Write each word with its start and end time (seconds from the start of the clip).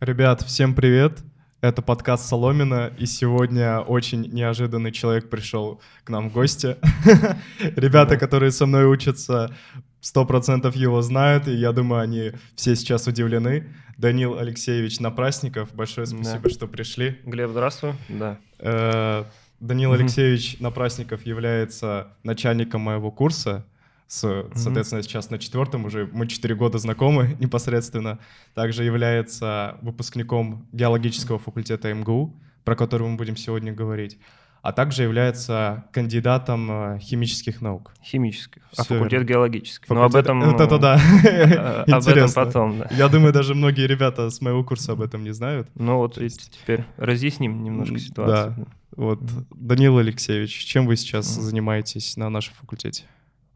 Ребят, 0.00 0.40
всем 0.40 0.74
привет! 0.74 1.18
Это 1.60 1.82
подкаст 1.82 2.26
Соломина, 2.26 2.90
и 2.96 3.04
сегодня 3.04 3.80
очень 3.80 4.22
неожиданный 4.32 4.92
человек 4.92 5.28
пришел 5.28 5.82
к 6.04 6.08
нам 6.08 6.30
в 6.30 6.32
гости. 6.32 6.78
Ребята, 7.76 8.16
которые 8.16 8.50
со 8.50 8.64
мной 8.64 8.86
учатся, 8.86 9.54
сто 10.00 10.24
процентов 10.24 10.74
его 10.74 11.02
знают, 11.02 11.48
и 11.48 11.52
я 11.52 11.72
думаю, 11.72 12.00
они 12.00 12.32
все 12.54 12.76
сейчас 12.76 13.08
удивлены. 13.08 13.74
Данил 13.98 14.38
Алексеевич 14.38 15.00
Напрасников, 15.00 15.74
большое 15.74 16.06
спасибо, 16.06 16.48
что 16.48 16.66
пришли. 16.66 17.18
Глеб, 17.26 17.50
здравствуй. 17.50 17.92
Да. 18.08 18.38
Э, 18.58 19.24
Данил 19.60 19.92
Алексеевич 19.92 20.60
Напрасников 20.60 21.26
является 21.26 22.08
начальником 22.22 22.80
моего 22.80 23.10
курса, 23.10 23.66
с, 24.10 24.44
соответственно, 24.56 25.04
сейчас 25.04 25.30
на 25.30 25.38
четвертом 25.38 25.84
уже 25.84 26.10
мы 26.12 26.26
четыре 26.26 26.56
года 26.56 26.78
знакомы 26.78 27.36
непосредственно. 27.38 28.18
Также 28.54 28.82
является 28.82 29.78
выпускником 29.82 30.66
геологического 30.72 31.38
факультета 31.38 31.94
МГУ, 31.94 32.34
про 32.64 32.74
который 32.74 33.06
мы 33.06 33.16
будем 33.16 33.36
сегодня 33.36 33.72
говорить. 33.72 34.18
А 34.62 34.72
также 34.72 35.04
является 35.04 35.84
кандидатом 35.92 36.70
э, 36.70 36.98
химических 36.98 37.60
наук. 37.60 37.94
Химических. 38.02 38.62
А 38.76 38.82
факультет 38.82 39.24
геологический. 39.24 39.86
Факультет... 39.86 40.12
Ну, 40.12 40.18
об 40.18 40.24
этом... 40.24 40.50
Вот 40.50 40.60
это 40.60 40.78
да. 40.78 41.84
Об 41.96 42.08
этом 42.08 42.32
потом, 42.32 42.78
да. 42.80 42.88
Я 42.90 43.08
думаю, 43.08 43.32
даже 43.32 43.54
многие 43.54 43.86
ребята 43.86 44.28
с 44.28 44.40
моего 44.40 44.64
курса 44.64 44.92
об 44.92 45.02
этом 45.02 45.22
не 45.22 45.32
знают. 45.32 45.68
Ну 45.76 45.98
вот 45.98 46.16
теперь 46.16 46.84
разъясним 46.96 47.62
немножко 47.62 47.96
ситуацию. 48.00 48.54
Да. 48.58 48.64
Вот, 48.96 49.20
Данил 49.50 49.98
Алексеевич, 49.98 50.52
чем 50.64 50.86
вы 50.86 50.96
сейчас 50.96 51.26
занимаетесь 51.26 52.16
на 52.16 52.28
нашем 52.28 52.54
факультете? 52.54 53.04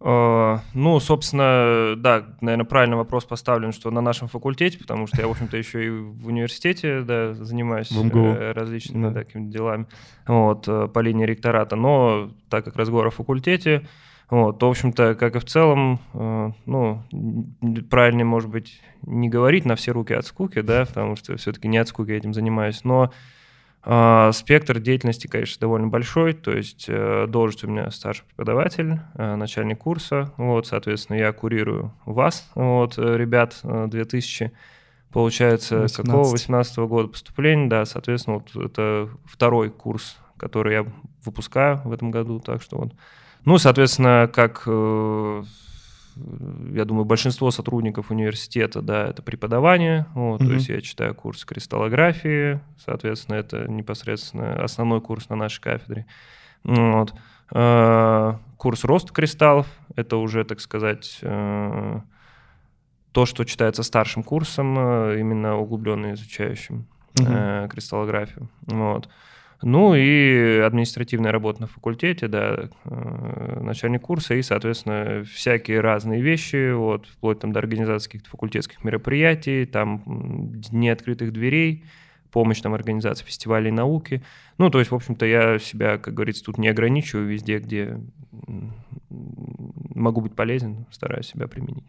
А, 0.06 0.60
ну, 0.74 1.00
собственно, 1.00 1.94
да, 1.96 2.26
наверное, 2.42 2.66
правильный 2.66 2.98
вопрос 2.98 3.24
поставлен, 3.24 3.72
что 3.72 3.90
на 3.90 4.02
нашем 4.02 4.28
факультете, 4.28 4.78
потому 4.78 5.06
что 5.06 5.22
я, 5.22 5.26
в 5.26 5.30
общем-то, 5.30 5.56
еще 5.56 5.86
и 5.86 5.88
в 5.88 6.26
университете 6.26 7.00
да, 7.00 7.32
занимаюсь 7.32 7.90
э, 7.90 8.52
различными 8.52 9.08
да. 9.08 9.22
такими 9.22 9.50
делами 9.50 9.86
вот, 10.26 10.68
э, 10.68 10.88
по 10.88 10.98
линии 10.98 11.24
ректората. 11.24 11.74
Но 11.76 12.30
так 12.50 12.66
как 12.66 12.76
разговор 12.76 13.06
о 13.06 13.10
факультете, 13.10 13.88
вот, 14.28 14.62
в 14.62 14.66
общем-то, 14.66 15.14
как 15.14 15.36
и 15.36 15.38
в 15.38 15.46
целом, 15.46 15.98
э, 16.12 16.50
ну, 16.66 17.02
правильнее, 17.88 18.26
может 18.26 18.50
быть, 18.50 18.82
не 19.06 19.30
говорить 19.30 19.64
на 19.64 19.74
все 19.74 19.92
руки 19.92 20.12
от 20.12 20.26
скуки, 20.26 20.60
да, 20.60 20.84
потому 20.84 21.16
что 21.16 21.34
все-таки 21.38 21.66
не 21.66 21.78
от 21.78 21.88
скуки 21.88 22.10
этим 22.10 22.34
занимаюсь, 22.34 22.84
но 22.84 23.10
спектр 23.84 24.80
деятельности, 24.80 25.26
конечно, 25.26 25.60
довольно 25.60 25.88
большой, 25.88 26.32
то 26.32 26.52
есть 26.52 26.86
э, 26.88 27.26
должность 27.28 27.64
у 27.64 27.68
меня 27.68 27.90
старший 27.90 28.24
преподаватель, 28.26 29.00
э, 29.14 29.34
начальник 29.36 29.78
курса, 29.78 30.32
вот, 30.38 30.66
соответственно, 30.66 31.18
я 31.18 31.32
курирую 31.32 31.92
вас, 32.06 32.50
вот, 32.54 32.96
э, 32.96 33.16
ребят, 33.18 33.60
2000, 33.62 34.52
получается, 35.12 35.80
18. 35.80 35.96
какого 35.96 36.30
18 36.30 36.78
-го 36.78 36.88
года 36.88 37.08
поступления, 37.08 37.68
да, 37.68 37.84
соответственно, 37.84 38.38
вот 38.38 38.64
это 38.64 39.10
второй 39.26 39.68
курс, 39.68 40.16
который 40.38 40.72
я 40.72 40.86
выпускаю 41.24 41.82
в 41.84 41.92
этом 41.92 42.10
году, 42.10 42.40
так 42.40 42.62
что 42.62 42.78
вот. 42.78 42.92
Ну, 43.44 43.58
соответственно, 43.58 44.30
как 44.32 44.66
я 46.72 46.84
думаю, 46.84 47.04
большинство 47.04 47.50
сотрудников 47.50 48.10
университета, 48.10 48.82
да, 48.82 49.08
это 49.08 49.22
преподавание, 49.22 50.06
вот, 50.14 50.40
mm-hmm. 50.40 50.46
то 50.46 50.52
есть 50.52 50.68
я 50.68 50.80
читаю 50.80 51.14
курс 51.14 51.44
кристаллографии, 51.44 52.60
соответственно, 52.78 53.36
это 53.36 53.70
непосредственно 53.70 54.62
основной 54.62 55.00
курс 55.00 55.28
на 55.28 55.36
нашей 55.36 55.60
кафедре, 55.60 56.06
вот. 56.64 57.14
А, 57.50 58.38
курс 58.56 58.84
роста 58.84 59.12
кристаллов, 59.12 59.66
это 59.96 60.16
уже, 60.16 60.44
так 60.44 60.60
сказать, 60.60 61.18
э, 61.22 62.00
то, 63.12 63.26
что 63.26 63.44
читается 63.44 63.82
старшим 63.82 64.22
курсом, 64.22 64.76
э, 64.78 65.20
именно 65.20 65.56
углубленно 65.56 66.14
изучающим 66.14 66.86
mm-hmm. 67.14 67.68
кристаллографию, 67.68 68.48
вот. 68.66 69.08
Ну 69.66 69.94
и 69.94 70.58
административная 70.58 71.32
работа 71.32 71.62
на 71.62 71.66
факультете, 71.66 72.28
да, 72.28 72.68
э, 72.84 73.60
начальник 73.62 74.02
курса 74.02 74.34
и, 74.34 74.42
соответственно, 74.42 75.24
всякие 75.24 75.80
разные 75.80 76.20
вещи, 76.20 76.72
вот, 76.72 77.06
вплоть 77.06 77.38
там 77.40 77.50
до 77.50 77.60
организации 77.60 78.08
каких-то 78.08 78.28
факультетских 78.28 78.84
мероприятий, 78.84 79.64
там 79.64 80.02
дни 80.04 80.90
открытых 80.90 81.32
дверей, 81.32 81.82
помощь 82.30 82.60
там 82.60 82.74
организации 82.74 83.24
фестивалей 83.24 83.70
науки. 83.70 84.22
Ну, 84.58 84.68
то 84.68 84.80
есть, 84.80 84.90
в 84.90 84.94
общем-то, 84.94 85.24
я 85.24 85.58
себя, 85.58 85.96
как 85.96 86.12
говорится, 86.12 86.44
тут 86.44 86.58
не 86.58 86.68
ограничиваю 86.68 87.26
везде, 87.26 87.58
где 87.58 87.98
могу 89.08 90.20
быть 90.20 90.36
полезен, 90.36 90.84
стараюсь 90.90 91.28
себя 91.28 91.48
применить. 91.48 91.84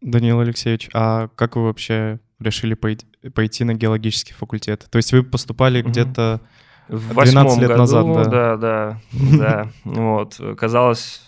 Данил 0.00 0.38
Алексеевич, 0.38 0.90
а 0.94 1.26
как 1.34 1.56
вы 1.56 1.64
вообще 1.64 2.20
решили 2.44 2.74
пойти, 2.74 3.06
пойти 3.34 3.64
на 3.64 3.74
геологический 3.74 4.34
факультет? 4.34 4.86
То 4.90 4.96
есть 4.96 5.12
вы 5.12 5.22
поступали 5.22 5.82
mm-hmm. 5.82 5.88
где-то 5.88 6.40
в 6.88 7.14
12 7.14 7.58
лет 7.58 7.68
году, 7.68 7.80
назад, 7.80 8.06
да? 8.06 8.24
Да, 8.24 8.56
да, 8.56 9.00
да. 9.12 9.68
Вот. 9.84 10.40
Казалось, 10.56 11.22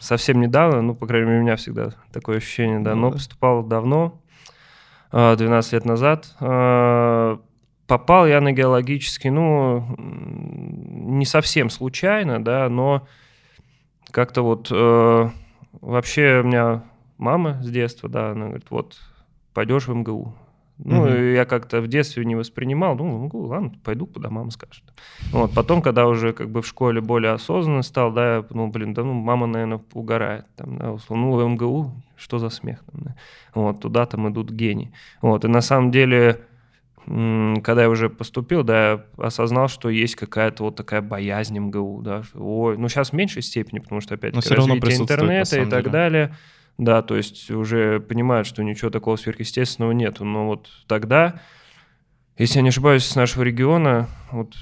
совсем 0.00 0.40
недавно, 0.40 0.82
ну, 0.82 0.94
по 0.94 1.06
крайней 1.06 1.26
мере, 1.26 1.38
у 1.40 1.42
меня 1.42 1.56
всегда 1.56 1.90
такое 2.12 2.38
ощущение, 2.38 2.80
да, 2.80 2.94
но 2.94 3.12
поступал 3.12 3.62
давно, 3.62 4.20
12 5.12 5.72
а, 5.72 5.76
лет 5.76 5.84
назад. 5.84 6.34
А, 6.40 7.38
попал 7.86 8.26
я 8.26 8.40
на 8.40 8.52
геологический, 8.52 9.30
ну, 9.30 9.94
не 9.96 11.24
совсем 11.24 11.70
случайно, 11.70 12.44
да, 12.44 12.68
но 12.68 13.06
как-то 14.10 14.42
вот 14.42 14.68
э, 14.70 15.30
вообще 15.80 16.40
у 16.42 16.46
меня 16.46 16.84
мама 17.18 17.62
с 17.62 17.70
детства, 17.70 18.08
да, 18.08 18.30
она 18.30 18.46
говорит, 18.46 18.66
вот, 18.70 18.96
пойдешь 19.54 19.86
в 19.86 19.94
МГУ, 19.94 20.34
ну, 20.78 21.02
угу. 21.02 21.08
я 21.08 21.46
как-то 21.46 21.80
в 21.80 21.88
детстве 21.88 22.24
не 22.24 22.34
воспринимал, 22.34 22.96
думал, 22.96 23.30
ну, 23.32 23.40
ладно, 23.46 23.72
пойду, 23.82 24.06
куда 24.06 24.28
мама 24.28 24.50
скажет. 24.50 24.84
Вот, 25.32 25.54
потом, 25.54 25.80
когда 25.80 26.06
уже 26.06 26.32
как 26.32 26.50
бы 26.50 26.60
в 26.60 26.66
школе 26.66 27.00
более 27.00 27.32
осознанно 27.32 27.82
стал, 27.82 28.12
да, 28.12 28.36
я 28.36 28.42
подумал, 28.42 28.68
блин, 28.68 28.92
да 28.92 29.02
ну, 29.02 29.14
мама, 29.14 29.46
наверное, 29.46 29.80
угорает. 29.94 30.44
Там, 30.54 30.76
да, 30.78 30.92
условно, 30.92 31.26
ну, 31.26 31.36
в 31.36 31.48
МГУ, 31.48 31.92
что 32.16 32.38
за 32.38 32.50
смех? 32.50 32.84
Там, 32.92 33.00
да? 33.04 33.14
Вот, 33.54 33.80
туда 33.80 34.04
там 34.04 34.30
идут 34.30 34.50
гении. 34.50 34.92
Вот, 35.22 35.46
и 35.46 35.48
на 35.48 35.62
самом 35.62 35.90
деле, 35.90 36.42
когда 37.06 37.82
я 37.82 37.88
уже 37.88 38.10
поступил, 38.10 38.62
да, 38.62 38.90
я 38.90 39.04
осознал, 39.16 39.68
что 39.68 39.88
есть 39.88 40.14
какая-то 40.14 40.64
вот 40.64 40.76
такая 40.76 41.00
боязнь 41.00 41.58
МГУ, 41.58 42.02
да, 42.02 42.22
что, 42.22 42.38
ой, 42.38 42.76
ну, 42.76 42.90
сейчас 42.90 43.10
в 43.10 43.12
меньшей 43.14 43.40
степени, 43.40 43.78
потому 43.78 44.02
что, 44.02 44.14
опять-таки, 44.14 44.54
развитие 44.54 44.96
интернета 44.98 45.62
и 45.62 45.64
так 45.64 45.84
деле. 45.84 45.90
далее– 45.90 46.36
да, 46.78 47.02
то 47.02 47.16
есть 47.16 47.50
уже 47.50 48.00
понимают, 48.00 48.46
что 48.46 48.62
ничего 48.62 48.90
такого 48.90 49.16
сверхъестественного 49.16 49.92
нету. 49.92 50.24
Но 50.24 50.46
вот 50.46 50.68
тогда, 50.86 51.40
если 52.36 52.56
я 52.56 52.62
не 52.62 52.68
ошибаюсь, 52.68 53.04
с 53.04 53.16
нашего 53.16 53.42
региона 53.42 54.08
вот 54.30 54.54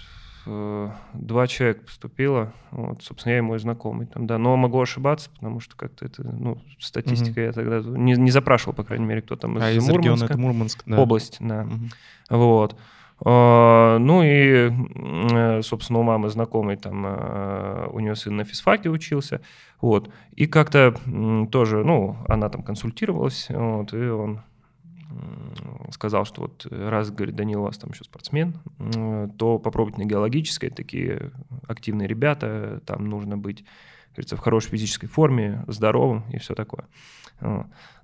э, 0.46 0.90
два 1.12 1.46
человека 1.46 1.84
поступило, 1.84 2.52
вот, 2.70 3.02
собственно, 3.02 3.32
я 3.32 3.38
и 3.38 3.42
мой 3.42 3.58
знакомый 3.58 4.06
там, 4.06 4.26
да, 4.26 4.38
но 4.38 4.56
могу 4.56 4.80
ошибаться, 4.80 5.28
потому 5.30 5.58
что 5.58 5.76
как-то 5.76 6.04
это, 6.04 6.22
ну, 6.22 6.58
статистика 6.78 7.40
угу. 7.40 7.46
я 7.46 7.52
тогда 7.52 7.80
не, 7.80 8.12
не 8.14 8.30
запрашивал, 8.30 8.74
по 8.74 8.84
крайней 8.84 9.06
мере, 9.06 9.22
кто 9.22 9.36
там 9.36 9.58
из, 9.58 9.62
а 9.62 9.70
из 9.70 9.82
Мурманска. 9.82 9.98
Региона 9.98 10.24
это 10.24 10.38
Мурманск, 10.38 10.82
да. 10.86 10.98
Область, 11.00 11.36
да. 11.40 11.62
Угу. 11.62 12.38
Вот. 12.38 12.76
А, 13.20 13.98
ну 13.98 14.22
и, 14.22 14.70
э, 14.70 15.62
собственно, 15.62 16.00
у 16.00 16.02
мамы 16.02 16.28
знакомый 16.30 16.76
там, 16.76 17.04
э, 17.06 17.88
у 17.92 18.00
нее 18.00 18.16
сын 18.16 18.36
на 18.36 18.44
физфаке 18.44 18.90
учился, 18.90 19.40
вот. 19.80 20.10
И 20.34 20.46
как-то 20.46 20.94
тоже, 21.50 21.84
ну, 21.84 22.16
она 22.28 22.48
там 22.48 22.62
консультировалась, 22.62 23.46
вот, 23.50 23.92
и 23.92 24.08
он 24.08 24.40
сказал, 25.92 26.24
что 26.24 26.42
вот 26.42 26.66
раз, 26.70 27.10
говорит, 27.10 27.36
Данил, 27.36 27.60
у 27.60 27.64
вас 27.64 27.78
там 27.78 27.90
еще 27.90 28.02
спортсмен, 28.02 28.58
то 29.38 29.58
попробуйте 29.58 30.00
на 30.00 30.06
геологической, 30.06 30.70
такие 30.70 31.30
активные 31.68 32.08
ребята, 32.08 32.80
там 32.84 33.08
нужно 33.08 33.38
быть, 33.38 33.64
говорится, 34.14 34.36
в 34.36 34.40
хорошей 34.40 34.70
физической 34.70 35.06
форме, 35.06 35.64
здоровым 35.66 36.24
и 36.32 36.38
все 36.38 36.54
такое. 36.54 36.86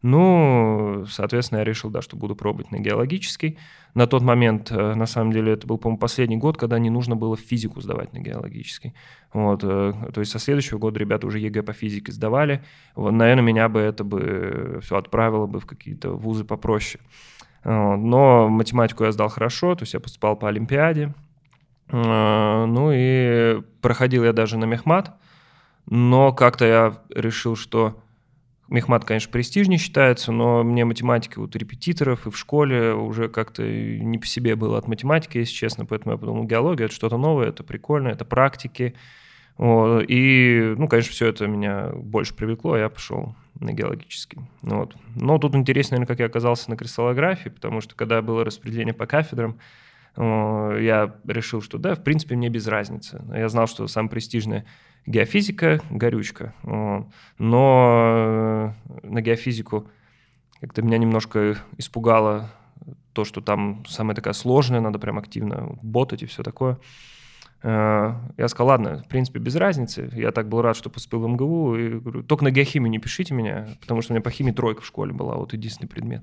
Ну, 0.03 1.04
соответственно, 1.09 1.59
я 1.59 1.65
решил, 1.65 1.91
да, 1.91 2.03
что 2.03 2.16
буду 2.16 2.34
пробовать 2.34 2.72
на 2.72 2.78
геологический. 2.78 3.59
На 3.94 4.06
тот 4.06 4.23
момент, 4.23 4.70
э, 4.70 4.94
на 4.94 5.06
самом 5.06 5.32
деле, 5.32 5.52
это 5.52 5.67
был, 5.67 5.79
по-моему, 5.79 5.99
последний 5.99 6.37
год, 6.37 6.56
когда 6.56 6.79
не 6.79 6.90
нужно 6.90 7.17
было 7.17 7.37
физику 7.37 7.81
сдавать 7.81 8.12
на 8.12 8.19
геологический. 8.19 8.94
Вот, 9.32 9.61
э, 9.62 9.93
то 10.12 10.20
есть 10.20 10.32
со 10.32 10.38
следующего 10.38 10.79
года 10.79 10.99
ребята 10.99 11.26
уже 11.26 11.38
ЕГЭ 11.38 11.62
по 11.62 11.73
физике 11.73 12.12
сдавали. 12.12 12.62
Вот, 12.94 13.11
наверное, 13.11 13.43
меня 13.43 13.69
бы 13.69 13.81
это 13.81 14.02
бы 14.02 14.81
все 14.82 14.96
отправило 14.96 15.46
бы 15.46 15.61
в 15.61 15.67
какие-то 15.67 16.12
вузы 16.12 16.44
попроще. 16.44 17.02
Но 17.62 18.49
математику 18.49 19.05
я 19.05 19.12
сдал 19.12 19.29
хорошо, 19.29 19.75
то 19.75 19.82
есть 19.82 19.93
я 19.93 20.00
поступал 20.00 20.34
по 20.34 20.49
Олимпиаде. 20.49 21.12
Э, 21.93 22.64
ну 22.67 22.90
и 22.93 23.61
проходил 23.81 24.25
я 24.25 24.32
даже 24.32 24.56
на 24.56 24.64
мехмат, 24.64 25.17
но 25.90 26.32
как-то 26.32 26.64
я 26.64 27.02
решил, 27.14 27.56
что 27.56 28.02
Мехмат, 28.69 29.04
конечно, 29.04 29.32
престижнее 29.32 29.78
считается, 29.78 30.31
но 30.31 30.62
мне 30.62 30.84
математика 30.84 31.40
вот 31.40 31.56
репетиторов 31.56 32.28
и 32.28 32.31
в 32.31 32.38
школе 32.38 32.94
уже 32.94 33.28
как-то 33.28 33.64
не 33.64 34.16
по 34.16 34.26
себе 34.26 34.54
было 34.54 34.78
от 34.78 34.87
математики, 34.87 35.38
если 35.38 35.52
честно, 35.52 35.87
поэтому 35.87 36.12
я 36.12 36.19
подумал, 36.19 36.44
геология— 36.44 36.84
это 36.87 36.94
что-то 36.94 37.16
новое, 37.16 37.48
это 37.48 37.64
прикольно, 37.64 38.08
это 38.08 38.25
практики, 38.25 38.94
Вот. 39.60 40.04
И, 40.08 40.75
ну, 40.78 40.88
конечно, 40.88 41.12
все 41.12 41.26
это 41.26 41.46
меня 41.46 41.90
больше 41.93 42.34
привлекло, 42.34 42.78
я 42.78 42.88
пошел 42.88 43.34
на 43.58 43.75
геологический. 43.75 44.38
Вот. 44.62 44.96
Но 45.14 45.36
тут 45.36 45.54
интересно, 45.54 45.96
наверное, 45.96 46.08
как 46.08 46.20
я 46.20 46.26
оказался 46.26 46.70
на 46.70 46.78
кристаллографии, 46.78 47.50
потому 47.50 47.82
что 47.82 47.94
когда 47.94 48.22
было 48.22 48.43
распределение 48.43 48.94
по 48.94 49.04
кафедрам, 49.04 49.58
я 50.16 51.14
решил, 51.26 51.60
что 51.60 51.76
да, 51.76 51.94
в 51.94 52.02
принципе, 52.02 52.36
мне 52.36 52.48
без 52.48 52.66
разницы. 52.69 53.22
Я 53.34 53.50
знал, 53.50 53.66
что 53.66 53.86
самая 53.86 54.08
престижная 54.08 54.64
геофизика– 55.10 55.80
горючка. 55.90 56.54
Но 56.62 57.06
э, 57.38 58.70
на 59.02 59.20
геофизику 59.20 59.88
как-то 60.60 60.82
меня 60.82 60.98
немножко 60.98 61.56
испугало 61.78 62.50
то, 63.12 63.24
что 63.24 63.40
там 63.40 63.84
самая 63.88 64.14
такая 64.14 64.34
сложная, 64.34 64.80
надо 64.80 64.98
прям 64.98 65.18
активно 65.18 65.76
ботать 65.82 66.22
и 66.22 66.26
все 66.26 66.42
такое. 66.42 66.78
Э, 67.62 68.14
я 68.36 68.48
сказал, 68.48 68.68
ладно, 68.68 69.02
в 69.02 69.08
принципе, 69.08 69.40
без 69.40 69.56
разницы. 69.56 70.10
Я 70.14 70.30
так 70.30 70.48
был 70.48 70.62
рад, 70.62 70.76
что 70.76 70.90
поступил 70.90 71.20
в 71.20 71.28
МГУ. 71.28 71.76
И 71.76 71.88
говорю, 71.98 72.22
только 72.22 72.44
на 72.44 72.50
геохимию 72.50 72.90
не 72.90 72.98
пишите 72.98 73.34
меня, 73.34 73.68
потому 73.80 74.02
что 74.02 74.12
у 74.12 74.14
меня 74.14 74.22
по 74.22 74.30
химии 74.30 74.52
тройка 74.52 74.82
в 74.82 74.86
школе 74.86 75.12
была, 75.12 75.36
вот 75.36 75.52
единственный 75.52 75.88
предмет. 75.88 76.22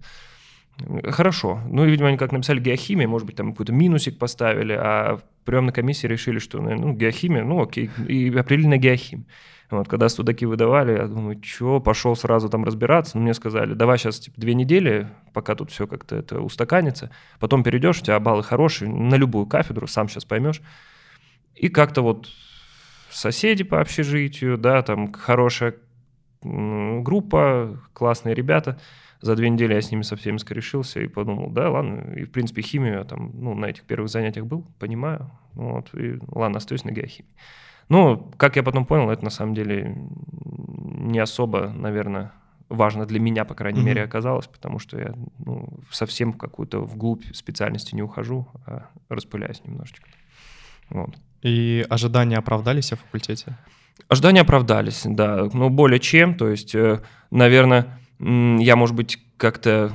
Хорошо. 1.06 1.60
Ну, 1.68 1.86
видимо, 1.86 2.10
они 2.10 2.18
как 2.18 2.32
написали 2.32 2.60
геохимия, 2.60 3.08
может 3.08 3.26
быть, 3.26 3.36
там 3.36 3.52
какой-то 3.52 3.74
минусик 3.74 4.20
поставили, 4.20 4.74
а 4.74 5.18
в 5.18 5.24
приемной 5.46 5.74
комиссии 5.74 6.08
решили, 6.08 6.40
что, 6.40 6.62
ну, 6.62 6.94
геохимия, 6.94 7.44
ну, 7.44 7.62
окей, 7.64 7.90
и 8.08 8.30
определили 8.38 8.68
на 8.68 8.78
геохимию. 8.78 9.26
Вот, 9.70 9.90
когда 9.90 10.08
судаки 10.08 10.46
выдавали, 10.46 10.94
я 10.94 11.08
думаю, 11.08 11.42
что, 11.44 11.82
пошел 11.82 12.16
сразу 12.16 12.48
там 12.48 12.64
разбираться. 12.64 13.18
Но 13.18 13.24
мне 13.24 13.34
сказали, 13.34 13.74
давай 13.74 13.98
сейчас 13.98 14.20
типа, 14.20 14.40
две 14.40 14.54
недели, 14.54 15.10
пока 15.34 15.56
тут 15.56 15.72
все 15.72 15.88
как-то 15.88 16.16
это 16.16 16.40
устаканится. 16.40 17.12
Потом 17.40 17.64
перейдешь, 17.64 18.00
у 18.00 18.06
тебя 18.06 18.20
баллы 18.20 18.44
хорошие, 18.44 18.90
на 18.90 19.16
любую 19.16 19.46
кафедру, 19.46 19.88
сам 19.88 20.08
сейчас 20.08 20.24
поймешь. 20.24 20.62
И 21.56 21.68
как-то 21.68 22.02
вот 22.02 22.30
соседи 23.10 23.64
по 23.64 23.82
общежитию, 23.82 24.58
да, 24.58 24.82
там 24.84 25.12
хорошая 25.12 25.76
группа, 26.42 27.78
классные 27.94 28.36
ребята. 28.36 28.80
За 29.22 29.36
две 29.36 29.50
недели 29.50 29.74
я 29.74 29.82
с 29.82 29.92
ними 29.92 30.04
со 30.04 30.16
всеми 30.16 30.38
скорешился 30.38 31.00
и 31.02 31.08
подумал, 31.08 31.50
да, 31.50 31.70
ладно, 31.70 32.14
и 32.16 32.24
в 32.24 32.32
принципе 32.32 32.62
химию 32.62 32.96
я 32.96 33.04
там, 33.04 33.32
ну, 33.34 33.56
на 33.56 33.66
этих 33.66 33.84
первых 33.84 34.10
занятиях 34.10 34.46
был, 34.46 34.66
понимаю, 34.80 35.32
вот, 35.54 35.90
и 35.96 36.20
ладно, 36.28 36.58
остаюсь 36.58 36.84
на 36.84 36.92
геохимии. 36.92 37.32
Ну, 37.90 38.32
как 38.38 38.58
я 38.58 38.64
потом 38.64 38.86
понял, 38.86 39.10
это 39.10 39.24
на 39.24 39.30
самом 39.30 39.54
деле 39.54 39.98
не 40.36 41.20
особо, 41.20 41.70
наверное, 41.70 42.34
важно 42.70 43.06
для 43.06 43.20
меня, 43.20 43.46
по 43.46 43.56
крайней 43.56 43.80
mm-hmm. 43.80 43.86
мере, 43.86 44.04
оказалось, 44.04 44.48
потому 44.48 44.80
что 44.80 45.00
я 45.00 45.14
ну, 45.40 45.70
совсем 45.92 46.34
в 46.34 46.38
какую-то 46.38 46.82
вглубь 46.82 47.24
специальности 47.34 47.96
не 47.96 48.02
ухожу, 48.02 48.48
а 48.66 48.90
распыляюсь 49.10 49.62
немножечко. 49.64 50.08
Вот. 50.90 51.16
И 51.42 51.86
ожидания 51.90 52.38
оправдались 52.38 52.92
о 52.92 52.98
факультете? 52.98 53.58
Ожидания 54.10 54.42
оправдались, 54.42 55.04
да, 55.06 55.50
ну 55.54 55.70
более 55.70 56.00
чем, 56.00 56.36
то 56.36 56.50
есть, 56.50 56.76
э, 56.76 57.02
наверное, 57.32 58.00
я, 58.20 58.76
может 58.76 58.96
быть, 58.96 59.20
как-то 59.38 59.94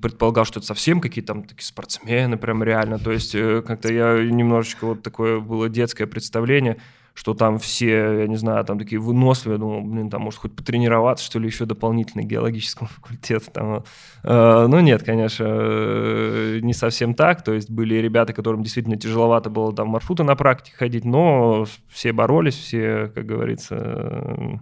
предполагал, 0.00 0.44
что 0.44 0.60
это 0.60 0.66
совсем 0.66 1.00
какие-то 1.00 1.34
там 1.34 1.42
такие 1.42 1.64
спортсмены, 1.64 2.36
прям 2.36 2.62
реально. 2.62 2.98
То 2.98 3.10
есть 3.10 3.34
э, 3.34 3.62
как-то 3.66 3.92
я 3.92 4.22
немножечко 4.22 4.86
вот 4.86 5.02
такое 5.02 5.40
было 5.40 5.68
детское 5.68 6.06
представление, 6.06 6.76
что 7.14 7.34
там 7.34 7.58
все, 7.58 8.20
я 8.20 8.26
не 8.28 8.36
знаю, 8.36 8.64
там 8.64 8.78
такие 8.78 9.00
выносливые, 9.00 9.58
думал, 9.58 9.82
блин, 9.82 10.10
там 10.10 10.22
может 10.22 10.38
хоть 10.38 10.54
потренироваться, 10.54 11.24
что 11.24 11.40
ли, 11.40 11.46
еще 11.46 11.64
дополнительно 11.64 12.22
геологическому 12.22 12.88
факультету. 12.94 13.50
Там. 13.50 13.84
Э, 14.22 14.68
нет, 14.68 15.02
конечно, 15.02 15.44
э, 15.48 16.60
не 16.62 16.74
совсем 16.74 17.14
так. 17.14 17.42
То 17.42 17.52
есть 17.52 17.68
были 17.68 17.96
ребята, 17.96 18.32
которым 18.32 18.62
действительно 18.62 18.96
тяжеловато 18.96 19.50
было 19.50 19.74
там 19.74 19.88
маршруты 19.88 20.22
на 20.22 20.36
практике 20.36 20.76
ходить, 20.76 21.04
но 21.04 21.66
все 21.88 22.12
боролись, 22.12 22.54
все, 22.56 23.10
как 23.12 23.26
говорится, 23.26 23.74
Э, 23.74 24.58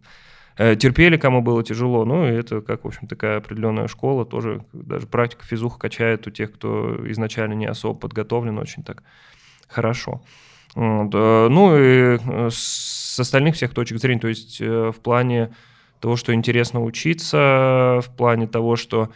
терпели, 0.79 1.17
кому 1.17 1.43
было 1.43 1.63
тяжело. 1.63 2.05
Ну, 2.05 2.27
и 2.27 2.33
это 2.33 2.61
как, 2.61 2.85
в 2.85 2.87
общем, 2.87 3.07
такая 3.07 3.39
определенная 3.39 3.89
школа, 3.89 4.25
тоже 4.25 4.63
даже 4.73 5.07
практика 5.07 5.45
физуха 5.45 5.79
качает 5.79 6.27
у 6.27 6.31
тех, 6.31 6.53
кто 6.53 6.99
изначально 7.11 7.55
не 7.55 7.67
особо 7.67 7.99
подготовлен, 7.99 8.59
очень 8.59 8.83
так 8.83 9.03
хорошо. 9.69 10.23
Вот. 10.75 11.11
Э, 11.15 11.49
ну, 11.49 11.77
и 11.77 12.19
э, 12.19 12.49
с 12.51 13.19
остальных 13.19 13.57
всех 13.57 13.75
точек 13.75 13.99
зрения, 13.99 14.21
то 14.21 14.29
есть 14.29 14.61
в 14.61 14.97
плане 15.03 15.55
того, 16.01 16.17
что 16.17 16.35
интересно 16.35 16.83
учиться, 16.83 18.01
в 18.03 18.11
плане 18.17 18.47
того, 18.49 18.77
что 18.77 19.11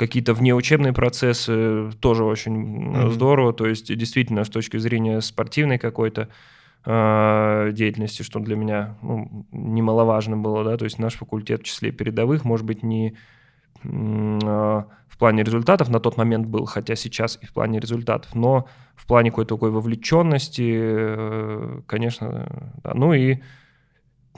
какие-то 0.00 0.32
внеучебные 0.32 0.94
процессы 0.94 1.90
тоже 2.00 2.24
очень 2.24 2.54
mm-hmm. 2.54 3.10
здорово, 3.10 3.52
то 3.52 3.66
есть 3.66 3.94
действительно 3.94 4.44
с 4.44 4.48
точки 4.48 4.78
зрения 4.78 5.20
спортивной 5.20 5.76
какой-то, 5.76 6.28
Э, 6.86 7.70
деятельности, 7.72 8.22
что 8.22 8.40
для 8.40 8.56
меня 8.56 8.96
ну, 9.02 9.46
немаловажно 9.52 10.38
было, 10.38 10.64
да, 10.64 10.78
то 10.78 10.84
есть 10.84 10.98
наш 10.98 11.14
факультет 11.14 11.60
в 11.60 11.64
числе 11.64 11.92
передовых, 11.92 12.44
может 12.46 12.64
быть, 12.64 12.82
не 12.82 13.18
э, 13.84 13.88
в 13.88 15.18
плане 15.18 15.42
результатов 15.42 15.90
на 15.90 16.00
тот 16.00 16.16
момент 16.16 16.46
был, 16.46 16.64
хотя 16.64 16.96
сейчас 16.96 17.38
и 17.42 17.44
в 17.44 17.52
плане 17.52 17.80
результатов, 17.80 18.34
но 18.34 18.66
в 18.96 19.06
плане 19.06 19.28
какой-то 19.28 19.56
такой 19.56 19.70
вовлеченности, 19.70 20.72
э, 20.72 21.80
конечно, 21.86 22.48
да. 22.82 22.94
ну 22.94 23.12
и 23.12 23.40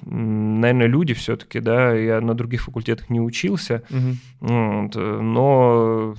наверное, 0.05 0.89
люди 0.89 1.15
все-таки, 1.15 1.61
да, 1.61 1.93
я 1.93 2.21
на 2.21 2.35
других 2.35 2.65
факультетах 2.65 3.09
не 3.09 3.21
учился, 3.21 3.85
угу. 3.89 4.17
вот, 4.41 4.97
но 4.97 6.17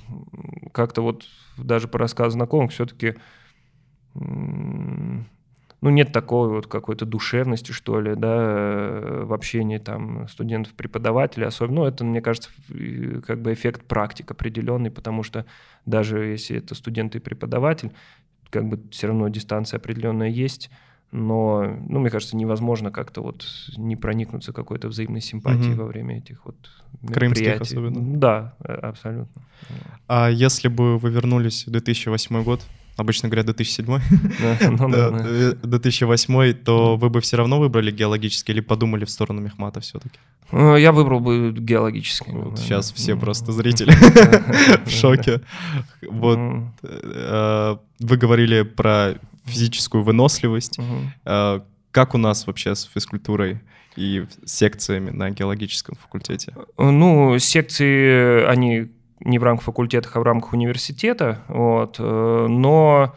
как-то 0.72 1.02
вот 1.02 1.26
даже 1.58 1.86
по 1.86 1.98
рассказу 1.98 2.30
знакомых 2.30 2.70
все-таки 2.70 3.16
ну, 5.84 5.90
нет 5.90 6.12
такой 6.12 6.48
вот 6.48 6.66
какой-то 6.66 7.04
душевности, 7.04 7.72
что 7.72 8.00
ли, 8.00 8.14
да, 8.14 8.36
э, 8.38 9.24
в 9.26 9.34
общении 9.34 9.76
там 9.76 10.26
студентов-преподавателей 10.28 11.46
особенно. 11.46 11.82
Ну, 11.82 11.84
это, 11.84 12.04
мне 12.04 12.22
кажется, 12.22 12.48
как 13.26 13.42
бы 13.42 13.52
эффект 13.52 13.84
практик 13.84 14.30
определенный, 14.30 14.90
потому 14.90 15.22
что 15.22 15.44
даже 15.84 16.24
если 16.24 16.56
это 16.56 16.74
студент 16.74 17.16
и 17.16 17.18
преподаватель, 17.18 17.92
как 18.48 18.66
бы 18.66 18.80
все 18.92 19.08
равно 19.08 19.28
дистанция 19.28 19.76
определенная 19.76 20.30
есть, 20.30 20.70
но, 21.12 21.76
ну, 21.86 22.00
мне 22.00 22.08
кажется, 22.08 22.34
невозможно 22.34 22.90
как-то 22.90 23.20
вот 23.20 23.44
не 23.76 23.94
проникнуться 23.94 24.54
какой-то 24.54 24.88
взаимной 24.88 25.20
симпатией 25.20 25.74
угу. 25.74 25.82
во 25.82 25.88
время 25.88 26.16
этих 26.16 26.46
вот 26.46 26.56
Крымских 27.12 27.60
особенно. 27.60 28.18
Да, 28.18 28.54
э, 28.64 28.72
абсолютно. 28.72 29.42
А 30.08 30.30
если 30.30 30.68
бы 30.68 30.96
вы 30.96 31.10
вернулись 31.10 31.66
в 31.66 31.70
2008 31.70 32.42
год, 32.42 32.62
обычно 32.96 33.28
говорят 33.28 33.46
2007, 33.46 33.86
ну, 33.86 34.88
да, 34.88 35.10
2008, 35.62 36.34
э, 36.40 36.54
то 36.54 36.96
вы 36.96 37.10
бы 37.10 37.20
все 37.20 37.36
равно 37.36 37.58
выбрали 37.58 37.90
геологический 37.90 38.54
или 38.54 38.60
подумали 38.60 39.04
в 39.04 39.10
сторону 39.10 39.40
мехмата 39.40 39.80
все-таки? 39.80 40.18
Э, 40.52 40.76
я 40.78 40.92
выбрал 40.92 41.20
бы 41.20 41.52
геологический. 41.52 42.32
Вот 42.32 42.58
сейчас 42.58 42.92
все 42.92 43.16
просто 43.16 43.52
зрители 43.52 43.90
в 44.84 44.90
шоке. 44.90 45.40
Вот 46.02 46.38
э, 46.82 47.76
вы 48.00 48.16
говорили 48.16 48.62
про 48.62 49.14
физическую 49.44 50.02
выносливость. 50.04 50.78
Как 51.24 52.14
у 52.14 52.18
нас 52.18 52.46
вообще 52.46 52.74
с 52.74 52.84
физкультурой? 52.84 53.60
и 53.96 54.26
секциями 54.44 55.10
на 55.10 55.30
геологическом 55.30 55.96
факультете? 55.96 56.52
Ну, 56.78 57.38
секции, 57.38 58.44
они 58.44 58.90
не 59.20 59.38
в 59.38 59.42
рамках 59.42 59.64
факультета, 59.64 60.08
а 60.12 60.20
в 60.20 60.22
рамках 60.22 60.52
университета. 60.52 61.42
Вот. 61.48 61.96
Э, 61.98 62.46
но 62.48 63.14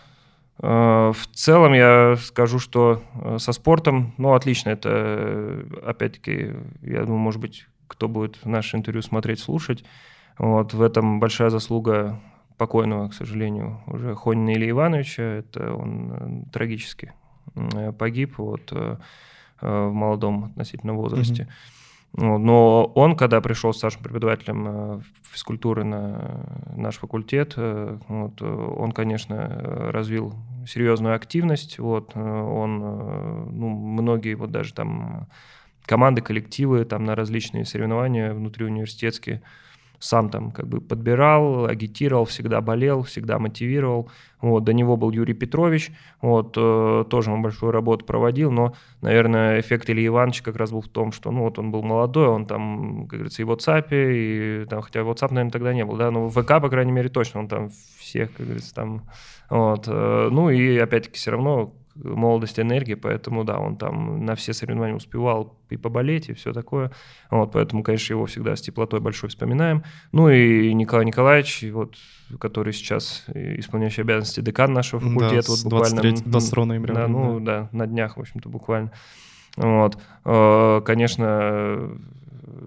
э, 0.60 0.68
в 0.68 1.28
целом 1.34 1.74
я 1.74 2.16
скажу, 2.18 2.60
что 2.60 3.02
э, 3.16 3.38
со 3.40 3.52
спортом, 3.52 4.14
ну, 4.18 4.34
отлично. 4.34 4.70
Это, 4.70 5.66
опять-таки, 5.86 6.54
я 6.82 7.02
думаю, 7.02 7.20
может 7.20 7.42
быть, 7.42 7.68
кто 7.88 8.08
будет 8.08 8.46
наше 8.46 8.78
интервью 8.78 9.02
смотреть, 9.02 9.40
слушать. 9.40 9.84
Вот. 10.38 10.74
В 10.74 10.82
этом 10.82 11.20
большая 11.20 11.50
заслуга 11.50 12.20
покойного, 12.58 13.10
к 13.10 13.14
сожалению, 13.14 13.82
уже 13.88 14.16
Хонина 14.16 14.54
Илья 14.54 14.72
Ивановича. 14.72 15.24
Это 15.24 15.74
он 15.74 16.46
трагически 16.52 17.14
погиб 17.98 18.38
вот, 18.38 18.72
в 18.72 19.92
молодом 19.92 20.46
относительно 20.46 20.94
возрасте. 20.94 21.44
Mm-hmm. 21.44 21.77
Но 22.18 22.86
он, 22.96 23.16
когда 23.16 23.42
пришел 23.42 23.74
старшим 23.74 24.02
преподавателем 24.02 24.66
э, 24.68 25.02
физкультуры 25.22 25.84
на 25.84 26.66
наш 26.76 26.96
факультет, 26.96 27.54
э, 27.58 27.98
вот, 28.08 28.42
он, 28.42 28.92
конечно, 28.92 29.92
развил 29.92 30.34
серьезную 30.68 31.16
активность. 31.16 31.78
Вот, 31.78 32.16
он, 32.16 32.80
ну, 32.80 33.70
многие 33.70 34.34
вот 34.34 34.52
даже 34.52 34.74
там 34.74 35.28
команды, 35.86 36.22
коллективы 36.22 36.86
там 36.86 37.04
на 37.04 37.14
различные 37.16 37.66
соревнования 37.66 38.34
внутри 38.34 38.66
университетские 38.66 39.44
сам 40.00 40.30
там 40.30 40.52
как 40.52 40.68
бы 40.68 40.82
подбирал, 40.82 41.66
агитировал, 41.66 42.26
всегда 42.26 42.62
болел, 42.62 43.04
всегда 43.04 43.40
мотивировал. 43.40 44.10
Вот, 44.40 44.64
до 44.64 44.74
него 44.74 44.98
был 44.98 45.10
Юрий 45.10 45.34
Петрович, 45.34 45.92
вот, 46.22 46.56
э, 46.58 47.06
тоже 47.10 47.32
он 47.32 47.42
большую 47.42 47.72
работу 47.72 48.06
проводил, 48.06 48.52
но, 48.52 48.76
наверное, 49.02 49.60
эффект 49.60 49.90
Ильи 49.90 50.06
Ивановича 50.06 50.44
как 50.44 50.58
раз 50.58 50.72
был 50.72 50.82
в 50.82 50.88
том, 50.88 51.12
что, 51.12 51.32
ну, 51.32 51.42
вот 51.42 51.58
он 51.58 51.72
был 51.72 51.82
молодой, 51.82 52.28
он 52.28 52.46
там, 52.46 53.08
как 53.08 53.18
говорится, 53.18 53.42
и 53.42 53.46
в 53.46 53.52
WhatsApp, 53.52 53.88
и 53.92 54.66
там, 54.70 54.84
хотя 54.84 55.00
WhatsApp, 55.00 55.30
наверное, 55.30 55.52
тогда 55.52 55.74
не 55.74 55.84
был, 55.86 55.98
да, 55.98 56.12
но 56.12 56.28
в 56.28 56.40
ВК, 56.40 56.62
по 56.62 56.70
крайней 56.70 56.92
мере, 56.92 57.10
точно, 57.10 57.40
он 57.40 57.48
там 57.48 57.72
всех, 57.98 58.32
как 58.34 58.46
говорится, 58.46 58.76
там, 58.76 59.10
вот, 59.50 59.86
э, 59.88 60.30
ну, 60.32 60.52
и 60.52 60.78
опять-таки 60.78 61.18
все 61.18 61.32
равно 61.32 61.74
молодость, 62.04 62.60
энергия, 62.60 62.96
поэтому, 62.96 63.44
да, 63.44 63.60
он 63.60 63.78
там 63.78 64.26
на 64.26 64.36
все 64.36 64.54
соревнования 64.54 64.96
успевал 64.96 65.58
и 65.70 65.78
поболеть, 65.78 66.30
и 66.30 66.34
все 66.34 66.54
такое. 66.54 66.92
Вот, 67.30 67.52
поэтому, 67.52 67.84
конечно, 67.84 68.14
его 68.14 68.26
всегда 68.26 68.56
с 68.56 68.62
теплотой 68.62 69.00
большой 69.00 69.30
вспоминаем. 69.30 69.84
Ну 70.12 70.30
и 70.30 70.74
Николай 70.74 71.06
Николаевич, 71.06 71.64
вот, 71.72 71.96
который 72.40 72.74
сейчас 72.74 73.26
исполняющий 73.34 74.02
обязанности 74.02 74.42
декан 74.42 74.74
нашего 74.74 75.00
факультета, 75.00 75.48
да, 75.48 75.54
вот 75.54 75.64
буквально... 75.64 76.02
23, 76.02 76.32
22 76.32 76.66
ноября. 76.66 76.94
Да, 76.94 77.08
ну 77.08 77.40
да. 77.40 77.46
да, 77.46 77.70
на 77.72 77.88
днях, 77.88 78.18
в 78.18 78.22
общем-то, 78.22 78.50
буквально. 78.50 78.92
Вот. 79.56 79.98
Э, 80.26 80.82
конечно, 80.86 81.98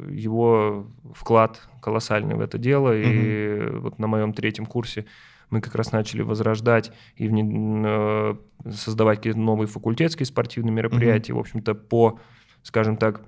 его 0.09 0.87
вклад 1.15 1.61
колоссальный 1.81 2.35
в 2.35 2.41
это 2.41 2.59
дело, 2.59 2.95
mm-hmm. 2.95 3.77
и 3.77 3.79
вот 3.79 3.99
на 3.99 4.07
моем 4.07 4.33
третьем 4.33 4.67
курсе 4.67 5.07
мы 5.51 5.61
как 5.61 5.75
раз 5.75 5.93
начали 5.93 6.23
возрождать 6.23 6.93
и 7.17 7.29
вне, 7.29 7.45
э, 7.85 8.35
создавать 8.71 9.19
какие-то 9.19 9.39
новые 9.39 9.67
факультетские 9.67 10.27
спортивные 10.27 10.73
мероприятия, 10.73 11.33
mm-hmm. 11.33 11.37
в 11.37 11.41
общем-то, 11.41 11.75
по, 11.75 12.19
скажем 12.63 12.97
так, 12.97 13.23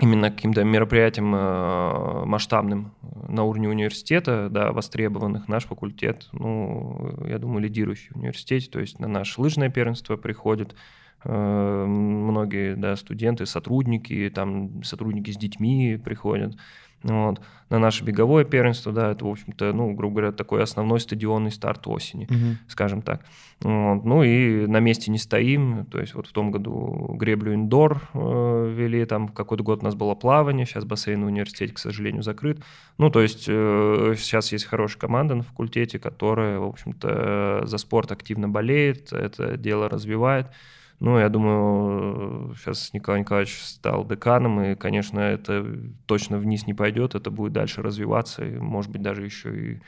именно 0.00 0.30
каким-то 0.30 0.64
мероприятиям 0.64 1.34
э, 1.34 2.24
масштабным 2.24 2.94
на 3.28 3.44
уровне 3.44 3.68
университета, 3.68 4.48
да, 4.50 4.72
востребованных, 4.72 5.48
наш 5.48 5.64
факультет, 5.64 6.28
ну, 6.32 7.24
я 7.26 7.38
думаю, 7.38 7.62
лидирующий 7.62 8.10
в 8.12 8.16
университете, 8.16 8.70
то 8.70 8.80
есть 8.80 8.98
на 8.98 9.06
наше 9.06 9.40
лыжное 9.40 9.68
первенство 9.68 10.16
приходят 10.16 10.74
э, 11.24 11.84
многие, 11.86 12.74
да, 12.74 12.96
студенты, 12.96 13.46
сотрудники, 13.46 14.30
там, 14.34 14.82
сотрудники 14.82 15.30
с 15.30 15.36
детьми 15.36 16.00
приходят, 16.02 16.56
вот. 17.04 17.40
На 17.70 17.78
наше 17.78 18.04
беговое 18.04 18.44
первенство, 18.44 18.92
да, 18.92 19.10
это, 19.10 19.24
в 19.24 19.28
общем-то, 19.28 19.72
ну, 19.72 19.92
грубо 19.92 20.16
говоря, 20.16 20.32
такой 20.32 20.62
основной 20.62 21.00
стадионный 21.00 21.50
старт 21.50 21.86
осени, 21.86 22.24
угу. 22.24 22.56
скажем 22.68 23.02
так. 23.02 23.24
Вот. 23.60 24.04
Ну 24.04 24.22
и 24.22 24.66
на 24.66 24.80
месте 24.80 25.10
не 25.10 25.18
стоим, 25.18 25.86
то 25.86 26.00
есть 26.00 26.14
вот 26.14 26.26
в 26.26 26.32
том 26.32 26.50
году 26.50 27.14
греблю 27.14 27.54
индор 27.54 28.02
э, 28.14 28.74
вели, 28.74 29.04
там 29.04 29.28
какой-то 29.28 29.64
год 29.64 29.80
у 29.82 29.84
нас 29.84 29.94
было 29.94 30.14
плавание, 30.14 30.66
сейчас 30.66 30.84
бассейн 30.84 31.24
в 31.24 31.26
университете, 31.26 31.72
к 31.74 31.78
сожалению, 31.78 32.22
закрыт. 32.22 32.62
Ну, 32.98 33.10
то 33.10 33.20
есть 33.20 33.46
э, 33.48 34.14
сейчас 34.16 34.52
есть 34.52 34.64
хорошая 34.64 35.00
команда 35.00 35.34
на 35.34 35.42
факультете, 35.42 35.98
которая, 35.98 36.58
в 36.58 36.66
общем-то, 36.66 37.62
за 37.64 37.78
спорт 37.78 38.12
активно 38.12 38.48
болеет, 38.48 39.12
это 39.12 39.56
дело 39.56 39.88
развивает. 39.88 40.46
Ну, 41.00 41.18
я 41.18 41.28
думаю, 41.28 42.54
сейчас 42.56 42.92
Николай 42.92 43.20
Николаевич 43.20 43.60
стал 43.62 44.06
деканом, 44.06 44.60
и, 44.62 44.74
конечно, 44.74 45.20
это 45.20 45.66
точно 46.06 46.38
вниз 46.38 46.66
не 46.66 46.74
пойдет, 46.74 47.14
это 47.14 47.30
будет 47.30 47.52
дальше 47.52 47.82
развиваться, 47.82 48.44
и, 48.44 48.58
может 48.58 48.90
быть, 48.90 49.02
даже 49.02 49.24
еще 49.24 49.72
и 49.72 49.80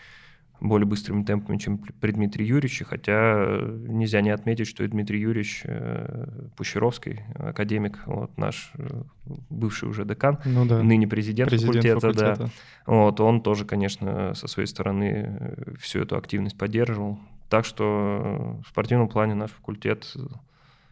более 0.61 0.87
быстрыми 0.87 1.23
темпами, 1.23 1.59
чем 1.59 1.79
при 1.79 2.13
Дмитрии 2.13 2.47
Юрьевиче, 2.47 2.85
хотя 2.85 3.59
нельзя 3.89 4.21
не 4.21 4.31
отметить, 4.31 4.67
что 4.67 4.85
и 4.85 4.89
Дмитрий 4.89 5.21
Юрьевич 5.21 5.63
э, 5.65 6.49
Пущеровский, 6.57 7.21
академик, 7.35 7.99
вот 8.07 8.37
наш 8.39 8.73
э, 8.79 9.03
бывший 9.51 9.89
уже 9.89 10.05
декан, 10.05 10.39
ну, 10.45 10.65
да. 10.65 10.83
ныне 10.83 11.07
президент, 11.07 11.51
президент 11.51 11.75
факультета, 11.75 12.01
факультета, 12.01 12.37
да, 12.37 12.51
вот, 12.87 13.21
он 13.21 13.43
тоже, 13.43 13.65
конечно, 13.65 14.35
со 14.35 14.49
своей 14.49 14.67
стороны 14.67 15.39
э, 15.39 15.75
всю 15.79 16.01
эту 16.01 16.17
активность 16.17 16.57
поддерживал. 16.57 17.19
Так 17.49 17.65
что 17.65 18.59
в 18.65 18.69
спортивном 18.69 19.09
плане 19.09 19.35
наш 19.35 19.51
факультет 19.51 20.17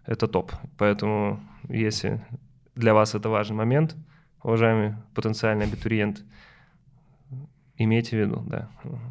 это 0.07 0.27
топ. 0.29 0.53
Поэтому, 0.79 1.41
если 1.69 2.25
для 2.75 2.95
вас 2.95 3.15
это 3.15 3.29
важный 3.29 3.57
момент, 3.57 3.97
уважаемый 4.43 4.95
потенциальный 5.15 5.67
абитуриент, 5.67 6.23
имейте 7.77 8.17
в 8.17 8.21
виду, 8.21 8.43
да. 8.47 8.69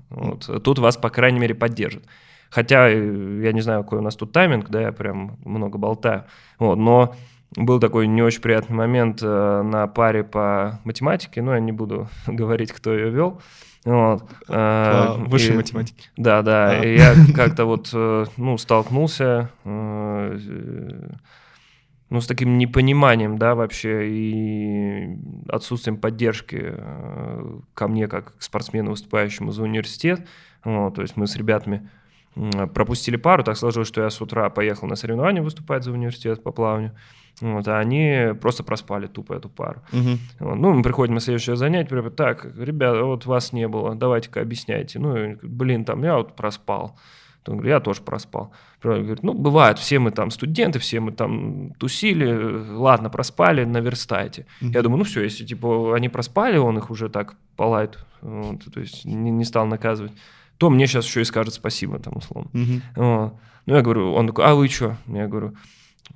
Вот. 0.10 0.64
Тут 0.64 0.80
вас, 0.80 0.98
по 0.98 1.10
крайней 1.10 1.40
мере, 1.40 1.56
поддержат. 1.56 2.04
Хотя 2.50 2.88
я 2.88 3.52
не 3.52 3.62
знаю, 3.62 3.84
какой 3.84 4.00
у 4.00 4.04
нас 4.04 4.16
тут 4.16 4.32
тайминг, 4.32 4.70
да, 4.70 4.82
я 4.82 4.92
прям 4.92 5.38
много 5.44 5.80
болтаю. 5.80 6.26
Вот, 6.60 6.76
но 6.76 7.16
был 7.56 7.80
такой 7.80 8.08
не 8.08 8.22
очень 8.22 8.42
приятный 8.42 8.76
момент 8.76 9.20
э, 9.22 9.62
на 9.64 9.88
паре 9.88 10.24
по 10.24 10.80
математике, 10.84 11.42
но 11.42 11.54
я 11.54 11.60
не 11.60 11.72
буду 11.72 12.10
говорить, 12.28 12.72
кто 12.72 12.94
ее 12.94 13.10
вел. 13.10 13.42
Вот. 13.86 14.28
По 14.48 14.54
э, 14.54 15.24
высшей 15.26 15.54
и, 15.54 15.58
математике. 15.58 16.10
Да, 16.16 16.42
да. 16.42 16.72
А. 16.72 16.86
И 16.86 16.98
я 16.98 17.14
как-то 17.36 17.66
вот, 17.66 17.90
э, 17.94 18.26
ну, 18.38 18.58
столкнулся 18.58 19.50
э, 19.66 19.70
ну, 22.10 22.22
с 22.22 22.27
таким 22.27 22.58
непониманием, 22.60 23.38
да, 23.38 23.56
вообще, 23.56 24.08
и 24.10 25.18
отсутствием 25.50 25.98
поддержки 25.98 26.75
ко 27.74 27.88
мне, 27.88 28.08
как 28.08 28.38
к 28.38 28.42
спортсмену, 28.44 28.92
выступающему 28.92 29.51
за 29.51 29.63
университет. 29.63 30.27
Вот, 30.63 30.96
то 30.96 31.01
есть 31.01 31.18
мы 31.18 31.25
с 31.25 31.36
ребятами 31.36 31.89
пропустили 32.74 33.15
пару, 33.15 33.44
так 33.44 33.58
сложилось, 33.58 33.88
что 33.88 34.01
я 34.01 34.10
с 34.10 34.22
утра 34.22 34.50
поехал 34.50 34.88
на 34.88 34.96
соревнования 34.96 35.42
выступать 35.42 35.84
за 35.84 35.92
университет 35.92 36.44
по 36.44 36.51
плаванию. 36.51 36.92
Вот, 37.42 37.68
а 37.68 37.80
они 37.80 38.34
просто 38.39 38.63
проспали 38.63 39.08
тупо 39.08 39.34
эту 39.34 39.50
пару. 39.50 39.82
Угу. 39.92 40.18
Вот, 40.39 40.56
ну, 40.56 40.74
мы 40.74 40.84
приходим 40.84 41.15
на 41.15 41.20
следующее 41.20 41.56
занятие, 41.56 41.89
прям, 41.89 42.12
так, 42.12 42.46
ребята, 42.56 43.03
вот 43.03 43.25
вас 43.25 43.53
не 43.53 43.68
было, 43.68 43.96
давайте-ка 43.96 44.42
объясняйте. 44.42 45.00
Ну, 45.00 45.38
блин, 45.42 45.84
там, 45.84 46.03
я 46.03 46.18
вот 46.18 46.36
проспал. 46.36 46.96
Он 47.48 47.58
говорит, 47.58 47.72
я 47.72 47.80
тоже 47.80 48.02
проспал. 48.02 48.52
Говорит, 48.82 49.24
ну, 49.24 49.34
бывает, 49.34 49.80
все 49.80 50.00
мы 50.00 50.12
там 50.12 50.32
студенты, 50.32 50.80
все 50.80 51.00
мы 51.00 51.12
там 51.12 51.74
тусили, 51.74 52.72
ладно, 52.72 53.10
проспали, 53.10 53.64
наверстайте. 53.66 54.46
Mm-hmm. 54.62 54.72
Я 54.74 54.82
думаю, 54.82 55.00
ну 55.00 55.04
все, 55.04 55.24
если 55.24 55.46
типа 55.46 55.96
они 55.96 56.10
проспали, 56.10 56.58
он 56.58 56.78
их 56.78 56.90
уже 56.90 57.10
так 57.10 57.36
полает, 57.56 58.00
вот, 58.22 58.64
то 58.74 58.80
есть 58.80 59.06
не, 59.06 59.32
не 59.32 59.46
стал 59.46 59.66
наказывать, 59.66 60.14
то 60.58 60.70
мне 60.70 60.88
сейчас 60.88 61.06
еще 61.06 61.22
и 61.22 61.26
скажет 61.26 61.54
спасибо, 61.54 62.00
там, 62.00 62.18
условно. 62.18 62.50
Mm-hmm. 62.54 62.82
Вот. 62.96 63.34
Ну, 63.66 63.76
я 63.76 63.82
говорю, 63.82 64.14
он 64.14 64.28
такой, 64.28 64.46
а 64.46 64.56
вы 64.56 64.68
что? 64.68 64.98
Я 65.08 65.28
говорю, 65.28 65.56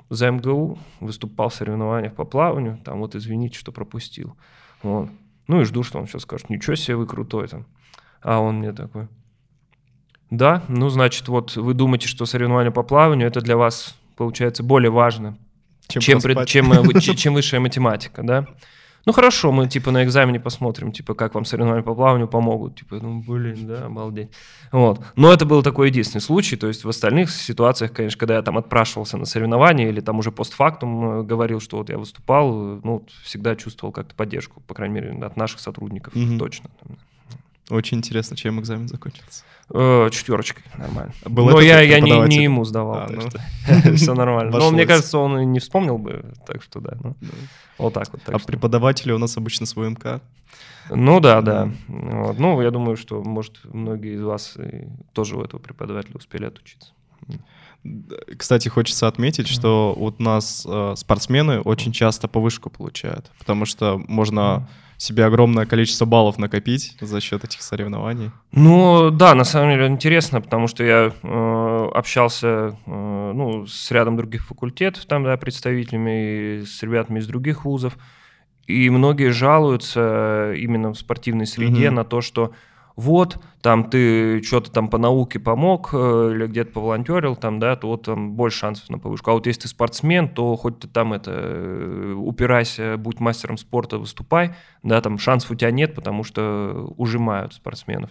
за 0.10 0.32
МГУ 0.32 0.78
выступал 1.00 1.50
в 1.50 1.54
соревнованиях 1.54 2.14
по 2.14 2.26
плаванию, 2.26 2.80
там 2.84 3.00
вот 3.00 3.16
извините, 3.16 3.58
что 3.58 3.72
пропустил. 3.72 4.36
Вот. 4.84 5.10
Ну 5.48 5.62
и 5.62 5.64
жду, 5.64 5.84
что 5.84 6.00
он 6.00 6.08
сейчас 6.08 6.24
скажет, 6.24 6.50
ничего 6.50 6.76
себе, 6.76 6.98
вы 6.98 7.08
крутой 7.08 7.48
там. 7.48 7.66
А 8.22 8.40
он 8.40 8.58
мне 8.60 8.74
такой, 8.74 9.08
да, 10.30 10.64
ну 10.68 10.90
значит, 10.90 11.28
вот 11.28 11.56
вы 11.56 11.74
думаете, 11.74 12.08
что 12.08 12.26
соревнования 12.26 12.72
по 12.72 12.84
плаванию, 12.84 13.28
это 13.28 13.42
для 13.42 13.58
вас, 13.58 13.96
получается, 14.16 14.64
более 14.64 14.92
важно, 14.92 15.38
чем, 15.88 16.02
чем, 16.02 16.22
пред, 16.22 16.46
чем, 16.48 16.72
э, 16.74 17.00
чем 17.02 17.34
высшая 17.34 17.60
математика, 17.60 18.24
да? 18.24 18.46
Ну 19.08 19.14
хорошо, 19.14 19.54
мы 19.54 19.70
типа 19.70 19.92
на 19.92 20.04
экзамене 20.04 20.38
посмотрим, 20.38 20.92
типа 20.92 21.14
как 21.14 21.34
вам 21.34 21.46
соревнования 21.46 21.82
по 21.82 21.96
плаванию 21.96 22.28
помогут. 22.28 22.76
Типа, 22.76 22.96
ну 22.96 23.24
блин, 23.26 23.66
да, 23.66 23.86
обалдеть. 23.86 24.32
Вот. 24.74 25.00
Но 25.16 25.32
это 25.32 25.46
был 25.46 25.64
такой 25.64 25.88
единственный 25.88 26.20
случай, 26.20 26.58
то 26.58 26.68
есть 26.68 26.84
в 26.84 26.90
остальных 26.90 27.32
ситуациях, 27.32 27.94
конечно, 27.94 28.20
когда 28.20 28.36
я 28.36 28.42
там 28.42 28.58
отпрашивался 28.58 29.16
на 29.16 29.24
соревнования 29.24 29.88
или 29.88 30.02
там 30.02 30.20
уже 30.20 30.34
постфактум 30.34 31.22
э, 31.22 31.24
говорил, 31.24 31.62
что 31.62 31.78
вот 31.78 31.90
я 31.90 31.98
выступал, 31.98 32.52
ну 32.84 33.06
всегда 33.24 33.56
чувствовал 33.56 33.94
как-то 33.94 34.14
поддержку, 34.14 34.62
по 34.68 34.74
крайней 34.74 34.96
мере, 34.96 35.18
от 35.24 35.38
наших 35.38 35.62
сотрудников 35.62 36.14
угу. 36.14 36.38
точно. 36.38 36.70
Очень 37.70 37.98
интересно, 37.98 38.38
чем 38.38 38.60
экзамен 38.60 38.88
закончился. 38.88 39.44
Э, 39.70 40.10
четверочкой, 40.12 40.64
нормально. 40.78 41.14
Был 41.26 41.50
Но 41.50 41.60
я, 41.60 41.82
я 41.82 42.00
не, 42.00 42.12
не 42.28 42.44
ему 42.44 42.64
сдавал, 42.64 43.00
а, 43.00 43.08
так 43.08 43.16
ну. 43.18 43.30
что 43.30 43.96
все 43.96 44.14
нормально. 44.14 44.58
Но 44.58 44.72
мне 44.72 44.86
кажется, 44.86 45.18
он 45.18 45.40
и 45.40 45.46
не 45.46 45.60
вспомнил 45.60 45.98
бы, 45.98 46.34
так 46.46 46.64
что 46.64 46.80
да. 46.80 46.98
Ну, 47.04 47.16
вот 47.78 47.94
так 47.94 48.10
вот. 48.14 48.22
Так 48.24 48.36
а 48.36 48.40
что. 48.40 48.48
преподаватели 48.48 49.12
у 49.12 49.18
нас 49.18 49.36
обычно 49.36 49.66
свой 49.66 49.90
МК. 49.90 50.22
Ну 50.90 51.20
да, 51.20 51.42
да. 51.42 51.70
Вот. 51.90 52.40
Ну, 52.40 52.62
я 52.62 52.72
думаю, 52.72 52.96
что, 52.96 53.22
может, 53.22 53.60
многие 53.66 54.16
из 54.16 54.22
вас 54.22 54.56
тоже 55.12 55.36
у 55.36 55.44
этого 55.44 55.60
преподавателя 55.60 56.16
успели 56.16 56.46
отучиться. 56.46 56.94
Кстати, 58.38 58.70
хочется 58.70 59.08
отметить, 59.08 59.48
что 59.48 59.94
у 59.98 60.24
нас 60.24 60.66
э, 60.68 60.94
спортсмены 60.96 61.60
очень 61.60 61.92
часто 61.92 62.28
повышку 62.28 62.70
получают, 62.70 63.32
потому 63.38 63.66
что 63.66 64.02
можно 64.08 64.68
себе 64.98 65.26
огромное 65.26 65.66
количество 65.66 66.06
баллов 66.06 66.40
накопить 66.40 66.98
за 67.00 67.22
счет 67.22 67.44
этих 67.44 67.62
соревнований. 67.62 68.32
Ну 68.52 69.12
да, 69.12 69.36
на 69.36 69.44
самом 69.44 69.72
деле 69.72 69.88
интересно, 69.88 70.42
потому 70.42 70.68
что 70.68 70.84
я 70.84 71.14
э, 71.22 71.90
общался 71.94 72.76
э, 72.86 73.32
ну, 73.34 73.68
с 73.68 73.92
рядом 73.92 74.18
других 74.18 74.46
факультетов, 74.46 75.06
там, 75.06 75.24
да, 75.24 75.38
представителями, 75.38 76.64
с 76.64 76.82
ребятами 76.82 77.20
из 77.20 77.28
других 77.28 77.64
вузов, 77.64 77.98
и 78.66 78.90
многие 78.90 79.30
жалуются 79.30 80.54
именно 80.58 80.94
в 80.94 80.98
спортивной 80.98 81.46
среде 81.46 81.86
mm-hmm. 81.86 81.92
на 81.92 82.04
то, 82.04 82.22
что 82.22 82.52
вот, 82.98 83.38
там 83.62 83.90
ты 83.90 84.42
что-то 84.42 84.72
там 84.72 84.90
по 84.90 84.98
науке 84.98 85.40
помог 85.40 85.92
э, 85.94 86.32
или 86.34 86.48
где-то 86.48 86.72
поволонтерил, 86.72 87.36
там, 87.36 87.60
да, 87.60 87.76
то 87.76 87.90
вот 87.90 88.04
там 88.04 88.32
больше 88.32 88.58
шансов 88.58 88.90
на 88.90 88.98
повышку. 88.98 89.30
А 89.30 89.34
вот 89.36 89.46
если 89.46 89.62
ты 89.62 89.68
спортсмен, 89.68 90.28
то 90.28 90.56
хоть 90.56 90.80
ты 90.80 90.88
там 90.88 91.14
это 91.14 91.32
э, 91.32 92.14
упирайся, 92.18 92.98
будь 92.98 93.20
мастером 93.20 93.58
спорта, 93.58 94.00
выступай, 94.00 94.56
да, 94.82 95.00
там 95.00 95.20
шансов 95.20 95.52
у 95.52 95.56
тебя 95.56 95.70
нет, 95.70 95.94
потому 95.94 96.24
что 96.24 96.92
ужимают 96.98 97.54
спортсменов. 97.54 98.10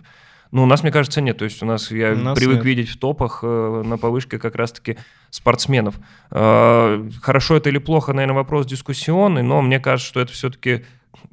Ну, 0.53 0.63
у 0.63 0.67
нас, 0.67 0.83
мне 0.83 0.93
кажется, 0.93 1.21
нет. 1.21 1.39
То 1.39 1.45
есть 1.45 1.63
у 1.63 1.67
нас, 1.67 1.91
я 1.91 2.13
у 2.13 2.17
нас 2.17 2.39
привык 2.39 2.59
нет. 2.59 2.65
видеть 2.65 2.89
в 2.89 2.99
топах 2.99 3.41
э, 3.43 3.83
на 3.85 3.99
повышке 3.99 4.39
как 4.39 4.55
раз-таки 4.55 4.97
спортсменов. 5.31 5.97
Э, 6.31 7.09
хорошо 7.21 7.57
это 7.57 7.71
или 7.71 7.79
плохо, 7.79 8.13
наверное, 8.13 8.37
вопрос 8.37 8.67
дискуссионный, 8.67 9.43
но 9.43 9.61
мне 9.63 9.81
кажется, 9.81 10.09
что 10.09 10.21
это 10.21 10.33
все-таки 10.33 10.85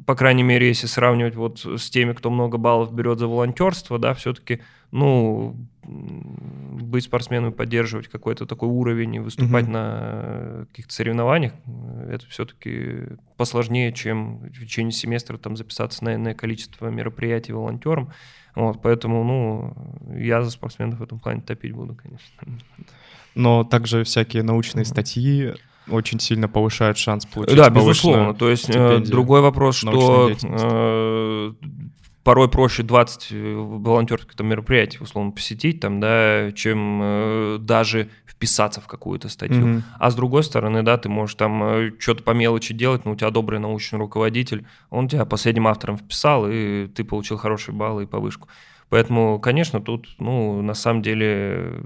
по 0.05 0.15
крайней 0.15 0.43
мере, 0.43 0.67
если 0.67 0.87
сравнивать 0.87 1.35
вот 1.35 1.59
с 1.59 1.89
теми, 1.89 2.13
кто 2.13 2.29
много 2.29 2.57
баллов 2.57 2.93
берет 2.93 3.19
за 3.19 3.27
волонтерство, 3.27 3.99
да, 3.99 4.13
все-таки, 4.13 4.61
ну, 4.91 5.55
быть 5.83 7.05
спортсменом 7.05 7.51
и 7.51 7.55
поддерживать 7.55 8.07
какой-то 8.07 8.45
такой 8.45 8.69
уровень 8.69 9.15
и 9.15 9.19
выступать 9.19 9.65
mm-hmm. 9.65 9.71
на 9.71 10.65
каких-то 10.67 10.93
соревнованиях, 10.93 11.53
это 12.09 12.25
все-таки 12.27 13.17
посложнее, 13.37 13.91
чем 13.91 14.39
в 14.39 14.59
течение 14.59 14.91
семестра 14.91 15.37
там 15.37 15.57
записаться 15.57 16.03
на 16.03 16.15
иное 16.15 16.33
количество 16.33 16.87
мероприятий 16.87 17.53
волонтером. 17.53 18.11
Вот, 18.55 18.81
поэтому, 18.81 19.23
ну, 19.23 19.73
я 20.15 20.43
за 20.43 20.51
спортсменов 20.51 20.99
в 20.99 21.03
этом 21.03 21.19
плане 21.19 21.41
топить 21.41 21.73
буду, 21.73 21.95
конечно. 21.95 22.61
Но 23.35 23.63
также 23.63 24.03
всякие 24.03 24.43
научные 24.43 24.85
статьи 24.85 25.53
очень 25.89 26.19
сильно 26.19 26.47
повышают 26.47 26.97
шанс 26.97 27.25
получить 27.25 27.55
Да, 27.55 27.69
безусловно. 27.69 28.33
То 28.33 28.49
есть 28.49 28.69
э, 28.69 28.99
другой 28.99 29.41
вопрос, 29.41 29.77
что 29.77 30.31
э, 30.43 31.53
порой 32.23 32.49
проще 32.49 32.83
20 32.83 33.27
э, 33.31 33.55
волонтерских 33.55 34.35
там, 34.35 34.47
мероприятий, 34.47 34.99
условно, 35.01 35.31
посетить, 35.31 35.79
там, 35.79 35.99
да, 35.99 36.51
чем 36.53 36.99
э, 37.03 37.57
даже 37.59 38.09
вписаться 38.25 38.81
в 38.81 38.87
какую-то 38.87 39.29
статью. 39.29 39.65
Mm-hmm. 39.65 39.81
А 39.99 40.09
с 40.09 40.15
другой 40.15 40.43
стороны, 40.43 40.83
да, 40.83 40.97
ты 40.97 41.09
можешь 41.09 41.35
там 41.35 41.63
э, 41.63 41.91
что-то 41.99 42.23
по 42.23 42.31
мелочи 42.31 42.73
делать, 42.73 43.05
но 43.05 43.11
у 43.11 43.15
тебя 43.15 43.29
добрый 43.29 43.59
научный 43.59 43.99
руководитель, 43.99 44.65
он 44.89 45.07
тебя 45.07 45.25
последним 45.25 45.67
автором 45.67 45.97
вписал, 45.97 46.47
и 46.49 46.87
ты 46.87 47.03
получил 47.03 47.37
хорошие 47.37 47.75
баллы 47.75 48.03
и 48.03 48.07
повышку. 48.07 48.47
Поэтому, 48.89 49.39
конечно, 49.39 49.81
тут, 49.81 50.07
ну, 50.19 50.61
на 50.61 50.73
самом 50.75 51.01
деле 51.01 51.81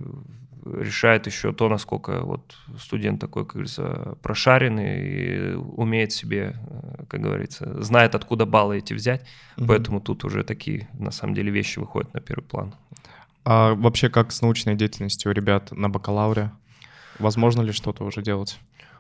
решает 0.80 1.28
еще 1.28 1.54
то, 1.54 1.70
насколько 1.70 2.22
вот 2.22 2.56
студент 2.80 3.20
такой, 3.22 3.44
как 3.46 3.54
говорится, 3.54 4.18
прошаренный 4.22 5.00
и 5.00 5.54
умеет 5.54 6.12
себе, 6.12 6.56
э, 6.70 7.04
как 7.08 7.22
говорится, 7.22 7.82
знает, 7.82 8.16
откуда 8.16 8.46
баллы 8.46 8.78
эти 8.78 8.94
взять. 8.94 9.26
Угу. 9.58 9.68
Поэтому 9.68 10.02
тут 10.02 10.24
уже 10.24 10.44
такие, 10.44 10.88
на 10.94 11.12
самом 11.12 11.34
деле, 11.34 11.52
вещи 11.52 11.80
выходят 11.80 12.14
на 12.14 12.20
первый 12.20 12.44
план. 12.44 12.74
А 13.46 13.74
вообще 13.76 14.10
как 14.10 14.32
с 14.32 14.42
научной 14.42 14.76
деятельностью 14.76 15.32
у 15.32 15.34
ребят 15.34 15.72
на 15.72 15.90
бакалавре? 15.90 16.52
Возможно 17.20 17.62
ли 17.62 17.72
что-то 17.72 18.04
уже 18.04 18.22
делать? 18.22 18.60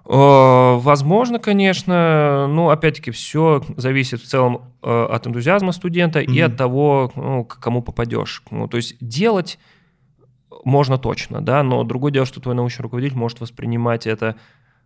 Возможно, 0.09 1.37
конечно, 1.37 2.47
но 2.47 2.69
опять-таки 2.69 3.11
все 3.11 3.61
зависит 3.75 4.21
в 4.21 4.25
целом 4.25 4.61
э, 4.81 5.07
от 5.11 5.27
энтузиазма 5.27 5.73
студента 5.73 6.21
mm-hmm. 6.21 6.33
и 6.33 6.39
от 6.39 6.55
того, 6.55 7.11
ну, 7.15 7.43
к 7.43 7.59
кому 7.59 7.81
попадешь. 7.81 8.41
Ну, 8.49 8.69
то 8.69 8.77
есть 8.77 8.95
делать 9.01 9.59
можно 10.63 10.97
точно, 10.97 11.41
да, 11.41 11.63
но 11.63 11.83
другое 11.83 12.11
дело, 12.11 12.25
что 12.25 12.39
твой 12.39 12.55
научный 12.55 12.83
руководитель 12.83 13.17
может 13.17 13.39
воспринимать 13.39 14.07
это, 14.07 14.35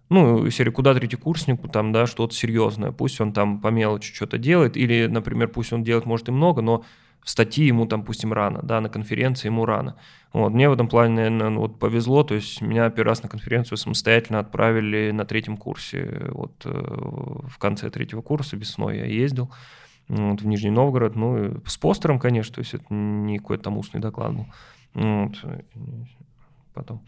ну, 0.09 0.49
серии 0.49 0.71
куда 0.71 0.93
третьекурснику, 0.93 1.67
там, 1.67 1.91
да, 1.91 2.05
что-то 2.05 2.33
серьезное, 2.33 2.91
пусть 2.91 3.21
он 3.21 3.33
там 3.33 3.59
по 3.59 3.67
мелочи 3.69 4.13
что-то 4.13 4.37
делает, 4.37 4.77
или, 4.77 5.07
например, 5.07 5.47
пусть 5.49 5.73
он 5.73 5.83
делает, 5.83 6.05
может, 6.05 6.29
и 6.29 6.31
много, 6.31 6.61
но 6.61 6.83
в 7.23 7.29
статье 7.29 7.67
ему 7.67 7.85
там, 7.85 8.03
пустим, 8.03 8.33
рано, 8.33 8.61
да, 8.63 8.81
на 8.81 8.89
конференции 8.89 9.47
ему 9.47 9.65
рано. 9.65 9.95
Вот, 10.33 10.49
мне 10.49 10.69
в 10.69 10.73
этом 10.73 10.87
плане, 10.87 11.15
наверное, 11.15 11.49
ну, 11.49 11.61
вот 11.61 11.77
повезло, 11.77 12.23
то 12.23 12.33
есть 12.33 12.61
меня 12.61 12.89
первый 12.89 13.09
раз 13.09 13.21
на 13.21 13.29
конференцию 13.29 13.77
самостоятельно 13.77 14.39
отправили 14.39 15.11
на 15.11 15.25
третьем 15.25 15.57
курсе, 15.57 16.27
вот 16.31 16.53
э, 16.65 16.69
в 16.71 17.57
конце 17.59 17.89
третьего 17.89 18.21
курса 18.21 18.55
весной 18.55 18.97
я 18.97 19.05
ездил, 19.05 19.51
вот, 20.11 20.41
в 20.41 20.45
Нижний 20.45 20.71
Новгород, 20.71 21.15
ну, 21.15 21.61
с 21.65 21.77
постером, 21.77 22.19
конечно, 22.19 22.55
то 22.55 22.59
есть 22.59 22.73
это 22.73 22.85
не 22.89 23.37
какой-то 23.37 23.63
там 23.63 23.77
устный 23.77 24.01
доклад 24.01 24.33
был. 24.35 24.45
Вот. 24.93 25.37
Потом. 26.73 27.01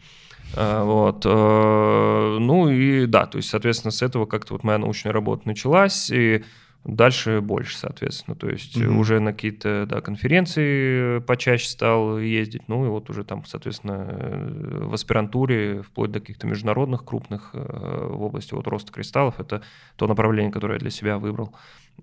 А, 0.56 0.84
вот. 0.84 1.24
Э, 1.26 2.38
ну 2.40 2.70
и 2.70 3.06
да, 3.06 3.26
то 3.26 3.36
есть, 3.36 3.50
соответственно, 3.50 3.90
с 3.90 4.02
этого 4.02 4.24
как-то 4.24 4.54
вот 4.54 4.64
моя 4.64 4.78
научная 4.78 5.12
работа 5.12 5.46
началась, 5.46 6.10
и 6.10 6.44
дальше 6.84 7.40
больше, 7.40 7.76
соответственно. 7.78 8.36
То 8.36 8.48
есть 8.48 8.76
mm-hmm. 8.76 8.96
уже 8.96 9.20
на 9.20 9.32
какие-то 9.32 9.86
да, 9.88 10.00
конференции 10.00 11.18
почаще 11.20 11.68
стал 11.68 12.18
ездить, 12.18 12.68
ну 12.68 12.84
и 12.84 12.88
вот 12.88 13.08
уже 13.10 13.24
там, 13.24 13.44
соответственно, 13.46 14.86
в 14.86 14.94
аспирантуре, 14.94 15.82
вплоть 15.82 16.10
до 16.10 16.20
каких-то 16.20 16.46
международных 16.46 17.04
крупных 17.04 17.50
э, 17.54 17.58
в 17.58 18.22
области 18.22 18.54
вот 18.54 18.66
роста 18.66 18.92
кристаллов, 18.92 19.40
это 19.40 19.62
то 19.96 20.06
направление, 20.06 20.52
которое 20.52 20.74
я 20.74 20.80
для 20.80 20.90
себя 20.90 21.18
выбрал 21.18 21.54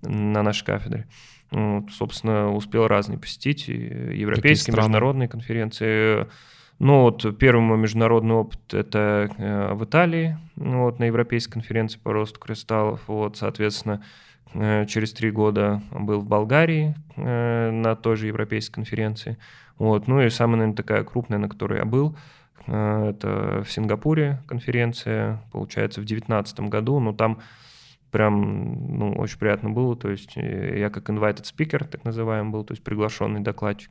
на 0.02 0.42
нашей 0.42 0.64
кафедре. 0.64 1.06
Вот, 1.50 1.90
собственно, 1.92 2.52
успел 2.52 2.86
разные 2.86 3.18
посетить, 3.18 3.68
европейские, 3.68 4.74
международные 4.74 5.28
конференции. 5.28 6.26
Ну 6.78 7.02
вот 7.02 7.38
первый 7.38 7.60
мой 7.60 7.78
международный 7.78 8.34
опыт 8.34 8.74
это 8.74 9.30
э, 9.38 9.74
в 9.74 9.84
Италии, 9.84 10.38
вот 10.56 10.98
на 10.98 11.04
европейской 11.04 11.52
конференции 11.52 12.00
по 12.00 12.12
росту 12.12 12.40
кристаллов. 12.40 13.02
Вот, 13.06 13.36
соответственно, 13.36 14.02
э, 14.02 14.31
через 14.54 15.12
три 15.12 15.30
года 15.30 15.82
был 15.90 16.20
в 16.20 16.26
Болгарии 16.26 16.94
э, 17.16 17.70
на 17.70 17.96
той 17.96 18.16
же 18.16 18.26
европейской 18.26 18.74
конференции. 18.74 19.38
Вот, 19.78 20.06
ну 20.06 20.20
и 20.20 20.30
самая, 20.30 20.58
наверное, 20.58 20.76
такая 20.76 21.04
крупная, 21.04 21.38
на 21.38 21.48
которой 21.48 21.78
я 21.78 21.84
был, 21.84 22.16
это 22.66 23.64
в 23.66 23.72
Сингапуре 23.72 24.40
конференция, 24.46 25.42
получается, 25.50 26.00
в 26.00 26.04
2019 26.04 26.60
году. 26.60 27.00
Но 27.00 27.12
там 27.12 27.40
прям, 28.12 28.98
ну, 28.98 29.12
очень 29.14 29.38
приятно 29.38 29.70
было, 29.70 29.96
то 29.96 30.10
есть 30.10 30.36
э, 30.36 30.78
я 30.78 30.90
как 30.90 31.08
invited 31.10 31.44
speaker, 31.44 31.84
так 31.84 32.04
называемый 32.04 32.52
был, 32.52 32.62
то 32.62 32.72
есть 32.72 32.84
приглашенный 32.84 33.40
докладчик. 33.40 33.90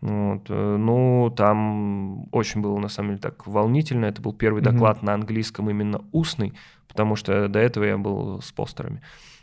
Вот. 0.00 0.46
Э, 0.48 0.76
ну, 0.76 1.32
там 1.34 2.26
очень 2.34 2.60
было, 2.60 2.78
на 2.78 2.88
самом 2.88 3.10
деле, 3.10 3.20
так 3.20 3.46
волнительно. 3.46 4.06
Это 4.06 4.20
был 4.20 4.34
первый 4.34 4.60
mm-hmm. 4.60 4.72
доклад 4.72 5.02
на 5.02 5.14
английском 5.14 5.70
именно 5.70 6.02
устный, 6.12 6.52
потому 6.88 7.16
что 7.16 7.48
до 7.48 7.60
этого 7.60 7.84
я 7.84 7.96
был 7.96 8.42
с 8.42 8.50
постерами. 8.52 9.00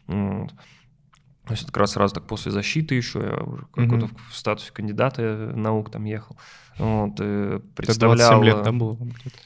Вот. 0.08 0.54
То 1.46 1.54
есть 1.54 1.64
это 1.64 1.72
как 1.72 1.82
раз 1.82 1.92
сразу 1.92 2.14
так 2.14 2.28
после 2.28 2.52
защиты 2.52 2.96
еще, 2.96 3.20
я 3.20 3.44
уже 3.44 3.64
mm-hmm. 3.78 4.18
в 4.30 4.36
статусе 4.36 4.74
кандидата 4.74 5.22
наук 5.56 5.90
там 5.90 6.04
ехал. 6.04 6.38
Вот, 6.78 7.16
представлял... 7.76 8.16
Это 8.16 8.28
27 8.28 8.44
лет 8.44 8.64
там 8.64 8.80
было 8.80 8.96
где-то? 8.96 9.38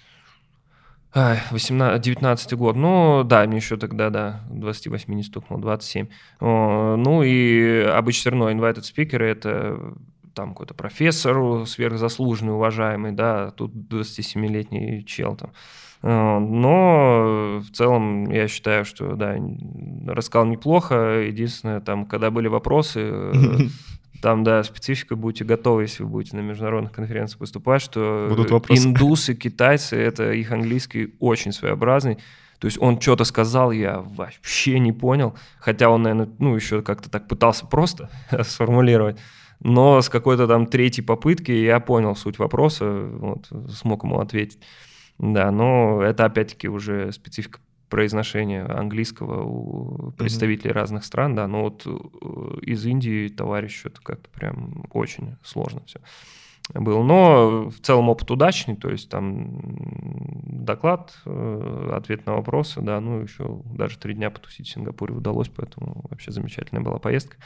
18, 1.51 2.01
19 2.01 2.53
год. 2.53 2.75
Ну, 2.75 3.23
да, 3.23 3.45
мне 3.45 3.57
еще 3.57 3.77
тогда, 3.77 4.09
да, 4.09 4.41
28 4.49 5.13
не 5.13 5.23
стукнул, 5.23 5.59
27. 5.59 6.07
О, 6.39 6.95
ну, 6.97 7.21
и 7.21 7.81
обычно 7.81 8.21
все 8.21 8.29
равно 8.31 8.49
invited 8.49 8.83
speaker 8.83 9.21
это 9.21 9.93
там 10.33 10.49
какой-то 10.49 10.73
профессор 10.73 11.65
сверхзаслуженный, 11.67 12.53
уважаемый, 12.53 13.11
да, 13.11 13.51
тут 13.51 13.73
27-летний 13.73 15.05
чел 15.05 15.35
там. 15.35 15.51
Но 16.03 17.59
в 17.59 17.75
целом 17.75 18.31
я 18.31 18.47
считаю, 18.47 18.85
что, 18.85 19.15
да, 19.15 19.35
рассказал 20.07 20.47
неплохо. 20.47 21.19
Единственное, 21.21 21.79
там, 21.79 22.07
когда 22.07 22.31
были 22.31 22.47
вопросы, 22.47 23.31
Там, 24.21 24.43
да, 24.43 24.63
специфика, 24.63 25.15
будете 25.15 25.43
готовы, 25.43 25.83
если 25.83 26.03
вы 26.03 26.09
будете 26.09 26.37
на 26.37 26.41
международных 26.41 26.91
конференциях 26.91 27.39
выступать, 27.39 27.81
что 27.81 28.27
Будут 28.29 28.51
вопросы. 28.51 28.87
индусы, 28.87 29.33
китайцы, 29.33 29.97
это 29.97 30.31
их 30.31 30.51
английский 30.51 31.15
очень 31.19 31.51
своеобразный. 31.51 32.19
То 32.59 32.65
есть 32.65 32.77
он 32.79 33.01
что-то 33.01 33.23
сказал, 33.23 33.71
я 33.71 33.99
вообще 33.99 34.77
не 34.77 34.91
понял, 34.91 35.35
хотя 35.59 35.89
он, 35.89 36.03
наверное, 36.03 36.29
ну, 36.37 36.55
еще 36.55 36.83
как-то 36.83 37.09
так 37.09 37.27
пытался 37.27 37.65
просто 37.65 38.11
сформулировать. 38.43 39.17
Но 39.63 40.01
с 40.01 40.09
какой-то 40.09 40.47
там 40.47 40.65
третьей 40.65 41.03
попытки 41.03 41.51
я 41.51 41.79
понял 41.79 42.15
суть 42.15 42.39
вопроса, 42.39 43.09
вот, 43.13 43.49
смог 43.69 44.03
ему 44.03 44.19
ответить. 44.19 44.59
Да, 45.19 45.51
но 45.51 46.01
это 46.01 46.25
опять-таки 46.25 46.67
уже 46.67 47.11
специфика 47.11 47.59
произношения 47.87 48.65
английского 48.65 49.43
у 49.43 50.11
представителей 50.17 50.71
mm-hmm. 50.71 50.73
разных 50.73 51.05
стран, 51.05 51.35
да, 51.35 51.45
но 51.47 51.63
вот 51.63 51.83
э, 51.85 52.59
из 52.61 52.85
Индии 52.85 53.27
товарищ 53.27 53.85
это 53.85 54.01
как-то 54.01 54.29
прям 54.29 54.85
очень 54.93 55.35
сложно 55.43 55.81
все 55.85 55.99
был. 56.73 57.03
Но 57.03 57.69
в 57.69 57.79
целом 57.81 58.09
опыт 58.09 58.29
удачный, 58.31 58.75
то 58.75 58.89
есть 58.89 59.09
там 59.09 59.61
доклад, 60.43 61.13
э, 61.25 61.89
ответ 61.93 62.25
на 62.25 62.33
вопросы, 62.33 62.81
да, 62.81 62.99
ну 62.99 63.21
еще 63.21 63.61
даже 63.65 63.97
три 63.97 64.13
дня 64.13 64.29
потусить 64.29 64.67
в 64.67 64.71
Сингапуре 64.71 65.13
удалось, 65.13 65.49
поэтому 65.49 66.05
вообще 66.09 66.31
замечательная 66.31 66.83
была 66.83 66.99
поездка. 66.99 67.37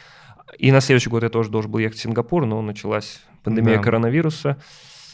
И 0.57 0.71
на 0.71 0.81
следующий 0.81 1.09
год 1.09 1.23
я 1.23 1.29
тоже 1.29 1.49
должен 1.49 1.71
был 1.71 1.79
ехать 1.79 1.97
в 1.97 2.01
Сингапур, 2.01 2.45
но 2.45 2.61
началась 2.61 3.21
пандемия 3.43 3.77
да. 3.77 3.83
коронавируса, 3.83 4.57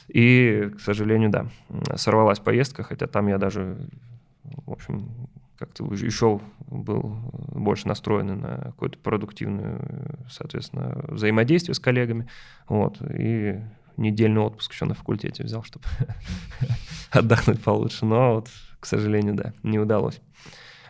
и, 0.07 0.69
к 0.75 0.81
сожалению, 0.81 1.29
да, 1.29 1.47
сорвалась 1.95 2.39
поездка, 2.39 2.83
хотя 2.83 3.07
там 3.07 3.27
я 3.27 3.37
даже 3.37 3.77
в 4.65 4.71
общем, 4.71 5.09
как-то 5.57 5.85
еще 5.93 6.41
был 6.67 7.15
больше 7.53 7.87
настроен 7.87 8.39
на 8.39 8.57
какое-то 8.57 8.97
продуктивное, 8.97 9.79
соответственно, 10.29 11.05
взаимодействие 11.07 11.75
с 11.75 11.79
коллегами. 11.79 12.27
Вот, 12.67 13.01
и 13.01 13.61
недельный 14.01 14.41
отпуск 14.41 14.73
еще 14.73 14.85
на 14.85 14.93
факультете 14.93 15.43
взял, 15.43 15.63
чтобы 15.63 15.85
отдохнуть 17.11 17.63
получше. 17.63 18.05
Но 18.05 18.35
вот, 18.35 18.49
к 18.79 18.85
сожалению, 18.85 19.35
да, 19.35 19.53
не 19.63 19.79
удалось. 19.79 20.19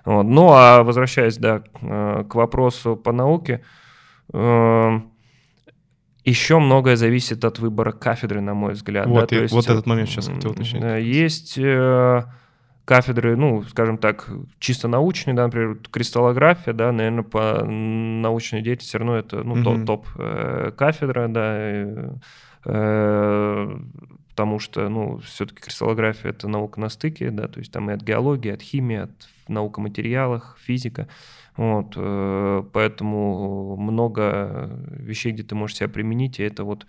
Вот. 0.05 0.23
Ну, 0.23 0.49
а 0.51 0.83
возвращаясь, 0.83 1.37
да, 1.37 1.59
к 1.59 2.33
вопросу 2.33 2.95
по 2.95 3.11
науке, 3.11 3.63
эм, 4.33 5.11
еще 6.23 6.59
многое 6.59 6.95
зависит 6.95 7.43
от 7.45 7.59
выбора 7.59 7.91
кафедры, 7.91 8.41
на 8.41 8.53
мой 8.53 8.73
взгляд. 8.73 9.07
Вот, 9.07 9.29
да? 9.29 9.35
и, 9.35 9.41
есть, 9.41 9.53
вот 9.53 9.67
этот 9.67 9.85
момент 9.85 10.09
сейчас 10.09 10.27
хотел 10.27 10.51
уточнить. 10.51 10.83
Есть 11.03 11.57
э, 11.57 12.23
кафедры, 12.85 13.35
ну, 13.35 13.63
скажем 13.63 13.97
так, 13.97 14.29
чисто 14.59 14.87
научные, 14.87 15.33
да, 15.33 15.45
например, 15.45 15.77
кристаллография, 15.89 16.73
да, 16.73 16.91
наверное, 16.91 17.23
по 17.23 17.63
научной 17.63 18.61
деятельности 18.61 18.89
все 18.89 18.97
равно 18.99 19.17
это, 19.17 19.43
ну, 19.43 19.55
mm-hmm. 19.55 19.85
топ, 19.85 20.05
топ 20.05 20.07
э, 20.17 20.71
кафедра, 20.77 21.27
да, 21.27 21.53
э, 21.55 21.85
э, 21.85 22.09
потому 22.63 24.59
что, 24.59 24.87
ну, 24.89 25.19
все-таки 25.19 25.61
кристаллография— 25.61 26.29
это 26.31 26.47
наука 26.47 26.79
на 26.79 26.89
стыке, 26.89 27.31
да, 27.31 27.47
то 27.47 27.59
есть 27.59 27.71
там 27.71 27.89
и 27.89 27.93
от 27.93 28.01
геологии, 28.01 28.51
от 28.51 28.61
химии, 28.61 28.97
от 28.97 29.11
наука 29.47 29.81
о 29.81 29.83
материалах, 29.83 30.57
физика. 30.59 31.07
Вот, 31.57 31.93
э, 31.95 32.63
поэтому 32.71 33.75
много 33.75 34.69
вещей, 34.89 35.33
где 35.33 35.43
ты 35.43 35.53
можешь 35.53 35.77
себя 35.77 35.89
применить, 35.89 36.39
и 36.39 36.43
это 36.43 36.63
вот 36.63 36.87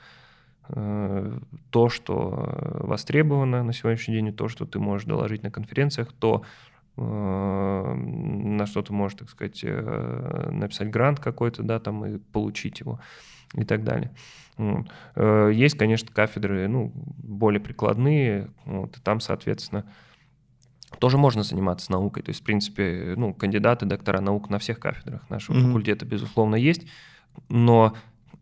э, 0.68 1.38
то, 1.70 1.88
что 1.88 2.78
востребовано 2.80 3.64
на 3.64 3.72
сегодняшний 3.72 4.14
день, 4.14 4.28
и 4.28 4.32
то, 4.32 4.48
что 4.48 4.64
ты 4.64 4.78
можешь 4.78 5.06
доложить 5.06 5.42
на 5.42 5.50
конференциях, 5.50 6.12
то, 6.12 6.42
э, 6.96 7.02
на 7.02 8.66
что 8.66 8.82
ты 8.82 8.92
можешь, 8.92 9.18
так 9.18 9.30
сказать, 9.30 9.64
написать 9.64 10.90
грант 10.90 11.18
какой-то, 11.18 11.62
да, 11.64 11.80
там 11.80 12.06
и 12.06 12.18
получить 12.18 12.80
его 12.80 13.00
и 13.54 13.64
так 13.64 13.84
далее. 13.84 14.10
Есть, 15.16 15.78
конечно, 15.78 16.08
кафедры, 16.12 16.68
ну, 16.68 16.92
более 16.94 17.60
прикладные, 17.60 18.50
вот, 18.64 18.96
и 18.96 19.00
там, 19.00 19.20
соответственно, 19.20 19.84
тоже 20.98 21.16
можно 21.16 21.42
заниматься 21.42 21.90
наукой. 21.90 22.22
То 22.22 22.30
есть, 22.30 22.42
в 22.42 22.44
принципе, 22.44 23.14
ну, 23.16 23.32
кандидаты, 23.32 23.86
доктора 23.86 24.20
наук 24.20 24.50
на 24.50 24.58
всех 24.58 24.78
кафедрах 24.78 25.28
нашего 25.30 25.56
mm-hmm. 25.56 25.66
факультета, 25.66 26.04
безусловно, 26.04 26.54
есть. 26.54 26.86
Но 27.48 27.96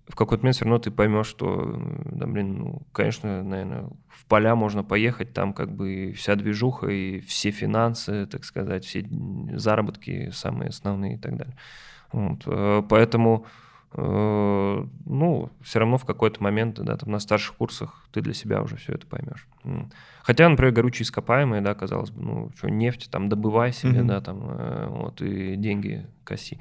в 0.09 0.17
какой-то 0.17 0.43
момент 0.43 0.57
все 0.57 0.65
равно 0.65 0.79
ты 0.79 0.91
поймешь, 0.91 1.27
что, 1.27 1.81
да, 2.07 2.27
блин, 2.27 2.59
ну, 2.59 2.83
конечно, 2.93 3.45
наверное, 3.45 3.89
в 4.09 4.27
поля 4.27 4.57
можно 4.57 4.83
поехать, 4.83 5.33
там 5.33 5.53
как 5.53 5.73
бы 5.73 6.13
вся 6.17 6.35
движуха 6.35 6.89
и 6.89 7.21
все 7.21 7.53
финансы, 7.53 8.27
так 8.27 8.45
сказать, 8.45 8.85
все 8.85 9.07
заработки 9.55 10.31
самые 10.33 10.71
основные 10.71 11.15
и 11.15 11.19
так 11.19 11.37
далее. 11.37 11.57
Вот. 12.13 12.43
Э, 12.47 12.83
поэтому 12.89 13.47
Э, 13.47 13.47
ну, 13.93 15.51
все 15.63 15.79
равно 15.81 15.99
в 15.99 16.05
какой-то 16.05 16.43
момент, 16.43 16.81
да, 16.81 16.97
там 16.97 17.11
на 17.11 17.19
старших 17.19 17.57
курсах 17.57 18.07
ты 18.13 18.21
для 18.21 18.35
себя 18.35 18.63
уже 18.63 18.77
все 18.77 18.93
это 18.93 19.07
поймешь. 19.07 19.49
Хотя, 20.23 20.49
например, 20.49 20.73
горючие 20.73 21.05
ископаемые, 21.05 21.61
да, 21.61 21.75
казалось 21.75 22.11
бы, 22.11 22.23
ну, 22.23 22.51
что, 22.57 22.71
нефть 22.71 23.11
там 23.11 23.29
добывай 23.29 23.73
себе, 23.73 24.01
mm-hmm. 24.01 24.07
да, 24.07 24.21
там, 24.21 24.41
э, 24.49 24.87
вот, 24.89 25.21
и 25.23 25.57
деньги 25.57 26.07
коси. 26.25 26.59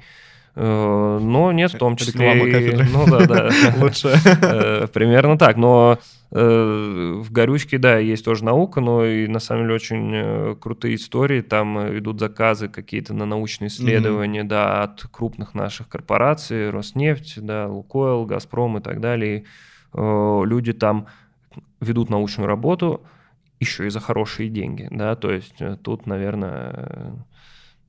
Э, 0.56 1.18
но 1.20 1.52
нет, 1.52 1.72
в 1.72 1.78
том 1.78 1.96
числе... 1.96 2.34
Реклама 2.34 3.06
ну 3.06 3.18
да, 3.18 3.26
да. 3.26 3.50
Лучше. 3.80 4.14
Примерно 4.92 5.38
так. 5.38 5.56
Но 5.56 5.98
в 6.32 7.32
«Горючке», 7.32 7.78
да, 7.78 7.98
есть 7.98 8.24
тоже 8.24 8.44
наука, 8.44 8.80
но 8.80 9.04
и 9.04 9.26
на 9.26 9.40
самом 9.40 9.64
деле 9.64 9.74
очень 9.74 10.54
крутые 10.60 10.94
истории. 10.94 11.40
Там 11.40 11.98
идут 11.98 12.20
заказы 12.20 12.68
какие-то 12.68 13.14
на 13.14 13.26
научные 13.26 13.66
исследования, 13.66 14.42
mm-hmm. 14.42 14.48
да, 14.48 14.82
от 14.84 15.02
крупных 15.10 15.54
наших 15.54 15.88
корпораций, 15.88 16.70
Роснефть, 16.70 17.44
да, 17.44 17.66
Лукойл, 17.66 18.26
Газпром 18.26 18.78
и 18.78 18.80
так 18.80 19.00
далее. 19.00 19.44
Люди 19.92 20.72
там 20.72 21.08
ведут 21.80 22.10
научную 22.10 22.46
работу 22.46 23.02
еще 23.58 23.86
и 23.86 23.90
за 23.90 24.00
хорошие 24.00 24.48
деньги, 24.48 24.88
да, 24.90 25.16
то 25.16 25.30
есть 25.30 25.56
тут, 25.82 26.06
наверное, 26.06 27.12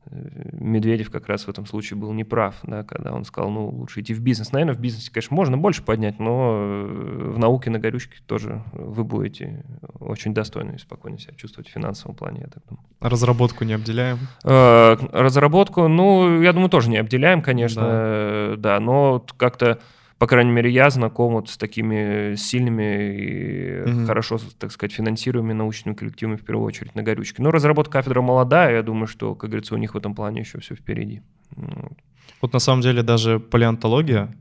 Медведев 0.10 1.12
как 1.12 1.28
раз 1.28 1.46
в 1.46 1.50
этом 1.50 1.66
случае 1.66 1.98
был 1.98 2.12
неправ, 2.12 2.56
да, 2.64 2.84
когда 2.84 3.14
он 3.14 3.24
сказал, 3.24 3.52
ну, 3.52 3.70
лучше 3.70 4.02
идти 4.02 4.14
в 4.14 4.20
бизнес. 4.20 4.52
Наверное, 4.52 4.74
в 4.74 4.80
бизнесе, 4.80 5.12
конечно, 5.12 5.36
можно 5.36 5.58
больше 5.58 5.84
поднять, 5.84 6.20
но 6.20 6.54
э, 6.56 7.32
в 7.36 7.40
науке 7.40 7.70
на 7.70 7.80
горючке 7.80 8.18
тоже 8.26 8.64
вы 8.74 9.04
будете 9.04 9.64
очень 10.00 10.34
достойно 10.34 10.72
и 10.72 10.78
спокойно 10.80 11.20
себя 11.20 11.34
чувствовать 11.36 11.70
в 11.70 11.72
финансовом 11.72 12.16
плане, 12.16 12.42
я 12.42 12.48
так 12.48 12.64
думаю. 12.68 12.86
Разработку 13.00 13.64
не 13.64 13.74
обделяем? 13.74 14.18
Э, 14.44 14.98
разработку, 15.12 15.88
ну, 15.88 16.42
я 16.42 16.52
думаю, 16.52 16.70
тоже 16.70 16.90
не 16.90 16.98
обделяем, 16.98 17.42
конечно, 17.42 17.82
да, 17.82 18.56
да 18.58 18.80
но 18.80 19.24
как-то 19.38 19.80
по 20.22 20.28
крайней 20.28 20.52
мере, 20.52 20.70
я 20.70 20.92
знаком 20.92 21.34
вот 21.34 21.50
с 21.50 21.58
такими 21.58 22.36
сильными 22.36 23.16
и 23.16 23.70
mm-hmm. 23.72 24.06
хорошо, 24.06 24.38
так 24.60 24.72
сказать, 24.72 24.94
финансируемыми 24.94 25.54
научными 25.54 25.96
коллективами, 25.96 26.36
в 26.36 26.46
первую 26.46 26.68
очередь, 26.68 26.94
на 26.94 27.02
горючке. 27.02 27.42
Но 27.42 27.50
разработка 27.50 27.94
кафедра 27.94 28.22
молодая, 28.22 28.76
я 28.76 28.84
думаю, 28.84 29.08
что, 29.08 29.34
как 29.34 29.50
говорится, 29.50 29.74
у 29.74 29.80
них 29.80 29.96
в 29.96 29.98
этом 29.98 30.14
плане 30.14 30.42
еще 30.42 30.60
все 30.60 30.76
впереди. 30.76 31.24
Вот 32.40 32.54
на 32.54 32.60
самом 32.60 32.84
деле 32.84 33.02
даже 33.02 33.40
палеонтология, 33.40 34.32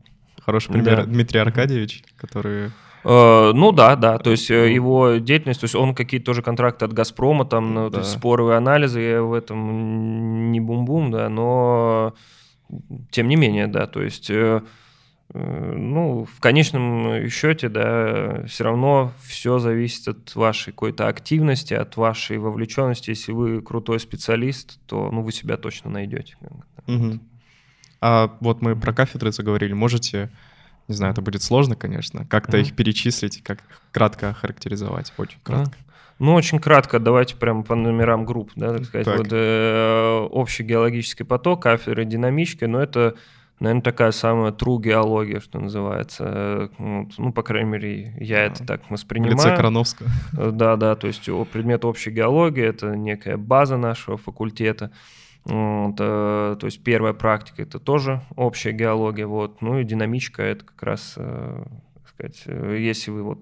хороший 0.43 0.71
пример, 0.71 0.97
да. 0.97 1.05
Дмитрий 1.05 1.41
Аркадьевич, 1.41 2.05
который... 2.19 2.73
Uh, 3.03 3.55
ну 3.55 3.73
да, 3.73 3.97
да, 3.97 4.19
то 4.19 4.31
есть 4.33 4.51
uh, 4.51 4.71
его 4.71 5.15
деятельность, 5.15 5.61
то 5.61 5.65
есть 5.65 5.75
он 5.75 5.95
какие-то 5.95 6.27
тоже 6.27 6.43
контракты 6.43 6.85
от 6.85 6.93
Газпрома, 6.93 7.47
там, 7.47 7.73
ну, 7.73 7.89
да. 7.89 8.01
есть 8.01 8.11
споровые 8.11 8.59
анализы, 8.59 9.01
я 9.01 9.23
в 9.23 9.33
этом 9.33 10.51
не 10.53 10.61
бум-бум, 10.61 11.11
да, 11.11 11.31
но 11.31 12.13
тем 13.11 13.29
не 13.29 13.37
менее, 13.37 13.67
да, 13.67 13.87
то 13.87 14.03
есть 14.03 14.29
э, 14.29 14.61
Э, 14.61 14.61
ну, 15.33 16.25
в 16.25 16.41
конечном 16.41 17.29
счете, 17.29 17.69
да, 17.69 18.45
все 18.47 18.65
равно 18.65 19.13
все 19.25 19.59
зависит 19.59 20.09
от 20.09 20.35
вашей 20.35 20.73
какой-то 20.73 21.07
активности, 21.07 21.75
от 21.75 21.97
вашей 21.97 22.39
вовлеченности. 22.39 23.11
Если 23.11 23.33
вы 23.33 23.63
крутой 23.63 24.01
специалист, 24.01 24.81
то 24.87 25.11
ну, 25.11 25.23
вы 25.23 25.31
себя 25.33 25.57
точно 25.57 25.91
найдете. 25.91 26.37
Угу. 26.89 27.21
А 28.01 28.37
вот 28.41 28.61
мы 28.63 28.75
про 28.75 28.93
кафедры 28.93 29.31
заговорили. 29.31 29.73
Можете, 29.73 30.31
не 30.89 30.95
знаю, 30.95 31.13
это 31.13 31.23
будет 31.23 31.43
сложно, 31.43 31.77
конечно, 31.77 32.27
как-то 32.27 32.57
угу. 32.57 32.67
их 32.67 32.75
перечислить, 32.75 33.43
как 33.43 33.61
кратко 33.93 34.33
характеризовать, 34.33 35.13
очень 35.17 35.39
кратко. 35.45 35.77
Ну, 36.19 36.35
очень 36.35 36.59
кратко, 36.59 36.99
давайте 36.99 37.37
прямо 37.37 37.63
по 37.63 37.75
номерам 37.75 38.27
групп, 38.27 38.51
да, 38.55 38.77
так 38.77 38.85
сказать. 38.85 39.07
Так. 39.07 39.19
Вот 39.19 39.29
э, 39.31 40.29
общий 40.31 40.65
геологический 40.65 41.25
поток, 41.25 41.63
кафедры 41.63 42.05
динамички, 42.05 42.65
но 42.65 42.83
это 42.83 43.15
наверное, 43.61 43.83
такая 43.83 44.11
самая 44.11 44.53
true 44.53 44.81
геология, 44.81 45.41
что 45.41 45.61
называется. 45.61 46.71
Ну, 46.79 47.33
по 47.33 47.43
крайней 47.43 47.71
мере, 47.71 48.15
я 48.19 48.45
это 48.45 48.67
так 48.67 48.91
воспринимаю. 48.91 49.37
В 49.37 49.45
лице 49.45 49.57
Крановского. 49.57 50.09
Э, 50.37 50.51
да, 50.51 50.77
да, 50.77 50.97
то 50.97 51.07
есть 51.07 51.29
предмет 51.53 51.85
общей 51.85 52.11
геологии— 52.11 52.65
это 52.65 52.97
некая 52.97 53.37
база 53.37 53.77
нашего 53.77 54.17
факультета. 54.17 54.91
Вот, 55.45 55.97
э, 55.99 56.57
то 56.59 56.67
есть 56.67 56.83
первая 56.83 57.13
практика— 57.13 57.63
это 57.65 57.79
тоже 57.79 58.23
общая 58.35 58.73
геология. 58.73 59.27
Вот. 59.27 59.61
Ну 59.61 59.79
и 59.79 59.85
динамичка— 59.85 60.43
это 60.45 60.65
как 60.65 60.83
раз, 60.83 61.15
э, 61.17 61.65
сказать, 62.09 62.43
если 62.47 63.11
вы 63.11 63.23
вот 63.23 63.41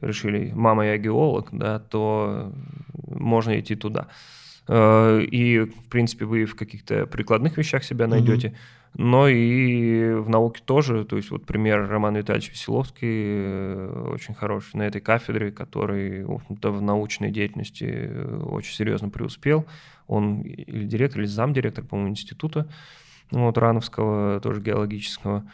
решили 0.00 0.52
«мама, 0.54 0.86
я 0.86 0.98
геолог», 0.98 1.48
да, 1.52 1.78
то 1.78 2.52
можно 3.08 3.58
идти 3.58 3.74
туда. 3.74 4.08
И, 4.66 5.58
в 5.60 5.88
принципе, 5.90 6.24
вы 6.24 6.46
в 6.46 6.56
каких-то 6.56 7.06
прикладных 7.06 7.58
вещах 7.58 7.84
себя 7.84 8.06
найдете. 8.06 8.48
Mm-hmm 8.48 8.83
но 8.96 9.28
и 9.28 10.12
в 10.14 10.28
науке 10.28 10.62
тоже. 10.64 11.04
То 11.04 11.16
есть 11.16 11.30
вот 11.30 11.44
пример 11.44 11.88
Роман 11.88 12.16
Витальевич 12.16 12.50
Веселовский 12.52 13.08
э, 13.08 14.10
очень 14.12 14.34
хороший 14.34 14.76
на 14.76 14.82
этой 14.82 15.00
кафедре, 15.00 15.50
который 15.50 16.24
в 16.24 16.80
научной 16.80 17.30
деятельности 17.30 17.86
э, 17.88 18.42
очень 18.44 18.74
серьезно 18.74 19.08
преуспел. 19.08 19.66
Он 20.06 20.42
или 20.42 20.84
директор, 20.84 21.20
или 21.20 21.26
замдиректор, 21.26 21.84
по-моему, 21.84 22.10
института 22.10 22.68
вот, 23.30 23.58
Рановского, 23.58 24.40
тоже 24.40 24.60
геологического 24.60 25.44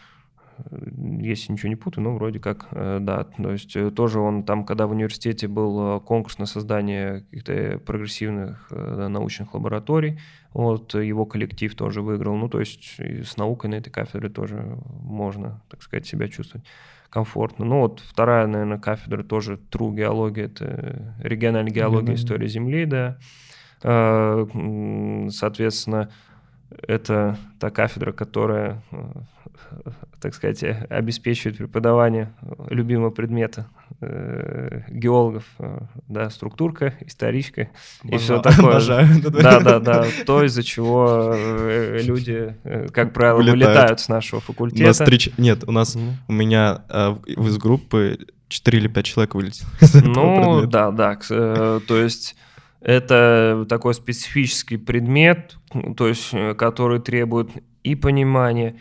если 1.20 1.52
ничего 1.52 1.68
не 1.68 1.76
путаю, 1.76 2.04
ну, 2.04 2.14
вроде 2.14 2.38
как, 2.38 2.68
э, 2.72 2.98
да. 3.00 3.24
То 3.24 3.52
есть 3.52 3.76
э, 3.76 3.90
тоже 3.90 4.20
он 4.20 4.44
там, 4.44 4.64
когда 4.64 4.86
в 4.86 4.92
университете 4.92 5.48
был 5.48 5.96
э, 5.96 6.00
конкурс 6.00 6.38
на 6.38 6.46
создание 6.46 7.20
каких-то 7.20 7.80
прогрессивных 7.84 8.70
научных 8.70 9.54
лабораторий, 9.54 10.18
вот 10.52 10.94
его 10.94 11.26
коллектив 11.26 11.74
тоже 11.74 12.02
выиграл. 12.02 12.36
Ну, 12.36 12.48
то 12.48 12.60
есть 12.60 12.98
с 12.98 13.36
наукой 13.36 13.70
на 13.70 13.76
этой 13.76 13.90
кафедре 13.90 14.28
тоже 14.28 14.78
можно, 15.02 15.62
так 15.68 15.82
сказать, 15.82 16.06
себя 16.06 16.28
чувствовать 16.28 16.66
комфортно. 17.08 17.64
Ну, 17.64 17.80
вот 17.80 18.00
вторая, 18.04 18.46
наверное, 18.46 18.78
кафедра 18.78 19.22
тоже 19.22 19.58
true 19.70 19.94
геология, 19.94 20.46
это 20.46 21.14
региональная 21.20 21.72
геология, 21.72 22.14
история 22.14 22.48
Земли, 22.48 22.84
да. 22.86 23.18
Соответственно, 25.30 26.10
это 26.86 27.38
та 27.58 27.70
кафедра, 27.70 28.12
которая 28.12 28.82
так 30.20 30.34
сказать, 30.34 30.62
обеспечивает 30.88 31.58
преподавание 31.58 32.32
любимого 32.68 33.10
предмета 33.10 33.68
э, 34.00 34.82
геологов, 34.88 35.44
э, 35.58 35.80
да, 36.08 36.30
структурка, 36.30 36.94
историчка 37.00 37.70
и 38.04 38.16
все 38.18 38.38
такое. 38.42 38.70
Обожаю. 38.70 39.08
Да, 39.30 39.60
да, 39.60 39.78
да. 39.78 40.06
То, 40.26 40.44
из-за 40.44 40.62
чего 40.62 41.32
э, 41.34 42.00
люди, 42.02 42.56
как 42.92 43.12
правило, 43.12 43.38
вылетают, 43.38 43.64
вылетают 43.64 44.00
с 44.00 44.08
нашего 44.08 44.40
факультета. 44.40 44.84
У 44.84 44.86
нас 44.88 44.98
три... 44.98 45.32
Нет, 45.38 45.64
у 45.66 45.72
нас, 45.72 45.96
mm-hmm. 45.96 46.12
у 46.28 46.32
меня 46.32 46.82
из 47.26 47.58
группы 47.58 48.18
4 48.48 48.78
или 48.78 48.88
5 48.88 49.04
человек 49.04 49.34
вылетело. 49.34 49.68
Ну, 50.04 50.66
да, 50.66 50.90
да. 50.90 51.16
То 51.16 51.80
есть 51.88 52.36
это 52.80 53.66
такой 53.68 53.94
специфический 53.94 54.76
предмет, 54.76 55.56
то 55.96 56.08
есть 56.08 56.34
который 56.56 57.00
требует 57.00 57.50
и 57.82 57.94
понимания, 57.94 58.76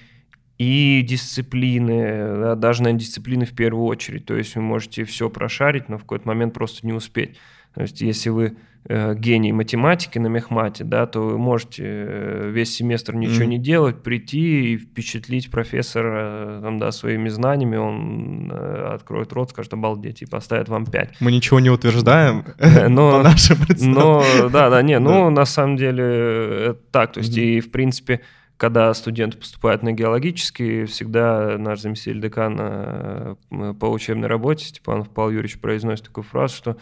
и 0.60 1.02
дисциплины, 1.08 2.38
да, 2.38 2.56
даже 2.56 2.84
на 2.84 2.91
дисциплины 2.91 3.45
в 3.45 3.54
первую 3.54 3.86
очередь. 3.86 4.26
То 4.26 4.36
есть 4.36 4.56
вы 4.56 4.62
можете 4.62 5.06
все 5.06 5.30
прошарить, 5.30 5.88
но 5.88 5.98
в 5.98 6.02
какой-то 6.02 6.28
момент 6.28 6.54
просто 6.54 6.86
не 6.86 6.91
успеть. 6.91 7.38
То 7.74 7.84
есть 7.84 8.02
если 8.02 8.30
вы 8.30 8.58
э, 8.84 9.15
гений 9.15 9.54
математики 9.54 10.19
на 10.19 10.28
мехмате, 10.28 10.84
да, 10.84 11.06
то 11.06 11.22
вы 11.22 11.38
можете 11.38 11.84
э, 11.86 12.50
весь 12.52 12.76
семестр 12.76 13.15
ничего 13.15 13.43
mm. 13.43 13.48
не 13.48 13.58
делать, 13.58 14.04
прийти 14.04 14.74
и 14.74 14.78
впечатлить 14.78 15.50
профессора 15.50 16.60
там, 16.62 16.78
да, 16.78 16.91
своими 16.91 17.30
знаниями, 17.30 17.78
он 17.78 18.52
э, 18.52 18.91
откроет 18.95 19.32
рот, 19.32 19.52
скажет 19.52 19.74
обалдеть 19.74 20.24
и 20.24 20.26
поставит 20.26 20.67
вам 20.67 20.86
5. 20.86 21.22
Мы 21.22 21.32
ничего 21.32 21.62
не 21.62 21.69
утверждаем 21.69 22.43
но, 22.89 23.12
по 23.17 23.24
нашим 23.24 23.60
Но, 23.80 24.26
да, 24.52 24.69
да, 24.69 24.82
не, 24.82 25.00
ну, 25.00 25.30
на 25.30 25.45
самом 25.45 25.78
деле 25.78 26.76
так, 26.91 27.13
то 27.13 27.22
есть 27.22 27.38
и, 27.38 27.62
в 27.62 27.72
принципе, 27.72 28.19
когда 28.60 28.93
студенты 28.93 29.38
поступают 29.38 29.84
на 29.84 29.93
геологический, 29.93 30.84
всегда 30.84 31.58
наш 31.58 31.80
заместитель 31.80 32.19
декана 32.19 33.38
по 33.80 33.86
учебной 33.86 34.28
работе, 34.28 34.65
Степанов 34.65 35.10
Павел 35.10 35.32
Юрьевич, 35.32 35.62
произносит 35.62 36.08
такую 36.08 36.26
фразу, 36.26 36.56
что 36.58 36.78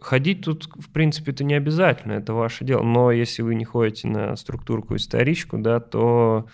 ходить 0.00 0.40
тут, 0.42 0.70
в 0.74 0.88
принципе, 0.88 1.32
это 1.32 1.44
не 1.44 1.52
обязательно, 1.52 2.12
это 2.12 2.32
ваше 2.32 2.64
дело. 2.64 2.82
Но 2.82 3.12
если 3.12 3.42
вы 3.42 3.56
не 3.56 3.66
ходите 3.66 4.08
на 4.08 4.34
структурку 4.36 4.96
историчку, 4.96 5.58
да, 5.58 5.80
то, 5.80 6.46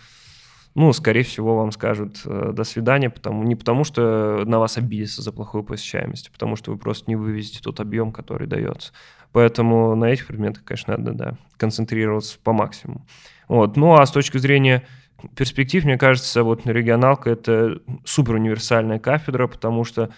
ну, 0.74 0.92
скорее 0.92 1.22
всего, 1.22 1.56
вам 1.56 1.70
скажут 1.70 2.22
э, 2.24 2.50
до 2.52 2.64
свидания, 2.64 3.10
потому, 3.10 3.44
не 3.44 3.54
потому, 3.54 3.84
что 3.84 4.42
на 4.44 4.58
вас 4.58 4.76
обидятся 4.76 5.22
за 5.22 5.30
плохую 5.30 5.62
посещаемость, 5.62 6.30
а 6.30 6.32
потому 6.32 6.56
что 6.56 6.72
вы 6.72 6.78
просто 6.78 7.04
не 7.06 7.14
вывезете 7.14 7.60
тот 7.62 7.78
объем, 7.78 8.10
который 8.10 8.48
дается. 8.48 8.92
Поэтому 9.30 9.94
на 9.94 10.06
этих 10.06 10.26
предметах, 10.26 10.64
конечно, 10.64 10.96
надо, 10.96 11.12
да, 11.12 11.38
концентрироваться 11.58 12.40
по 12.42 12.52
максимуму. 12.52 13.06
Вот. 13.48 13.76
Ну, 13.76 13.94
а 13.94 14.06
с 14.06 14.10
точки 14.10 14.38
зрения 14.38 14.86
перспектив, 15.34 15.84
мне 15.84 15.98
кажется, 15.98 16.44
вот 16.44 16.66
регионалка— 16.66 17.30
это 17.32 17.80
супер 18.04 18.34
универсальная 18.34 18.98
кафедра, 18.98 19.46
потому 19.46 19.84
что 19.84 20.10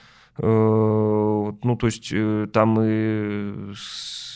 Э, 0.42 1.52
ну, 1.62 1.76
то 1.76 1.86
есть 1.86 2.10
э, 2.12 2.46
там 2.52 2.80
и 2.80 3.52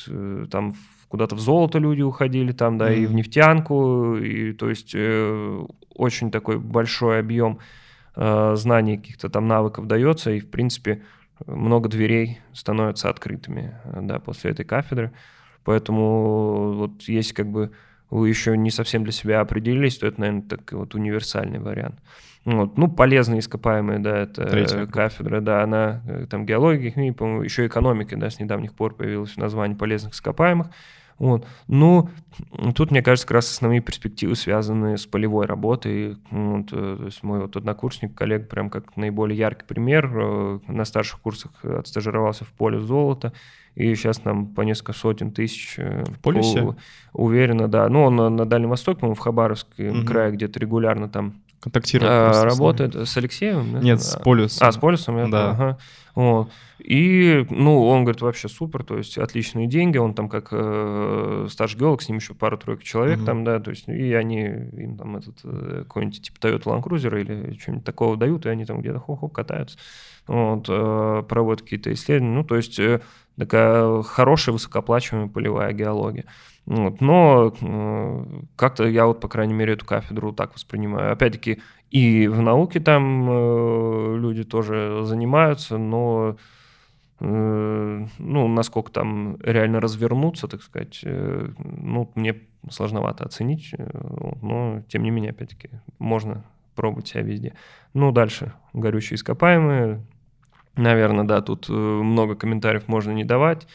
э, 0.08 0.46
там 0.50 0.74
куда-то 1.08 1.34
в 1.34 1.40
золото 1.40 1.78
люди 1.78 2.02
уходили, 2.02 2.52
там, 2.52 2.76
да, 2.76 2.92
mm-hmm. 2.92 3.02
и 3.02 3.06
в 3.06 3.14
нефтянку, 3.14 4.16
и 4.16 4.52
то 4.52 4.68
есть 4.68 4.94
очень 5.94 6.30
такой 6.30 6.58
большой 6.58 7.20
объем 7.20 7.60
знаний, 8.16 8.96
каких-то 8.96 9.28
там 9.28 9.46
навыков 9.48 9.86
дается, 9.86 10.32
и, 10.32 10.40
в 10.40 10.50
принципе, 10.50 11.02
много 11.46 11.88
дверей 11.88 12.40
становятся 12.52 13.10
открытыми, 13.10 13.76
да, 14.02 14.18
после 14.18 14.52
этой 14.52 14.64
кафедры. 14.64 15.12
Поэтому 15.64 16.72
вот 16.74 17.02
есть 17.02 17.32
как 17.32 17.48
бы 17.48 17.72
вы 18.18 18.28
еще 18.28 18.56
не 18.56 18.70
совсем 18.70 19.02
для 19.02 19.12
себя 19.12 19.40
определились, 19.40 19.98
то 19.98 20.06
это, 20.06 20.20
наверное, 20.20 20.42
так 20.42 20.72
вот 20.72 20.94
универсальный 20.94 21.58
вариант. 21.58 21.96
Вот. 22.44 22.76
Ну, 22.76 22.88
полезные 22.88 23.40
ископаемые, 23.40 23.98
да, 23.98 24.18
это 24.18 24.46
Третья. 24.46 24.86
кафедра, 24.86 25.40
да, 25.40 25.62
она 25.62 26.02
э, 26.06 26.26
там 26.28 26.46
геология, 26.46 26.90
химия, 26.90 27.12
по-моему, 27.12 27.42
еще 27.42 27.66
экономика, 27.66 28.16
да, 28.16 28.30
с 28.30 28.38
недавних 28.38 28.74
пор 28.74 28.94
появилось 28.94 29.36
название 29.36 29.76
полезных 29.76 30.12
ископаемых. 30.12 30.68
Вот. 31.18 31.46
Ну, 31.68 32.08
тут, 32.74 32.90
мне 32.90 33.02
кажется, 33.02 33.26
как 33.26 33.36
раз 33.36 33.50
основные 33.50 33.80
перспективы 33.80 34.34
связаны 34.34 34.98
с 34.98 35.06
полевой 35.06 35.46
работой. 35.46 36.16
Вот, 36.30 36.72
э, 36.72 36.96
то 36.98 37.04
есть 37.04 37.22
мой 37.22 37.40
вот 37.40 37.56
однокурсник, 37.56 38.14
коллега, 38.14 38.44
прям 38.44 38.70
как 38.70 38.96
наиболее 38.96 39.38
яркий 39.38 39.64
пример, 39.66 40.10
э, 40.12 40.58
на 40.66 40.84
старших 40.84 41.20
курсах 41.20 41.52
отстажировался 41.64 42.44
в 42.44 42.52
поле 42.52 42.80
золота, 42.80 43.32
и 43.74 43.94
сейчас 43.94 44.24
нам 44.24 44.46
по 44.46 44.62
несколько 44.62 44.92
сотен 44.92 45.32
тысяч. 45.32 45.76
В 45.78 46.18
полюсе? 46.20 46.76
Уверенно, 47.12 47.68
да. 47.68 47.88
Ну, 47.88 48.04
он 48.04 48.16
на, 48.16 48.28
на 48.28 48.44
Дальнем 48.44 48.70
Востоке, 48.70 49.00
по-моему, 49.00 49.16
в 49.16 49.20
Хабаровске 49.20 49.90
угу. 49.90 50.04
крае 50.04 50.32
где-то 50.32 50.60
регулярно 50.60 51.08
там 51.08 51.42
контактирует. 51.60 52.10
А, 52.12 52.44
работает 52.44 52.94
с, 52.94 53.10
с 53.10 53.16
Алексеем? 53.16 53.80
Нет, 53.80 54.00
с 54.02 54.16
Полюсом. 54.22 54.68
А, 54.68 54.72
с 54.72 54.76
Полюсом? 54.76 55.30
Да. 55.30 55.50
Ага. 55.50 55.78
Вот. 56.14 56.50
И, 56.78 57.44
ну, 57.50 57.86
он 57.86 58.04
говорит, 58.04 58.22
вообще 58.22 58.48
супер, 58.48 58.84
то 58.84 58.96
есть 58.96 59.18
отличные 59.18 59.66
деньги, 59.66 59.98
он 59.98 60.14
там 60.14 60.28
как 60.28 60.48
э, 60.52 61.46
старший 61.50 61.80
геолог, 61.80 62.02
с 62.02 62.08
ним 62.08 62.18
еще 62.18 62.34
пару-тройку 62.34 62.82
человек 62.82 63.18
угу. 63.18 63.26
там, 63.26 63.44
да, 63.44 63.58
то 63.58 63.70
есть, 63.70 63.88
и 63.88 64.12
они 64.12 64.42
им 64.44 64.96
там 64.96 65.16
этот, 65.16 65.40
э, 65.44 65.84
какой-нибудь 65.88 66.22
типа 66.22 66.36
Toyota 66.38 66.64
Land 66.64 66.82
Cruiser 66.82 67.20
или 67.20 67.58
что-нибудь 67.58 67.84
такого 67.84 68.16
дают, 68.16 68.46
и 68.46 68.48
они 68.48 68.64
там 68.64 68.80
где-то 68.80 69.00
хо-хо 69.00 69.28
катаются, 69.28 69.78
вот, 70.26 70.66
э, 70.68 71.22
проводят 71.28 71.62
какие-то 71.62 71.92
исследования, 71.92 72.36
ну, 72.36 72.44
то 72.44 72.56
есть 72.56 72.78
э, 72.78 73.00
такая 73.36 74.02
хорошая, 74.02 74.52
высокооплачиваемая 74.52 75.28
полевая 75.28 75.72
геология. 75.72 76.26
Вот. 76.66 77.00
Но 77.00 77.54
э, 77.60 78.24
как-то 78.56 78.86
я 78.88 79.06
вот, 79.06 79.20
по 79.20 79.28
крайней 79.28 79.52
мере, 79.52 79.74
эту 79.74 79.84
кафедру 79.84 80.32
так 80.32 80.54
воспринимаю. 80.54 81.12
Опять-таки, 81.12 81.60
и 81.94 82.26
в 82.26 82.42
науке 82.42 82.80
там 82.80 83.30
э, 83.30 84.16
люди 84.18 84.42
тоже 84.42 85.02
занимаются, 85.04 85.78
но 85.78 86.36
э, 87.20 88.06
ну, 88.18 88.48
насколько 88.48 88.90
там 88.90 89.36
реально 89.40 89.80
развернуться, 89.80 90.48
так 90.48 90.62
сказать, 90.62 91.02
э, 91.04 91.50
ну, 91.56 92.10
мне 92.16 92.34
сложновато 92.68 93.24
оценить, 93.24 93.74
но, 94.42 94.82
тем 94.88 95.04
не 95.04 95.10
менее, 95.10 95.30
опять-таки, 95.30 95.70
можно 96.00 96.44
пробовать 96.74 97.06
себя 97.06 97.22
везде. 97.22 97.54
Ну, 97.92 98.10
дальше, 98.10 98.54
горючие 98.72 99.14
ископаемые, 99.14 100.04
наверное, 100.74 101.24
да, 101.24 101.42
тут 101.42 101.68
много 101.68 102.34
комментариев 102.34 102.88
можно 102.88 103.12
не 103.12 103.22
давать, 103.22 103.68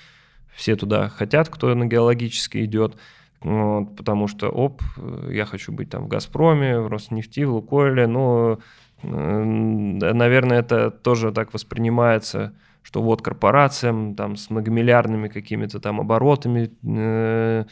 все 0.53 0.75
туда 0.75 1.08
хотят, 1.08 1.47
кто 1.47 1.73
на 1.73 1.86
геологический 1.86 2.65
идет, 2.65 2.97
вот, 3.41 3.95
потому 3.95 4.28
что, 4.28 4.49
оп, 4.49 4.82
я 5.30 5.45
хочу 5.45 5.71
быть 5.71 5.89
там 5.89 6.06
в 6.06 6.08
«Газпроме», 6.08 6.80
в 6.80 6.88
«Роснефти», 6.88 7.45
в 7.45 7.54
«Лукойле», 7.54 8.06
но, 8.06 8.60
э, 9.02 9.08
наверное, 9.08 10.60
это 10.60 10.91
тоже 10.91 11.32
так 11.32 11.54
воспринимается, 11.54 12.54
что 12.82 13.02
вот 13.02 13.21
корпорациям 13.21 14.15
там 14.15 14.36
с 14.36 14.49
многомиллиардными 14.49 15.30
какими-то 15.30 15.80
там 15.80 16.02
оборотами, 16.02 16.71
э, 16.84 17.65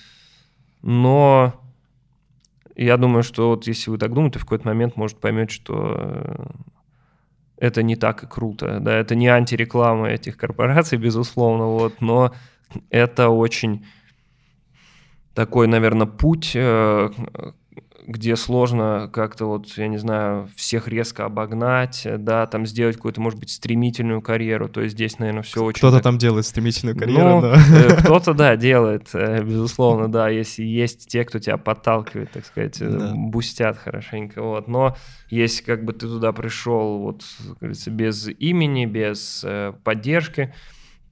но 0.81 1.53
я 2.75 2.97
думаю, 2.97 3.23
что 3.23 3.49
вот 3.49 3.67
если 3.67 3.89
вы 3.89 3.97
так 3.97 4.13
думаете, 4.13 4.39
в 4.39 4.43
какой-то 4.43 4.67
момент, 4.67 4.95
может, 4.95 5.19
поймете, 5.19 5.53
что 5.53 5.95
э, 5.97 6.45
это 7.57 7.83
не 7.83 7.95
так 7.95 8.23
и 8.23 8.27
круто, 8.27 8.79
да, 8.79 8.95
это 8.95 9.15
не 9.15 9.27
антиреклама 9.27 10.09
этих 10.09 10.37
корпораций, 10.37 10.97
безусловно, 10.99 11.65
вот, 11.65 11.99
но 11.99 12.31
это 12.89 13.29
очень 13.29 13.85
такой, 15.37 15.67
наверное, 15.67 16.07
путь, 16.07 16.53
э, 16.55 17.11
где 18.07 18.35
сложно 18.35 19.07
как-то 19.13 19.45
вот, 19.45 19.67
я 19.77 19.87
не 19.87 19.97
знаю, 19.97 20.49
всех 20.55 20.87
резко 20.87 21.25
обогнать, 21.25 22.07
да, 22.17 22.47
там 22.47 22.65
сделать 22.65 22.95
какую-то, 22.95 23.21
может 23.21 23.39
быть, 23.39 23.51
стремительную 23.51 24.23
карьеру. 24.23 24.67
То 24.67 24.81
есть 24.81 24.95
здесь, 24.95 25.19
наверное, 25.19 25.43
все 25.43 25.63
очень... 25.63 25.77
Кто-то 25.77 25.97
так... 25.97 26.03
там 26.05 26.17
делает 26.17 26.47
стремительную 26.47 26.97
карьеру, 26.97 27.29
ну, 27.35 27.41
да. 27.41 27.55
Э, 27.71 27.97
кто-то, 28.03 28.33
да, 28.33 28.55
делает, 28.55 29.09
э, 29.13 29.43
безусловно, 29.43 30.11
да, 30.11 30.27
если 30.27 30.63
есть 30.63 31.07
те, 31.07 31.23
кто 31.23 31.37
тебя 31.37 31.57
подталкивает, 31.57 32.31
так 32.31 32.43
сказать, 32.43 32.79
да. 32.79 33.13
бустят 33.13 33.77
хорошенько, 33.77 34.41
вот. 34.41 34.67
Но 34.67 34.97
если 35.29 35.63
как 35.63 35.85
бы 35.85 35.93
ты 35.93 36.07
туда 36.07 36.31
пришел, 36.31 36.97
вот, 36.97 37.21
как 37.47 37.57
говорится, 37.59 37.91
без 37.91 38.27
имени, 38.27 38.87
без 38.87 39.45
поддержки, 39.83 40.51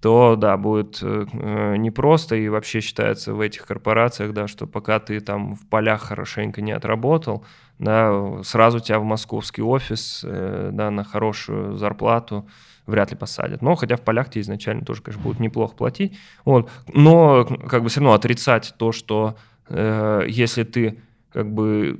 то 0.05 0.35
да, 0.35 0.55
будет 0.55 0.99
э, 1.01 1.77
непросто 1.77 2.35
и 2.35 2.47
вообще 2.47 2.79
считается 2.79 3.33
в 3.33 3.41
этих 3.41 3.65
корпорациях, 3.65 4.33
да, 4.33 4.47
что 4.47 4.67
пока 4.67 4.99
ты 4.99 5.19
там 5.19 5.55
в 5.55 5.65
полях 5.67 6.03
хорошенько 6.03 6.61
не 6.61 6.73
отработал, 6.73 7.43
да, 7.79 8.43
сразу 8.43 8.79
тебя 8.79 8.99
в 8.99 9.03
московский 9.03 9.63
офис, 9.63 10.21
э, 10.23 10.69
да, 10.71 10.91
на 10.91 11.03
хорошую 11.03 11.75
зарплату 11.75 12.47
вряд 12.85 13.09
ли 13.09 13.17
посадят. 13.17 13.63
Но 13.63 13.73
хотя 13.73 13.95
в 13.95 14.01
полях 14.01 14.29
тебе 14.29 14.43
изначально 14.43 14.85
тоже, 14.85 15.01
конечно, 15.01 15.23
будут 15.23 15.39
неплохо 15.39 15.75
платить. 15.75 16.15
Вот. 16.45 16.69
Но 16.93 17.43
как 17.43 17.81
бы 17.81 17.89
все 17.89 17.99
равно 17.99 18.13
отрицать 18.13 18.75
то, 18.77 18.91
что 18.91 19.35
э, 19.69 20.25
если 20.27 20.65
ты 20.65 20.99
как 21.33 21.51
бы 21.51 21.99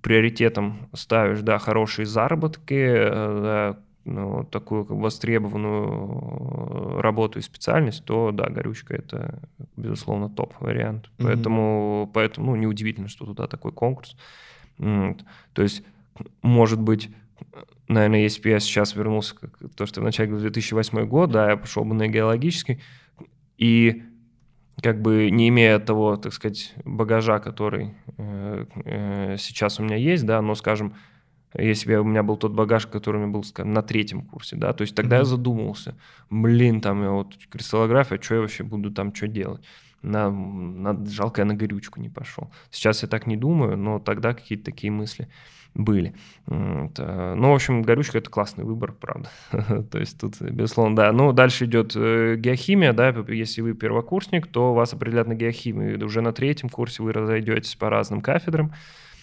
приоритетом 0.00 0.88
ставишь, 0.94 1.42
да, 1.42 1.58
хорошие 1.58 2.06
заработки, 2.06 2.72
э, 2.72 3.74
да, 3.76 3.78
ну, 4.04 4.44
такую 4.44 4.84
как 4.84 4.96
бы 4.96 5.02
востребованную 5.02 7.00
работу 7.00 7.38
и 7.38 7.42
специальность, 7.42 8.04
то 8.04 8.30
да, 8.32 8.48
горючка 8.50 8.94
это, 8.94 9.40
безусловно, 9.76 10.28
топ-вариант. 10.28 11.06
Mm-hmm. 11.06 11.24
Поэтому, 11.24 12.10
поэтому 12.12 12.50
ну, 12.50 12.56
неудивительно, 12.56 13.08
что 13.08 13.24
туда 13.24 13.46
такой 13.46 13.72
конкурс. 13.72 14.16
Вот. 14.78 15.24
То 15.52 15.62
есть, 15.62 15.84
может 16.42 16.80
быть, 16.80 17.10
наверное, 17.88 18.20
если 18.20 18.42
бы 18.42 18.50
я 18.50 18.60
сейчас 18.60 18.94
вернулся, 18.94 19.34
как 19.34 19.56
то, 19.74 19.86
что 19.86 20.00
в 20.00 20.04
начале 20.04 20.36
2008 20.36 21.06
год, 21.06 21.30
да, 21.30 21.50
я 21.50 21.56
пошел 21.56 21.84
бы 21.84 21.94
на 21.94 22.08
геологический, 22.08 22.80
и 23.56 24.02
как 24.82 25.00
бы 25.00 25.30
не 25.30 25.48
имея 25.48 25.78
того, 25.78 26.16
так 26.16 26.32
сказать, 26.32 26.74
багажа, 26.84 27.38
который 27.38 27.94
э, 28.18 28.66
э, 28.84 29.36
сейчас 29.38 29.78
у 29.78 29.84
меня 29.84 29.96
есть, 29.96 30.26
да, 30.26 30.42
но, 30.42 30.54
скажем, 30.54 30.94
если 31.56 31.94
бы 31.94 32.00
у 32.00 32.04
меня 32.04 32.22
был 32.22 32.36
тот 32.36 32.52
багаж, 32.52 32.86
который 32.86 33.16
у 33.16 33.20
меня 33.20 33.32
был, 33.32 33.44
скажем, 33.44 33.72
на 33.72 33.82
третьем 33.82 34.22
курсе, 34.22 34.56
да, 34.56 34.72
то 34.72 34.82
есть 34.82 34.94
тогда 34.94 35.16
mm-hmm. 35.16 35.20
я 35.20 35.24
задумался, 35.24 35.94
блин, 36.30 36.80
там 36.80 37.02
я 37.02 37.10
вот 37.10 37.36
кристаллография, 37.50 38.20
что 38.20 38.34
я 38.34 38.40
вообще 38.40 38.64
буду 38.64 38.90
там 38.90 39.14
что 39.14 39.28
делать? 39.28 39.62
На, 40.02 40.30
на, 40.30 41.06
жалко, 41.06 41.40
я 41.40 41.46
на 41.46 41.54
горючку 41.54 41.98
не 41.98 42.10
пошел. 42.10 42.50
Сейчас 42.70 43.02
я 43.02 43.08
так 43.08 43.26
не 43.26 43.38
думаю, 43.38 43.78
но 43.78 43.98
тогда 43.98 44.34
какие-то 44.34 44.64
такие 44.64 44.90
мысли 44.90 45.28
были. 45.74 46.14
Ну, 46.46 46.90
в 46.94 47.54
общем, 47.54 47.82
горючка— 47.82 48.18
это 48.18 48.28
классный 48.28 48.64
выбор, 48.64 48.92
правда. 48.92 49.30
то 49.90 49.98
есть 49.98 50.20
тут, 50.20 50.40
безусловно, 50.40 50.94
да. 50.94 51.12
Ну, 51.12 51.32
дальше 51.32 51.64
идет 51.64 51.94
геохимия, 51.94 52.92
да, 52.92 53.14
если 53.28 53.62
вы 53.62 53.72
первокурсник, 53.72 54.46
то 54.46 54.74
вас 54.74 54.92
определят 54.92 55.26
на 55.26 55.34
геохимию. 55.34 56.04
Уже 56.04 56.20
на 56.20 56.32
третьем 56.32 56.68
курсе 56.68 57.02
вы 57.02 57.12
разойдетесь 57.12 57.74
по 57.74 57.88
разным 57.88 58.20
кафедрам. 58.20 58.72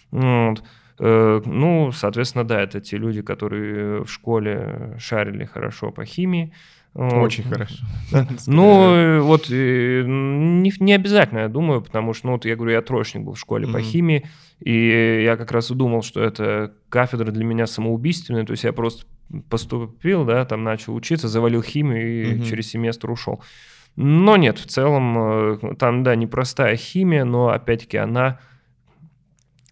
Вот. 0.09 0.63
Ну, 0.99 1.91
соответственно, 1.93 2.43
да, 2.43 2.61
это 2.61 2.79
те 2.81 2.97
люди, 2.97 3.21
которые 3.21 4.03
в 4.03 4.11
школе 4.11 4.95
шарили 4.99 5.45
хорошо 5.45 5.91
по 5.91 6.05
химии, 6.05 6.53
очень 6.93 7.43
вот. 7.49 7.53
хорошо. 7.53 7.83
Ну, 8.47 9.21
вот 9.21 9.49
не, 9.49 10.73
не 10.79 10.93
обязательно, 10.93 11.39
я 11.39 11.47
думаю, 11.47 11.81
потому 11.81 12.13
что, 12.13 12.27
ну, 12.27 12.33
вот 12.33 12.45
я 12.45 12.55
говорю, 12.55 12.73
я 12.73 12.81
троечник 12.81 13.23
был 13.23 13.33
в 13.33 13.39
школе 13.39 13.67
mm-hmm. 13.67 13.73
по 13.73 13.81
химии, 13.81 14.25
и 14.59 15.21
я 15.23 15.37
как 15.37 15.51
раз 15.51 15.71
и 15.71 15.75
думал, 15.75 16.03
что 16.03 16.21
это 16.21 16.73
кафедра 16.89 17.31
для 17.31 17.45
меня 17.45 17.65
самоубийственная, 17.65 18.45
то 18.45 18.51
есть 18.51 18.63
я 18.63 18.73
просто 18.73 19.05
поступил, 19.49 20.25
да, 20.25 20.43
там 20.43 20.63
начал 20.63 20.93
учиться, 20.93 21.29
завалил 21.29 21.61
химию 21.61 22.01
и 22.01 22.33
mm-hmm. 22.33 22.49
через 22.49 22.69
семестр 22.69 23.11
ушел. 23.11 23.41
Но 23.95 24.37
нет, 24.37 24.57
в 24.57 24.67
целом, 24.67 25.17
э, 25.17 25.75
там, 25.77 26.03
да, 26.03 26.15
непростая 26.15 26.75
химия, 26.75 27.25
но, 27.25 27.49
опять-таки, 27.49 27.97
она 27.97 28.39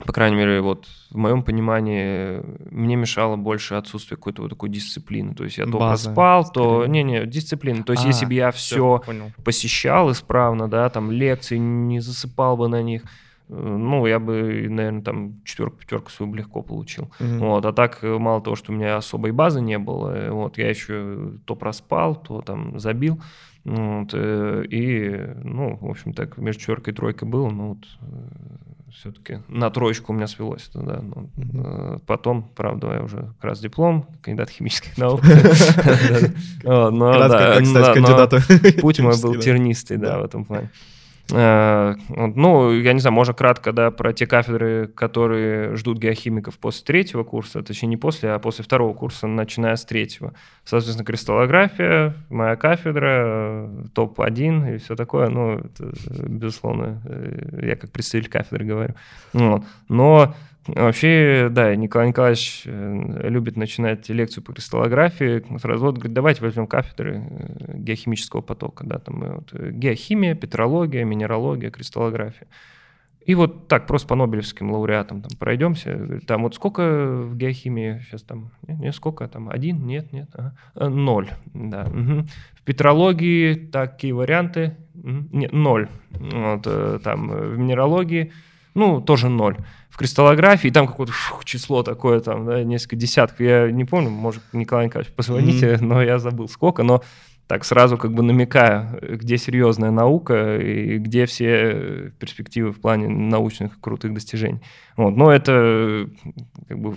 по 0.06 0.14
крайней 0.14 0.38
мере, 0.38 0.62
вот 0.62 0.88
в 1.12 1.18
моем 1.18 1.44
понимании, 1.44 2.42
мне 2.72 2.96
мешало 2.96 3.36
больше 3.36 3.76
отсутствие 3.76 4.18
какой-то 4.18 4.44
вот 4.44 4.50
такой 4.50 4.70
дисциплины. 4.70 5.36
То 5.36 5.44
есть 5.44 5.58
я 5.58 5.66
то 5.66 5.78
База, 5.78 6.06
проспал, 6.06 6.50
то... 6.50 6.86
Не-не, 6.86 7.26
дисциплина. 7.26 7.84
То 7.84 7.94
есть 7.94 8.06
а, 8.06 8.08
если 8.08 8.26
бы 8.26 8.34
я 8.34 8.52
все, 8.52 9.02
все 9.04 9.32
посещал 9.44 10.12
исправно, 10.12 10.70
да, 10.70 10.90
там 10.90 11.12
лекции 11.12 11.58
не 11.58 12.00
засыпал 12.00 12.56
бы 12.56 12.70
на 12.70 12.82
них, 12.82 13.04
э, 13.50 13.54
ну, 13.54 14.06
я 14.06 14.20
бы, 14.20 14.68
наверное, 14.70 15.02
там 15.02 15.42
четверку-пятерку 15.44 16.10
свою 16.12 16.32
бы 16.32 16.38
легко 16.38 16.62
получил. 16.62 17.12
Mm-hmm. 17.20 17.38
Вот, 17.40 17.66
а 17.66 17.74
так, 17.74 18.00
э, 18.02 18.18
мало 18.18 18.42
того, 18.42 18.56
что 18.56 18.72
у 18.72 18.76
меня 18.76 18.96
особой 18.96 19.32
базы 19.32 19.60
не 19.60 19.78
было, 19.78 20.16
э, 20.16 20.32
вот, 20.32 20.58
я 20.58 20.70
еще 20.70 21.34
то 21.44 21.56
проспал, 21.56 22.16
то 22.16 22.42
там 22.42 22.80
забил. 22.80 23.22
Вот, 23.66 24.14
и, 24.14 25.34
ну, 25.44 25.78
в 25.82 25.90
общем, 25.90 26.14
так 26.14 26.38
между 26.38 26.62
четверкой 26.62 26.94
и 26.94 26.96
тройкой 26.96 27.28
был, 27.28 27.52
ну, 27.52 27.68
вот, 27.74 27.86
все-таки 28.94 29.42
на 29.48 29.70
троечку 29.70 30.14
у 30.14 30.16
меня 30.16 30.28
свелось. 30.28 30.70
Это, 30.70 30.80
да. 30.80 31.02
Но, 31.02 31.30
mm-hmm. 31.38 32.02
Потом, 32.06 32.50
правда, 32.56 32.94
я 32.94 33.02
уже 33.02 33.18
как 33.18 33.44
раз 33.44 33.60
диплом, 33.60 34.06
кандидат 34.22 34.50
химических 34.50 34.98
наук. 34.98 35.22
Путь 38.82 39.00
мой 39.00 39.22
был 39.22 39.36
тернистый, 39.36 39.98
да, 39.98 40.20
в 40.20 40.24
этом 40.24 40.46
плане. 40.46 40.70
Э, 41.32 41.96
ну, 42.18 42.72
я 42.72 42.94
не 42.94 43.00
знаю, 43.00 43.14
можно 43.14 43.34
кратко, 43.34 43.72
да, 43.72 43.92
про 43.92 44.14
те 44.14 44.26
кафедры, 44.26 44.88
которые 44.88 45.76
ждут 45.76 46.00
геохимиков 46.00 46.58
после 46.58 46.86
третьего 46.86 47.24
курса, 47.24 47.62
точнее 47.62 47.90
не 47.90 47.98
после, 47.98 48.32
а 48.32 48.40
после 48.40 48.64
второго 48.64 48.94
курса, 48.94 49.28
начиная 49.28 49.76
с 49.76 49.86
третьего. 49.86 50.34
Соответственно, 50.64 51.06
кристаллография, 51.06 52.16
моя 52.30 52.56
кафедра, 52.56 53.70
топ-1 53.94 54.76
и 54.76 54.78
все 54.78 54.96
такое, 54.96 55.30
ну, 55.30 55.60
это, 55.60 55.92
безусловно, 56.28 57.02
э, 57.06 57.68
я 57.68 57.76
как 57.76 57.92
представитель 57.92 58.32
кафедры 58.32 58.66
говорю. 58.66 58.96
Вот. 59.34 59.64
Но 59.88 60.36
Вообще, 60.76 61.48
да, 61.52 61.76
Николай 61.76 62.10
Николаевич 62.10 62.64
э, 62.66 63.30
любит 63.30 63.58
начинать 63.58 64.10
лекцию 64.10 64.44
по 64.44 64.54
кристаллографии. 64.54 65.44
Сразу 65.60 65.86
вот 65.86 65.96
говорит, 65.96 66.14
давайте 66.14 66.42
возьмем 66.42 66.68
кафедры 66.68 67.24
э, 67.30 67.78
геохимического 67.78 68.42
потока. 68.42 68.86
Да, 68.86 69.00
там 69.00 69.20
вот, 69.20 69.50
э, 69.54 69.72
геохимия, 69.72 70.36
петрология, 70.36 71.04
минералогия, 71.04 71.72
кристаллография. 71.72 72.48
И 73.26 73.36
вот 73.36 73.68
так, 73.68 73.86
просто 73.86 74.08
по 74.08 74.16
Нобелевским 74.16 74.72
лауреатам 74.72 75.22
там 75.22 75.38
пройдемся. 75.38 76.20
Там 76.26 76.44
вот 76.44 76.56
сколько 76.56 76.82
в 76.82 77.38
геохимии 77.38 78.02
сейчас 78.08 78.24
там? 78.24 78.52
Нет, 78.68 78.80
нет 78.80 78.96
сколько 78.96 79.28
там? 79.28 79.50
Один? 79.50 79.86
Нет, 79.86 80.12
нет. 80.12 80.30
Ага. 80.34 80.90
Ноль. 80.90 81.30
Да. 81.54 81.84
Угу. 81.84 82.26
В 82.56 82.62
петрологии 82.64 83.54
такие 83.54 84.14
варианты. 84.14 84.78
Нет, 84.96 85.54
ноль. 85.54 85.90
Вот, 86.12 87.04
там 87.04 87.30
в 87.30 87.58
минералогии, 87.58 88.32
ну, 88.74 89.00
тоже 89.00 89.30
ноль 89.30 89.58
кристаллографии, 90.00 90.70
там 90.70 90.88
какое-то 90.88 91.12
число 91.44 91.84
такое, 91.84 92.22
там, 92.22 92.46
да, 92.46 92.64
несколько 92.64 92.96
десятков. 92.96 93.42
Я 93.42 93.70
не 93.70 93.84
помню, 93.84 94.10
может, 94.10 94.42
Николай 94.54 94.86
Николаевич, 94.86 95.14
позвоните, 95.14 95.74
mm-hmm. 95.74 95.84
но 95.84 96.02
я 96.02 96.20
забыл 96.20 96.48
сколько, 96.48 96.84
но 96.84 97.04
так 97.48 97.66
сразу 97.66 97.98
как 97.98 98.14
бы 98.14 98.24
намекая, 98.24 98.98
где 99.02 99.38
серьезная 99.38 99.92
наука 99.92 100.58
и 100.58 101.00
где 101.00 101.26
все 101.26 102.14
перспективы 102.18 102.72
в 102.72 102.80
плане 102.80 103.10
научных 103.10 103.82
крутых 103.82 104.14
достижений. 104.14 104.62
Вот. 104.96 105.18
Но 105.18 105.34
это 105.34 106.08
как 106.70 106.80
бы 106.80 106.96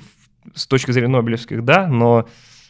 с 0.54 0.68
точки 0.68 0.92
зрения 0.92 1.08
Нобелевских, 1.08 1.64
да, 1.64 1.88
но 1.88 2.28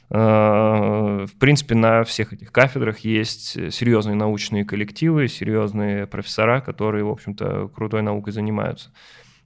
э, 0.09 0.15
в 0.17 1.39
принципе 1.39 1.75
на 1.75 2.05
всех 2.05 2.33
этих 2.33 2.53
кафедрах 2.53 3.01
есть 3.01 3.71
серьезные 3.71 4.17
научные 4.17 4.65
коллективы, 4.65 5.29
серьезные 5.29 6.07
профессора, 6.07 6.63
которые, 6.63 7.05
в 7.05 7.11
общем-то, 7.11 7.69
крутой 7.69 8.01
наукой 8.01 8.33
занимаются. 8.33 8.91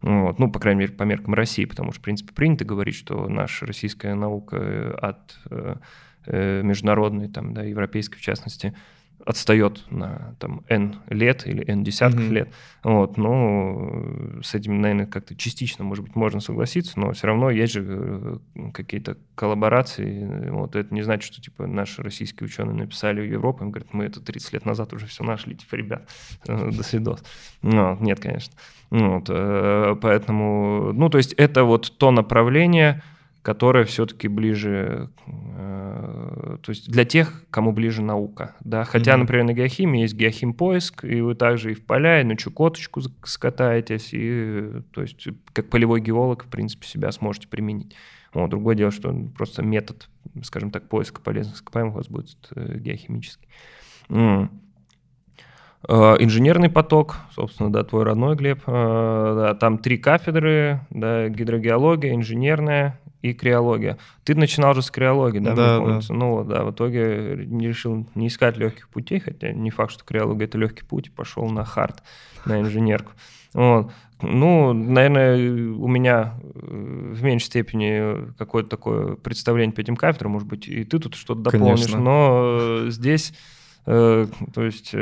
Вот. 0.07 0.39
Ну, 0.39 0.49
по 0.53 0.61
крайней 0.61 0.83
мере, 0.83 0.93
по 0.93 1.03
меркам 1.03 1.35
России, 1.35 1.65
потому 1.65 1.91
что, 1.91 2.01
в 2.01 2.05
принципе, 2.05 2.33
принято 2.33 2.65
говорить, 2.65 2.95
что 2.95 3.29
наша 3.29 3.67
российская 3.67 4.15
наука 4.15 4.57
э, 4.57 4.91
от 4.93 5.37
э, 5.51 5.75
э, 6.27 6.63
международной, 6.63 7.29
там, 7.29 7.53
да, 7.53 7.65
европейской 7.65 8.17
в 8.17 8.21
частности, 8.21 8.73
отстает 9.27 9.85
на 9.91 10.37
там 10.39 10.63
N 10.69 11.01
лет 11.09 11.47
или 11.49 11.69
N 11.69 11.83
десятков 11.83 12.23
mm-hmm. 12.23 12.33
лет. 12.33 12.49
Вот, 12.85 13.17
ну, 13.17 14.41
с 14.41 14.55
этим, 14.55 14.81
наверное, 14.81 15.07
как-то 15.07 15.35
частично, 15.35 15.85
может 15.85 16.05
быть, 16.05 16.15
можно 16.15 16.39
согласиться, 16.39 16.99
но 16.99 17.13
все 17.13 17.27
равно 17.27 17.51
есть 17.51 17.73
же 17.73 17.85
э, 17.85 18.39
какие-то 18.73 19.17
коллаборации. 19.35 20.49
Вот 20.51 20.77
это 20.77 20.95
не 20.95 21.03
значит, 21.03 21.33
что 21.33 21.43
типа 21.43 21.67
наши 21.67 22.03
российские 22.03 22.47
ученые 22.47 22.77
написали 22.77 23.21
в 23.21 23.29
Европу, 23.29 23.65
им 23.65 23.73
говорят, 23.73 23.93
мы 23.93 24.05
это 24.05 24.21
30 24.21 24.53
лет 24.53 24.65
назад 24.65 24.93
уже 24.93 25.07
все 25.07 25.25
нашли, 25.25 25.57
типа, 25.57 25.75
ребят, 25.75 26.09
до 26.47 26.83
свидос. 26.85 27.25
Ну, 27.63 27.99
нет, 28.01 28.21
конечно. 28.21 28.55
Вот, 28.91 29.25
э, 29.29 29.97
поэтому, 30.01 30.93
ну, 30.93 31.09
то 31.09 31.19
есть 31.19 31.33
это 31.33 31.65
вот 31.65 31.99
то 31.99 32.13
направление, 32.13 33.03
которая 33.47 33.85
все-таки 33.85 34.27
ближе, 34.27 35.09
э, 35.25 36.59
то 36.61 36.71
есть 36.71 36.91
для 36.91 37.05
тех, 37.05 37.45
кому 37.51 37.71
ближе 37.71 38.03
наука, 38.03 38.57
да, 38.59 38.83
хотя, 38.83 39.13
mm-hmm. 39.13 39.19
например, 39.19 39.45
на 39.45 39.53
геохимии 39.53 40.01
есть 40.01 40.17
геохимпоиск, 40.17 41.05
и 41.05 41.21
вы 41.21 41.37
также 41.37 41.71
и 41.71 41.75
в 41.75 41.87
поля, 41.87 42.21
и 42.21 42.25
на 42.25 42.37
Чукоточку 42.37 43.03
скатаетесь, 43.23 44.09
и, 44.11 44.83
то 44.91 45.01
есть, 45.01 45.29
как 45.53 45.71
полевой 45.71 46.01
геолог, 46.01 46.43
в 46.43 46.49
принципе, 46.49 46.89
себя 46.89 47.13
сможете 47.13 47.47
применить. 47.47 47.95
Вот, 48.35 48.51
другое 48.51 48.75
дело, 48.75 48.91
что 48.91 49.15
просто 49.39 49.63
метод, 49.63 50.09
скажем 50.43 50.73
так, 50.73 50.89
поиска 50.89 51.21
полезных 51.21 51.55
ископаемых 51.55 51.95
у 51.95 51.99
вас 51.99 52.09
будет 52.09 52.37
э, 52.57 52.79
геохимический. 52.81 53.47
Mm. 54.09 54.49
Инженерный 55.89 56.69
поток, 56.69 57.19
собственно, 57.33 57.71
да, 57.71 57.85
твой 57.85 58.03
родной, 58.03 58.35
Глеб, 58.35 58.63
да, 58.67 59.55
там 59.55 59.79
три 59.79 59.99
кафедры, 59.99 60.81
да, 60.91 61.29
гидрогеология, 61.29 62.13
инженерная 62.13 62.99
и 63.31 63.35
криология. 63.35 63.99
Ты 64.25 64.35
начинал 64.35 64.75
же 64.75 64.83
с 64.83 64.91
криологии, 64.91 65.39
да? 65.39 65.55
Да, 65.55 65.79
да. 65.81 66.01
Ну 66.09 66.45
да, 66.45 66.65
в 66.65 66.71
итоге 66.71 67.45
не 67.47 67.69
решил 67.69 68.07
не 68.15 68.29
искать 68.29 68.57
легких 68.57 68.89
путей, 68.89 69.21
хотя 69.21 69.53
не 69.53 69.71
факт, 69.71 69.93
что 69.93 70.05
криология 70.05 70.47
это 70.47 70.59
легкий 70.59 70.85
путь, 70.85 71.13
пошел 71.13 71.49
на 71.49 71.65
хард, 71.65 72.03
на 72.45 72.61
инженерку. 72.61 73.13
Вот. 73.53 73.91
Ну, 74.23 74.73
наверное, 74.73 75.37
у 75.75 75.89
меня 75.89 76.35
э, 76.43 77.13
в 77.13 77.23
меньшей 77.23 77.47
степени 77.47 78.33
какое-то 78.39 78.71
такое 78.71 79.17
представление 79.17 79.75
по 79.75 79.81
этим 79.81 79.97
кафедрам, 79.97 80.33
может 80.33 80.49
быть, 80.49 80.69
и 80.69 80.85
ты 80.85 80.99
тут 80.99 81.15
что-то 81.15 81.43
дополнишь, 81.43 81.81
Конечно. 81.81 82.01
но 82.01 82.59
э, 82.61 82.87
здесь, 82.91 83.35
э, 83.85 84.27
то 84.55 84.63
есть 84.63 84.95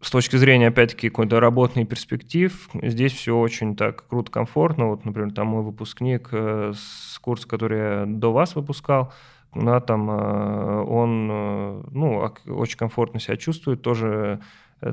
с 0.00 0.10
точки 0.10 0.36
зрения, 0.36 0.68
опять-таки, 0.68 1.08
какой-то 1.08 1.40
работной 1.40 1.84
перспектив, 1.84 2.68
здесь 2.74 3.12
все 3.12 3.36
очень 3.36 3.74
так 3.74 4.06
круто, 4.06 4.30
комфортно. 4.30 4.90
Вот, 4.90 5.04
например, 5.04 5.32
там 5.32 5.48
мой 5.48 5.62
выпускник 5.62 6.28
э, 6.30 6.72
с 6.74 7.18
курса, 7.18 7.48
который 7.48 7.78
я 7.78 8.04
до 8.06 8.32
вас 8.32 8.54
выпускал, 8.54 9.12
да, 9.54 9.80
там 9.80 10.08
э, 10.10 10.82
он, 10.84 11.28
э, 11.30 11.82
ну, 11.90 12.30
очень 12.46 12.78
комфортно 12.78 13.18
себя 13.18 13.36
чувствует, 13.36 13.82
тоже 13.82 14.40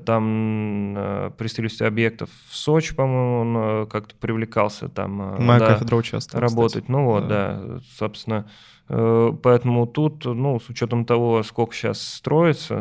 там 0.08 1.32
при 1.38 1.46
строительстве 1.46 1.86
объектов 1.86 2.32
в 2.50 2.56
Сочи, 2.56 2.96
по-моему, 2.96 3.82
он 3.82 3.88
как-то 3.88 4.16
привлекался 4.16 4.90
там 4.90 5.36
Моя 5.46 5.60
да, 5.60 5.74
кафедра 5.74 5.96
участвовала, 5.98 6.50
работать. 6.50 6.86
Кстати. 6.86 6.92
Ну 6.92 7.06
вот, 7.06 7.28
да, 7.28 7.62
да 7.62 7.80
собственно, 7.96 8.50
поэтому 8.88 9.86
тут, 9.86 10.26
ну, 10.26 10.60
с 10.60 10.70
учетом 10.70 11.06
того, 11.06 11.44
сколько 11.44 11.76
сейчас 11.76 12.02
строится, 12.02 12.76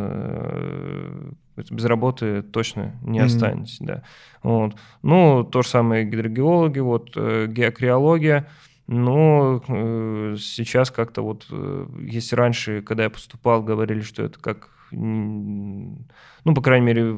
без 1.56 1.84
работы 1.84 2.42
точно 2.42 2.94
не 3.02 3.20
mm-hmm. 3.20 3.24
останетесь, 3.24 3.78
да. 3.80 4.02
Вот. 4.42 4.74
Ну, 5.02 5.44
то 5.44 5.62
же 5.62 5.68
самое 5.68 6.04
гидрогеологи, 6.04 6.80
вот 6.80 7.12
э, 7.16 7.46
геокриология. 7.48 8.48
Но 8.86 9.62
э, 9.66 10.36
сейчас 10.38 10.90
как-то 10.90 11.22
вот, 11.22 11.46
э, 11.50 11.86
если 12.00 12.36
раньше, 12.36 12.82
когда 12.82 13.04
я 13.04 13.10
поступал, 13.10 13.62
говорили, 13.62 14.02
что 14.02 14.22
это 14.22 14.38
как, 14.38 14.68
ну, 14.90 15.96
по 16.44 16.60
крайней 16.60 16.86
мере, 16.86 17.16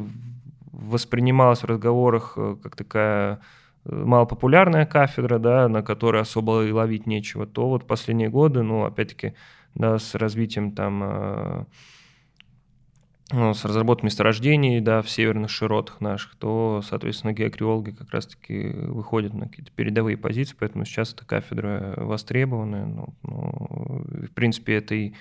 воспринималось 0.70 1.62
в 1.62 1.66
разговорах 1.66 2.34
э, 2.36 2.56
как 2.62 2.76
такая 2.76 3.40
малопопулярная 3.84 4.86
кафедра, 4.86 5.38
да, 5.38 5.68
на 5.68 5.82
которой 5.82 6.22
особо 6.22 6.64
и 6.64 6.72
ловить 6.72 7.06
нечего, 7.06 7.46
то 7.46 7.68
вот 7.68 7.86
последние 7.86 8.28
годы, 8.28 8.62
ну, 8.62 8.84
опять-таки, 8.84 9.34
да, 9.74 9.98
с 9.98 10.14
развитием 10.14 10.72
там 10.72 11.66
ну, 13.32 13.54
с 13.54 13.64
разработкой 13.64 14.06
месторождений, 14.06 14.80
да, 14.80 15.02
в 15.02 15.10
северных 15.10 15.50
широтах 15.50 16.00
наших, 16.00 16.36
то, 16.36 16.82
соответственно, 16.86 17.32
геокриологи 17.32 17.90
как 17.90 18.10
раз-таки 18.10 18.68
выходят 18.68 19.34
на 19.34 19.48
какие-то 19.48 19.72
передовые 19.72 20.16
позиции, 20.16 20.54
поэтому 20.58 20.84
сейчас 20.84 21.12
эта 21.12 21.24
кафедра 21.24 21.94
востребованная. 21.96 22.86
Ну, 22.86 23.14
ну, 23.22 24.04
в 24.28 24.30
принципе, 24.32 24.74
это 24.74 24.94
и 24.94 25.12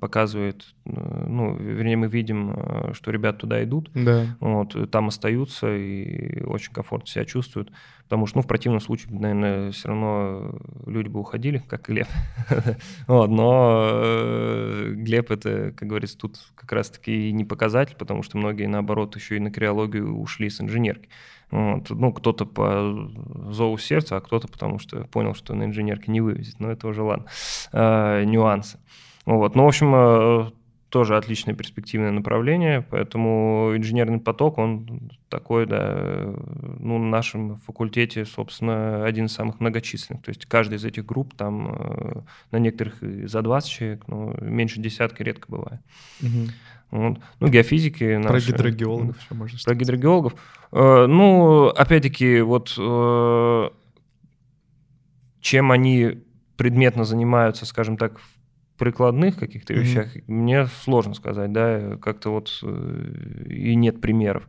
показывает, 0.00 0.74
э, 0.84 1.24
ну, 1.28 1.56
вернее, 1.56 1.96
мы 1.96 2.06
видим, 2.06 2.52
э, 2.54 2.92
что 2.94 3.10
ребят 3.10 3.38
туда 3.38 3.62
идут, 3.64 3.90
да. 3.94 4.36
вот, 4.40 4.90
там 4.90 5.08
остаются 5.08 5.74
и 5.74 6.42
очень 6.44 6.72
комфортно 6.72 7.08
себя 7.08 7.24
чувствуют, 7.24 7.72
потому 8.04 8.26
что, 8.26 8.38
ну, 8.38 8.42
в 8.42 8.46
противном 8.46 8.80
случае, 8.80 9.12
наверное, 9.12 9.72
все 9.72 9.88
равно 9.88 10.58
люди 10.86 11.08
бы 11.08 11.20
уходили, 11.20 11.62
как 11.66 11.88
Глеб, 11.88 12.08
вот, 13.06 13.28
но 13.28 14.02
Глеб 14.92 15.30
это, 15.30 15.72
как 15.76 15.88
говорится, 15.88 16.18
тут 16.18 16.38
как 16.54 16.72
раз-таки 16.72 17.32
не 17.32 17.44
показатель, 17.44 17.96
потому 17.96 18.22
что 18.22 18.38
многие, 18.38 18.66
наоборот, 18.66 19.16
еще 19.16 19.36
и 19.36 19.40
на 19.40 19.50
криологию 19.50 20.16
ушли 20.16 20.50
с 20.50 20.60
инженерки. 20.60 21.08
Вот. 21.52 21.90
Ну, 21.90 22.12
кто-то 22.14 22.46
по 22.46 23.10
зову 23.50 23.76
сердца, 23.76 24.16
а 24.16 24.20
кто-то 24.22 24.48
потому 24.48 24.78
что 24.78 25.04
понял, 25.04 25.34
что 25.34 25.54
на 25.54 25.64
инженерке 25.64 26.10
не 26.10 26.22
вывезет. 26.22 26.58
Но 26.58 26.72
это 26.72 26.88
уже 26.88 27.02
ладно. 27.02 27.26
А, 27.72 28.24
нюансы. 28.24 28.78
Вот. 29.24 29.54
Ну, 29.54 29.64
в 29.64 29.68
общем, 29.68 29.94
э, 29.94 30.50
тоже 30.88 31.16
отличное 31.16 31.54
перспективное 31.54 32.10
направление, 32.10 32.82
поэтому 32.82 33.72
инженерный 33.74 34.18
поток, 34.18 34.58
он 34.58 35.10
такой, 35.28 35.66
да, 35.66 36.34
ну, 36.78 36.98
на 36.98 37.08
нашем 37.08 37.56
факультете, 37.56 38.24
собственно, 38.26 39.04
один 39.04 39.26
из 39.26 39.32
самых 39.32 39.60
многочисленных. 39.60 40.22
То 40.22 40.28
есть 40.30 40.44
каждая 40.46 40.78
из 40.78 40.84
этих 40.84 41.06
групп, 41.06 41.34
там 41.34 41.74
э, 41.74 42.20
на 42.50 42.58
некоторых 42.58 42.96
за 43.00 43.42
20 43.42 43.70
человек, 43.70 44.08
но 44.08 44.34
меньше 44.40 44.80
десятка 44.80 45.24
редко 45.24 45.46
бывает. 45.50 45.80
Угу. 46.20 46.48
Вот. 46.90 47.18
Ну, 47.40 47.48
геофизики 47.48 48.20
Про 48.20 48.34
наши. 48.34 48.52
гидрогеологов 48.52 49.18
еще 49.18 49.34
можно 49.34 49.58
Про 49.64 49.74
гидрогеологов. 49.74 50.34
Э, 50.72 51.06
ну, 51.06 51.68
опять-таки, 51.68 52.40
вот 52.42 52.68
чем 55.42 55.72
они 55.72 56.22
предметно 56.56 57.04
занимаются, 57.04 57.66
скажем 57.66 57.96
так, 57.96 58.18
в 58.18 58.41
прикладных 58.82 59.38
каких-то 59.38 59.72
mm-hmm. 59.72 59.78
вещах 59.78 60.08
мне 60.26 60.66
сложно 60.66 61.14
сказать, 61.14 61.52
да, 61.52 61.96
как-то 62.02 62.30
вот 62.30 62.50
э, 62.64 63.44
и 63.48 63.76
нет 63.76 64.00
примеров. 64.00 64.48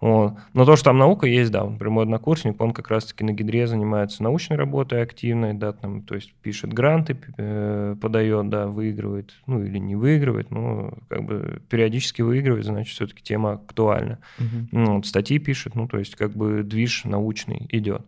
Вот. 0.00 0.34
Но 0.52 0.64
то, 0.64 0.76
что 0.76 0.86
там 0.86 0.98
наука 0.98 1.26
есть, 1.26 1.50
да, 1.50 1.64
он 1.64 1.78
прямой 1.78 2.04
однокурсник, 2.04 2.60
он 2.60 2.72
как 2.72 2.90
раз-таки 2.90 3.24
на 3.24 3.32
гидре 3.32 3.66
занимается 3.66 4.22
научной 4.22 4.56
работой 4.56 5.02
активной, 5.02 5.54
да, 5.54 5.72
там, 5.72 6.02
то 6.02 6.14
есть 6.14 6.32
пишет 6.42 6.72
гранты, 6.72 7.16
э, 7.38 7.96
подает, 8.00 8.48
да, 8.50 8.68
выигрывает, 8.68 9.32
ну 9.46 9.64
или 9.64 9.78
не 9.78 9.96
выигрывает, 9.96 10.52
но 10.52 10.94
как 11.08 11.24
бы 11.24 11.60
периодически 11.68 12.22
выигрывает, 12.22 12.64
значит, 12.64 12.94
все-таки 12.94 13.24
тема 13.24 13.54
актуальна. 13.54 14.20
Угу. 14.38 14.68
Ну, 14.70 14.96
вот, 14.96 15.06
статьи 15.06 15.40
пишет, 15.40 15.74
ну, 15.74 15.88
то 15.88 15.98
есть 15.98 16.14
как 16.14 16.36
бы 16.36 16.62
движ 16.62 17.02
научный 17.02 17.66
идет. 17.70 18.06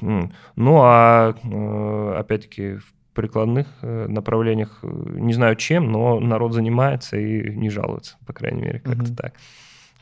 Ну, 0.00 0.80
а 0.82 1.34
э, 1.42 2.18
опять-таки 2.18 2.76
в 2.76 2.95
прикладных 3.16 3.66
э, 3.82 4.06
направлениях, 4.06 4.78
э, 4.82 4.88
не 5.16 5.32
знаю 5.32 5.56
чем, 5.56 5.90
но 5.90 6.20
народ 6.20 6.52
занимается 6.52 7.16
и 7.16 7.50
не 7.56 7.70
жалуется, 7.70 8.16
по 8.26 8.32
крайней 8.32 8.62
мере, 8.62 8.78
как-то 8.78 9.04
mm-hmm. 9.04 9.16
так. 9.16 9.32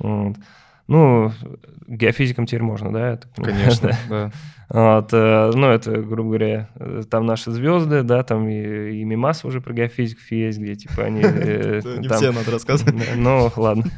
Вот. 0.01 0.37
Ну, 0.87 1.33
геофизикам 1.87 2.45
теперь 2.45 2.63
можно, 2.63 2.93
да? 2.93 3.13
Это, 3.13 3.27
Конечно, 3.37 3.93
да. 4.09 4.31
Вот, 4.69 5.11
э, 5.13 5.51
ну, 5.55 5.69
это, 5.69 5.93
грубо 6.03 6.31
говоря, 6.31 6.69
там 7.11 7.25
наши 7.27 7.51
звезды, 7.51 8.03
да, 8.03 8.23
там 8.23 8.49
и, 8.49 9.01
и 9.01 9.05
мимас 9.05 9.45
уже 9.45 9.61
про 9.61 9.73
геофизиков 9.73 10.31
есть, 10.31 10.59
где, 10.59 10.75
типа, 10.75 11.05
они... 11.05 11.21
Не 11.23 12.09
все 12.09 12.33
надо 12.33 12.51
рассказывать. 12.51 12.95
Ну, 13.17 13.51
ладно. 13.57 13.85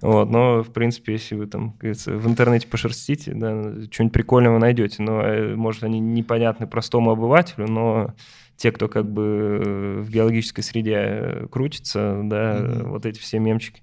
Вот, 0.00 0.30
но, 0.30 0.62
в 0.62 0.72
принципе, 0.72 1.14
если 1.14 1.34
вы 1.34 1.46
там, 1.46 1.74
в 1.80 2.28
интернете 2.28 2.68
пошерстите, 2.68 3.32
да, 3.34 3.74
что-нибудь 3.90 4.12
прикольное 4.12 4.52
вы 4.52 4.58
найдете, 4.58 5.02
но, 5.02 5.22
может, 5.56 5.82
они 5.82 5.98
непонятны 5.98 6.66
простому 6.66 7.10
обывателю, 7.10 7.66
но 7.68 8.14
те, 8.58 8.72
кто 8.72 8.88
как 8.88 9.10
бы 9.10 9.62
э, 9.64 10.00
в 10.00 10.10
геологической 10.10 10.62
среде 10.62 10.96
э, 10.96 11.46
крутится, 11.50 12.20
да, 12.24 12.58
mm-hmm. 12.58 12.88
вот 12.88 13.06
эти 13.06 13.18
все 13.20 13.38
мемчики, 13.38 13.82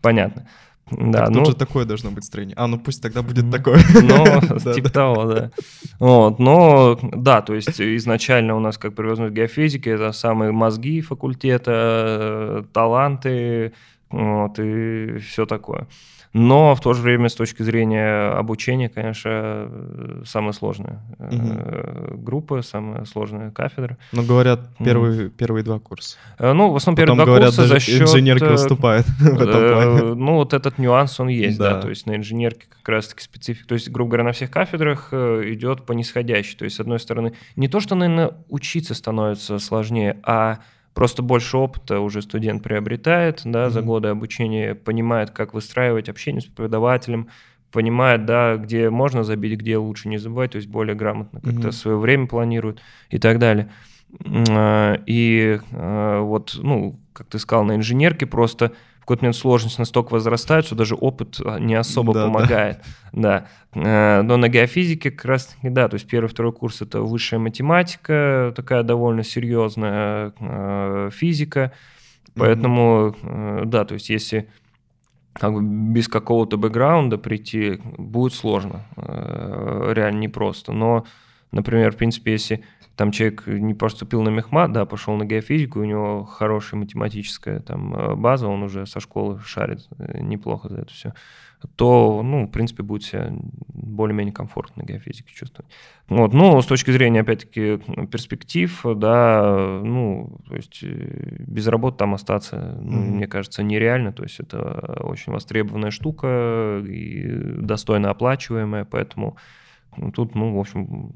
понятно. 0.00 0.48
Да, 0.90 1.20
так 1.20 1.30
ну, 1.30 1.38
тут 1.38 1.48
же 1.48 1.56
такое 1.56 1.84
должно 1.86 2.10
быть 2.10 2.24
строение. 2.24 2.54
А, 2.58 2.66
ну 2.66 2.78
пусть 2.78 3.00
тогда 3.00 3.22
будет 3.22 3.50
такое. 3.50 3.80
Ну, 4.02 4.74
типа 4.74 4.90
того, 4.90 5.24
да. 5.24 5.50
Вот, 5.98 6.38
но, 6.38 6.98
да, 7.02 7.42
то 7.42 7.54
есть 7.54 7.80
изначально 7.80 8.54
у 8.54 8.60
нас, 8.60 8.76
как 8.76 8.94
привозной 8.94 9.30
геофизики, 9.30 9.88
это 9.88 10.12
самые 10.12 10.52
мозги 10.52 11.00
факультета, 11.00 11.72
э, 11.74 12.64
таланты, 12.72 13.72
вот, 14.10 14.58
и 14.58 15.18
все 15.18 15.46
такое. 15.46 15.86
Но 16.34 16.74
в 16.74 16.80
то 16.80 16.92
же 16.94 17.00
время 17.00 17.28
с 17.28 17.34
точки 17.34 17.62
зрения 17.62 18.28
обучения, 18.30 18.88
конечно, 18.88 19.70
самая 20.26 20.52
сложная 20.52 21.00
угу. 21.20 22.18
группа, 22.18 22.60
самая 22.62 23.04
сложная 23.04 23.52
кафедра. 23.52 23.98
Но 24.10 24.22
ну, 24.22 24.28
говорят, 24.28 24.68
первые, 24.78 25.26
угу. 25.26 25.30
первые 25.30 25.62
два 25.62 25.78
курса. 25.78 26.16
Э, 26.38 26.52
ну, 26.52 26.72
в 26.72 26.76
основном 26.76 26.96
первые 26.96 27.16
Потом, 27.16 27.24
два 27.24 27.24
говорят, 27.26 27.54
курса 27.54 27.68
за 27.68 27.78
счет... 27.78 28.02
инженерка 28.02 28.50
выступает 28.50 29.06
в 29.20 29.40
этом 29.40 29.72
плане. 29.72 30.14
Ну, 30.14 30.34
вот 30.34 30.54
этот 30.54 30.78
нюанс, 30.78 31.20
он 31.20 31.28
есть, 31.28 31.56
да. 31.56 31.74
да, 31.74 31.82
то 31.82 31.88
есть 31.88 32.04
на 32.06 32.16
инженерке 32.16 32.66
как 32.68 32.88
раз-таки 32.88 33.22
специфика, 33.22 33.68
то 33.68 33.74
есть, 33.74 33.88
грубо 33.90 34.10
говоря, 34.10 34.24
на 34.24 34.32
всех 34.32 34.50
кафедрах 34.50 35.14
идет 35.14 35.86
по 35.86 35.92
нисходящей, 35.92 36.58
то 36.58 36.64
есть, 36.64 36.76
с 36.76 36.80
одной 36.80 36.98
стороны, 36.98 37.34
не 37.54 37.68
то, 37.68 37.78
что, 37.78 37.94
наверное, 37.94 38.32
учиться 38.48 38.94
становится 38.94 39.60
сложнее, 39.60 40.18
а 40.24 40.58
Просто 40.94 41.22
больше 41.22 41.56
опыта 41.56 41.98
уже 42.00 42.22
студент 42.22 42.62
приобретает, 42.62 43.42
да, 43.44 43.66
mm-hmm. 43.66 43.70
за 43.70 43.82
годы 43.82 44.08
обучения, 44.08 44.74
понимает, 44.74 45.30
как 45.30 45.52
выстраивать 45.52 46.08
общение 46.08 46.40
с 46.40 46.44
преподавателем, 46.44 47.28
понимает, 47.72 48.24
да, 48.24 48.56
где 48.56 48.88
можно 48.90 49.24
забить, 49.24 49.58
где 49.58 49.76
лучше 49.76 50.08
не 50.08 50.18
забывать, 50.18 50.52
то 50.52 50.56
есть 50.56 50.68
более 50.68 50.94
грамотно 50.94 51.40
как-то 51.40 51.68
mm-hmm. 51.68 51.72
свое 51.72 51.98
время 51.98 52.28
планирует 52.28 52.80
и 53.10 53.18
так 53.18 53.40
далее. 53.40 53.70
А, 54.48 55.00
и 55.06 55.58
а, 55.72 56.20
вот, 56.22 56.56
ну, 56.62 57.00
как 57.12 57.26
ты 57.26 57.40
сказал, 57.40 57.64
на 57.64 57.74
инженерке 57.74 58.26
просто 58.26 58.72
какой-то 59.04 59.24
момент 59.24 59.36
сложность 59.36 59.78
настолько 59.78 60.12
возрастает, 60.12 60.64
что 60.64 60.74
даже 60.74 60.94
опыт 60.94 61.36
а, 61.44 61.58
не 61.58 61.74
особо 61.74 62.14
да, 62.14 62.24
помогает. 62.24 62.82
Да. 63.12 63.46
да. 63.74 64.22
Но 64.24 64.36
на 64.36 64.48
геофизике 64.48 65.10
как 65.10 65.26
раз 65.26 65.46
таки, 65.46 65.68
да, 65.68 65.88
то 65.88 65.94
есть 65.94 66.06
первый, 66.06 66.28
второй 66.28 66.52
курс 66.52 66.80
это 66.80 67.02
высшая 67.02 67.38
математика, 67.38 68.52
такая 68.56 68.82
довольно 68.82 69.22
серьезная 69.22 70.32
э, 70.40 71.10
физика. 71.12 71.72
Поэтому, 72.34 73.14
mm-hmm. 73.22 73.64
да, 73.66 73.84
то 73.84 73.94
есть 73.94 74.08
если 74.08 74.48
как 75.34 75.52
бы 75.52 75.62
без 75.62 76.08
какого-то 76.08 76.56
бэкграунда 76.56 77.18
прийти 77.18 77.80
будет 77.98 78.32
сложно, 78.32 78.86
э, 78.96 79.92
реально 79.94 80.20
непросто. 80.20 80.72
Но, 80.72 81.04
например, 81.52 81.92
в 81.92 81.96
принципе, 81.96 82.32
если 82.32 82.64
там 82.96 83.10
человек 83.10 83.46
не 83.46 83.74
поступил 83.74 84.22
на 84.22 84.28
мехмат, 84.28 84.72
да, 84.72 84.86
пошел 84.86 85.16
на 85.16 85.24
геофизику, 85.24 85.80
у 85.80 85.84
него 85.84 86.24
хорошая 86.24 86.78
математическая 86.80 87.60
там 87.60 87.94
э, 87.94 88.14
база, 88.14 88.48
он 88.48 88.62
уже 88.62 88.86
со 88.86 89.00
школы 89.00 89.40
шарит 89.44 89.88
э, 89.98 90.20
неплохо 90.20 90.68
за 90.68 90.82
это 90.82 90.92
все, 90.92 91.14
то, 91.76 92.22
ну, 92.22 92.46
в 92.46 92.50
принципе, 92.50 92.82
будет 92.82 93.04
себя 93.04 93.32
более-менее 93.68 94.32
комфортно 94.32 94.82
на 94.82 94.86
геофизике 94.86 95.34
чувствовать. 95.34 95.70
Вот, 96.08 96.32
ну, 96.34 96.60
с 96.60 96.66
точки 96.66 96.90
зрения, 96.90 97.20
опять-таки, 97.20 97.78
перспектив, 98.06 98.80
да, 98.96 99.80
ну, 99.82 100.38
то 100.46 100.54
есть 100.54 100.80
э, 100.82 101.36
без 101.46 101.66
работы 101.66 101.98
там 101.98 102.14
остаться, 102.14 102.78
ну, 102.80 102.98
mm-hmm. 102.98 103.10
мне 103.10 103.26
кажется, 103.26 103.62
нереально, 103.62 104.12
то 104.12 104.22
есть 104.22 104.38
это 104.40 105.00
очень 105.02 105.32
востребованная 105.32 105.90
штука 105.90 106.82
и 106.86 107.24
достойно 107.58 108.10
оплачиваемая, 108.10 108.84
поэтому 108.84 109.36
тут, 110.14 110.34
ну, 110.34 110.54
в 110.54 110.60
общем, 110.60 111.12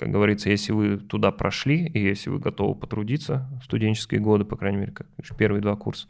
как 0.00 0.10
говорится, 0.10 0.48
если 0.48 0.72
вы 0.72 0.96
туда 0.96 1.30
прошли, 1.30 1.84
и 1.84 2.02
если 2.02 2.30
вы 2.30 2.38
готовы 2.38 2.74
потрудиться 2.74 3.50
студенческие 3.62 4.18
годы, 4.18 4.46
по 4.46 4.56
крайней 4.56 4.78
мере, 4.78 4.92
как 4.92 5.06
первые 5.36 5.60
два 5.60 5.76
курса, 5.76 6.08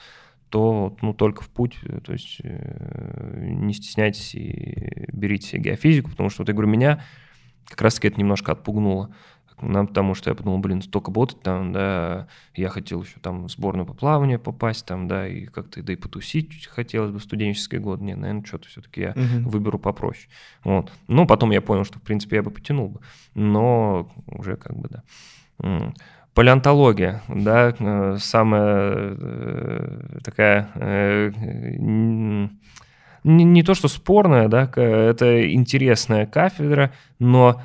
то 0.49 0.97
ну, 1.03 1.12
только 1.12 1.43
в 1.43 1.49
путь, 1.49 1.76
то 2.05 2.12
есть 2.12 2.38
э, 2.45 3.41
не 3.43 3.74
стесняйтесь 3.74 4.36
и 4.36 5.09
берите 5.12 5.59
геофизику, 5.59 6.09
потому 6.09 6.30
что, 6.30 6.43
вот 6.43 6.49
я 6.49 6.55
говорю, 6.55 6.70
меня 6.70 7.03
как 7.66 7.82
раз-таки 7.82 8.07
это 8.07 8.20
немножко 8.20 8.53
отпугнуло 8.53 9.12
нам, 9.63 9.87
потому 9.87 10.15
что 10.15 10.31
я 10.31 10.35
подумал, 10.35 10.59
блин, 10.59 10.83
столько 10.83 11.11
ботать 11.11 11.41
там, 11.43 11.73
да, 11.73 12.29
я 12.55 12.69
хотел 12.69 13.03
еще 13.03 13.19
там 13.21 13.45
в 13.45 13.51
сборную 13.51 13.87
по 13.87 13.95
плаванию 13.95 14.39
попасть 14.39 14.87
там, 14.87 15.09
да, 15.09 15.27
и 15.27 15.47
как-то, 15.47 15.83
да 15.83 15.93
и 15.93 15.97
потусить 15.97 16.67
хотелось 16.67 17.11
бы 17.11 17.19
в 17.19 17.23
студенческие 17.23 17.81
годы, 17.81 18.05
не, 18.05 18.15
наверное, 18.15 18.45
что-то 18.45 18.69
все-таки 18.69 19.01
я 19.01 19.11
угу. 19.11 19.51
выберу 19.51 19.79
попроще, 19.79 20.29
вот. 20.65 20.93
Ну, 21.09 21.27
потом 21.27 21.51
я 21.51 21.61
понял, 21.61 21.85
что, 21.85 21.99
в 21.99 22.03
принципе, 22.03 22.37
я 22.37 22.43
бы 22.43 22.51
потянул 22.51 22.89
бы, 22.89 23.01
но 23.35 24.11
уже 24.27 24.57
как 24.57 24.77
бы, 24.77 24.89
да. 24.89 25.93
Палеонтология, 26.35 27.23
да, 27.29 27.75
э, 27.77 28.17
самая 28.21 29.17
э, 29.19 30.19
такая, 30.23 30.71
э, 30.77 31.31
не, 31.35 32.49
не 33.25 33.63
то 33.63 33.75
что 33.75 33.89
спорная, 33.89 34.49
да, 34.49 34.71
это 34.77 35.53
интересная 35.53 36.27
кафедра, 36.27 36.93
но 37.19 37.61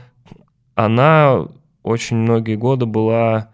она 0.74 1.48
очень 1.86 2.18
многие 2.18 2.56
годы 2.56 2.88
была 2.88 3.52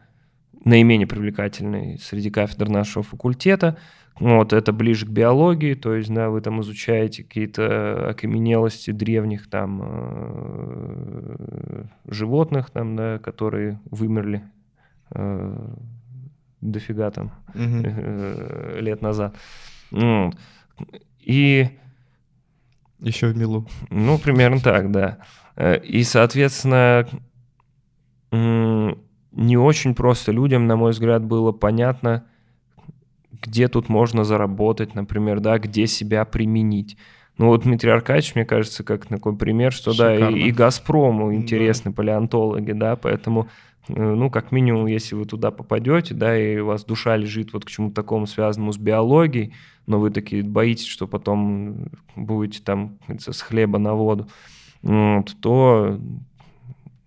наименее 0.63 1.05
привлекательной 1.05 1.99
среди 1.99 2.31
кафедр 2.31 2.69
нашего 2.69 3.03
факультета. 3.03 3.77
Вот, 4.19 4.53
это 4.53 4.71
ближе 4.71 5.05
к 5.05 5.09
биологии, 5.09 5.73
то 5.73 5.95
есть, 5.95 6.13
да, 6.13 6.29
вы 6.29 6.39
там 6.39 6.61
изучаете 6.61 7.23
какие-то 7.23 8.11
окаменелости 8.11 8.91
древних 8.91 9.49
там 9.49 9.81
э, 9.83 11.83
животных, 12.07 12.69
там, 12.69 12.95
да, 12.95 13.19
которые 13.19 13.81
вымерли 13.89 14.43
э, 15.13 15.73
дофига 16.61 17.11
там 17.11 17.31
э, 17.53 18.77
лет 18.79 19.01
назад. 19.01 19.35
Вот. 19.91 20.35
И... 21.19 21.67
Еще 22.99 23.27
в 23.27 23.37
Милу. 23.37 23.67
Ну, 23.89 24.17
примерно 24.19 24.59
так, 24.59 24.91
да. 24.91 25.17
И, 25.83 26.03
соответственно, 26.03 27.07
не 28.31 29.57
очень 29.57 29.95
просто 29.95 30.31
людям, 30.31 30.67
на 30.67 30.75
мой 30.75 30.91
взгляд, 30.91 31.23
было 31.23 31.51
понятно, 31.51 32.25
где 33.41 33.67
тут 33.67 33.89
можно 33.89 34.23
заработать, 34.23 34.95
например, 34.95 35.39
да, 35.39 35.57
где 35.57 35.87
себя 35.87 36.25
применить. 36.25 36.97
Ну 37.37 37.47
вот 37.47 37.63
Дмитрий 37.63 37.91
Аркадьевич, 37.91 38.35
мне 38.35 38.45
кажется, 38.45 38.83
как 38.83 39.05
такой 39.07 39.35
пример, 39.35 39.71
что 39.71 39.93
Шикарно. 39.93 40.31
да, 40.31 40.37
и, 40.37 40.41
и 40.41 40.51
Газпрому 40.51 41.33
интересны 41.33 41.91
да. 41.91 41.95
палеонтологи, 41.95 42.73
да, 42.73 42.95
поэтому, 42.95 43.47
э, 43.87 43.93
ну, 43.93 44.29
как 44.29 44.51
минимум, 44.51 44.85
если 44.85 45.15
вы 45.15 45.25
туда 45.25 45.49
попадете, 45.49 46.13
да, 46.13 46.37
и 46.37 46.59
у 46.59 46.67
вас 46.67 46.83
душа 46.85 47.15
лежит 47.17 47.53
вот 47.53 47.65
к 47.65 47.69
чему-то 47.69 47.95
такому 47.95 48.27
связанному 48.27 48.73
с 48.73 48.77
биологией, 48.77 49.53
но 49.87 49.99
вы 49.99 50.11
такие 50.11 50.43
боитесь, 50.43 50.85
что 50.85 51.07
потом 51.07 51.87
будете 52.15 52.61
там 52.61 52.99
с 53.17 53.41
хлеба 53.41 53.79
на 53.79 53.95
воду, 53.95 54.27
вот, 54.83 55.35
то 55.41 55.99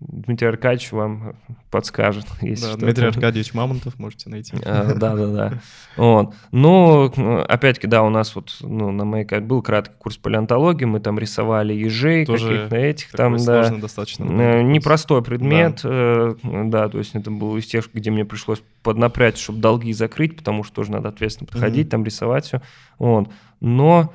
Дмитрий 0.07 0.49
Аркадьевич 0.49 0.93
вам 0.93 1.37
подскажет. 1.71 2.27
Если 2.41 2.73
да, 2.73 2.77
Дмитрий 2.77 3.07
Аркадьевич 3.07 3.55
Мамонтов 3.55 3.99
можете 3.99 4.29
найти. 4.29 4.57
А, 4.65 4.95
да, 4.95 5.15
да, 5.15 5.27
да. 5.27 5.53
Вот. 5.97 6.35
Ну, 6.53 7.11
опять-таки, 7.49 7.87
да, 7.87 8.03
у 8.03 8.11
нас 8.11 8.35
вот 8.35 8.57
ну, 8.61 8.91
на 8.91 9.05
моей 9.05 9.25
был 9.41 9.63
краткий 9.63 9.95
курс 9.99 10.17
палеонтологии, 10.17 10.85
мы 10.85 11.01
там 11.01 11.19
рисовали 11.19 11.73
ежей, 11.73 12.27
каких-то 12.27 12.77
этих 12.77 13.11
там, 13.13 13.37
да. 13.37 13.71
достаточно. 13.71 14.25
Э, 14.25 14.63
непростой 14.63 15.23
предмет, 15.23 15.81
да. 15.83 15.91
Э, 15.91 16.35
да, 16.43 16.89
то 16.89 16.99
есть 16.99 17.15
это 17.15 17.31
был 17.31 17.57
из 17.57 17.67
тех, 17.67 17.89
где 17.93 18.11
мне 18.11 18.25
пришлось 18.25 18.63
поднапрячь, 18.83 19.39
чтобы 19.39 19.61
долги 19.61 19.93
закрыть, 19.93 20.37
потому 20.37 20.65
что 20.65 20.77
тоже 20.77 20.93
надо 20.93 21.09
ответственно 21.09 21.47
подходить, 21.47 21.89
там 21.89 22.05
рисовать 22.05 22.45
все. 22.45 22.63
Вот. 22.99 23.31
Но 23.61 24.13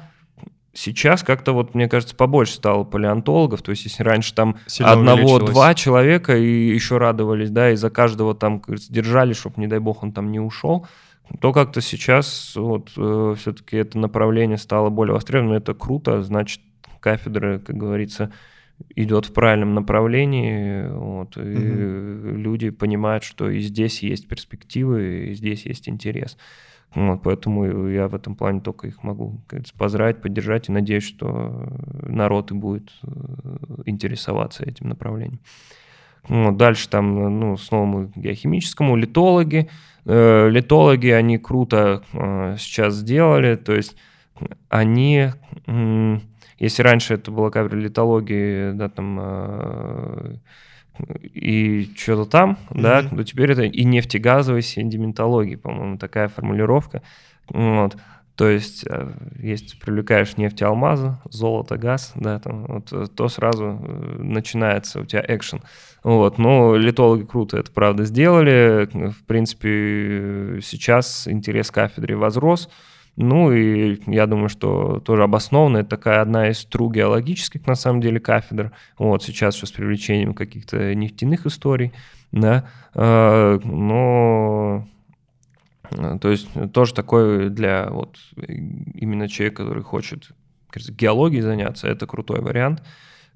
Сейчас 0.82 1.24
как-то 1.24 1.52
вот, 1.52 1.76
мне 1.76 1.90
кажется, 1.90 2.16
побольше 2.16 2.54
стало 2.54 2.86
палеонтологов. 2.86 3.62
То 3.62 3.72
есть, 3.72 3.84
если 3.84 4.02
раньше 4.02 4.34
там 4.34 4.56
одного-два 4.80 5.74
человека 5.74 6.38
и 6.38 6.70
еще 6.70 6.98
радовались, 6.98 7.50
да, 7.50 7.72
и 7.72 7.76
за 7.76 7.90
каждого 7.90 8.34
там 8.34 8.62
держали, 8.88 9.34
чтобы, 9.34 9.56
не 9.58 9.68
дай 9.68 9.80
бог, 9.80 10.04
он 10.04 10.14
там 10.14 10.32
не 10.32 10.40
ушел, 10.40 10.88
то 11.42 11.52
как-то 11.52 11.82
сейчас 11.82 12.54
вот 12.56 12.92
э, 12.96 13.36
все-таки 13.38 13.76
это 13.76 14.00
направление 14.00 14.58
стало 14.58 14.90
более 14.90 15.16
востребованным. 15.16 15.58
Это 15.58 15.74
круто, 15.74 16.24
значит, 16.24 16.62
кафедра, 17.02 17.60
как 17.60 17.76
говорится, 17.76 18.32
идет 18.96 19.26
в 19.26 19.34
правильном 19.34 19.74
направлении, 19.74 20.88
вот, 20.88 21.36
и 21.36 21.42
угу. 21.42 22.38
люди 22.38 22.70
понимают, 22.70 23.26
что 23.26 23.50
и 23.50 23.60
здесь 23.60 24.02
есть 24.02 24.30
перспективы, 24.30 25.32
и 25.32 25.34
здесь 25.34 25.66
есть 25.66 25.90
интерес. 25.90 26.38
Вот, 26.96 27.22
поэтому 27.22 27.88
я 27.88 28.08
в 28.08 28.16
этом 28.16 28.36
плане 28.36 28.62
только 28.62 28.88
их 28.88 29.04
могу 29.04 29.42
поздравить, 29.78 30.22
поддержать 30.22 30.70
и 30.70 30.72
надеюсь, 30.72 31.04
что 31.04 31.72
народ 32.02 32.52
и 32.52 32.56
будет 32.56 32.92
э, 33.04 33.10
интересоваться 33.86 34.64
этим 34.64 34.90
направлением. 34.90 35.40
Вот, 36.28 36.58
дальше 36.58 36.90
там, 36.90 37.40
ну, 37.40 37.58
снова 37.58 37.86
мы 37.86 38.12
геохимическому, 38.16 38.96
литологи. 38.96 39.70
Э, 40.06 40.50
литологи, 40.50 41.10
они 41.10 41.38
круто 41.38 42.04
э, 42.14 42.56
сейчас 42.58 42.96
сделали, 42.96 43.56
то 43.56 43.76
есть 43.76 43.96
они, 44.70 45.30
э, 45.68 46.18
если 46.58 46.82
раньше 46.84 47.14
это 47.14 47.32
была 47.32 47.52
кафедра 47.52 47.78
литологии, 47.78 48.72
да, 48.72 48.90
там, 48.90 49.20
э, 49.22 50.36
и 51.22 51.90
что-то 51.96 52.26
там, 52.26 52.58
mm-hmm. 52.70 52.82
да, 52.82 53.04
то 53.04 53.24
теперь 53.24 53.52
это 53.52 53.64
и 53.64 53.84
нефтегазовая 53.84 54.62
седиментология, 54.62 55.58
по-моему, 55.58 55.98
такая 55.98 56.28
формулировка. 56.28 57.02
Вот. 57.50 57.98
То 58.40 58.48
есть, 58.48 58.86
э, 58.88 59.12
если 59.38 59.78
привлекаешь 59.78 60.38
нефть 60.38 60.62
алмазы, 60.62 61.18
золото, 61.30 61.78
газ, 61.78 62.14
да, 62.16 62.40
там, 62.40 62.68
вот, 62.68 62.88
э, 62.94 63.08
то 63.14 63.28
сразу 63.28 63.78
э, 63.82 64.16
начинается 64.20 65.02
у 65.02 65.06
тебя 65.06 65.26
экшен. 65.28 65.62
Вот, 66.06 66.38
но 66.38 66.78
литологи 66.78 67.24
круто 67.26 67.58
это, 67.58 67.70
правда, 67.70 68.06
сделали. 68.06 68.88
В 68.94 69.26
принципе, 69.26 70.60
сейчас 70.62 71.28
интерес 71.28 71.70
к 71.70 71.74
кафедре 71.74 72.16
возрос. 72.16 72.70
Ну 73.22 73.52
и 73.52 74.00
я 74.08 74.28
думаю, 74.28 74.48
что 74.48 75.02
тоже 75.02 75.24
обоснованно. 75.24 75.80
Это 75.80 75.90
такая 75.90 76.22
одна 76.22 76.50
из 76.50 76.64
тру 76.64 76.90
геологических, 76.90 77.68
на 77.68 77.76
самом 77.76 78.00
деле, 78.00 78.22
кафедр. 78.22 78.72
Вот 78.98 79.24
сейчас 79.24 79.58
еще 79.58 79.66
с 79.66 79.74
привлечением 79.74 80.34
каких-то 80.34 80.96
нефтяных 80.96 81.46
историй, 81.46 81.92
да. 82.32 82.70
А, 82.94 83.60
но 83.62 84.88
то 86.22 86.30
есть 86.30 86.48
тоже 86.72 86.94
такой 86.94 87.50
для 87.50 87.90
вот 87.90 88.18
именно 88.38 89.28
человека, 89.28 89.64
который 89.64 89.84
хочет 89.84 90.30
кажется, 90.70 90.94
геологией 90.94 91.42
заняться, 91.42 91.90
это 91.90 92.08
крутой 92.08 92.40
вариант. 92.40 92.82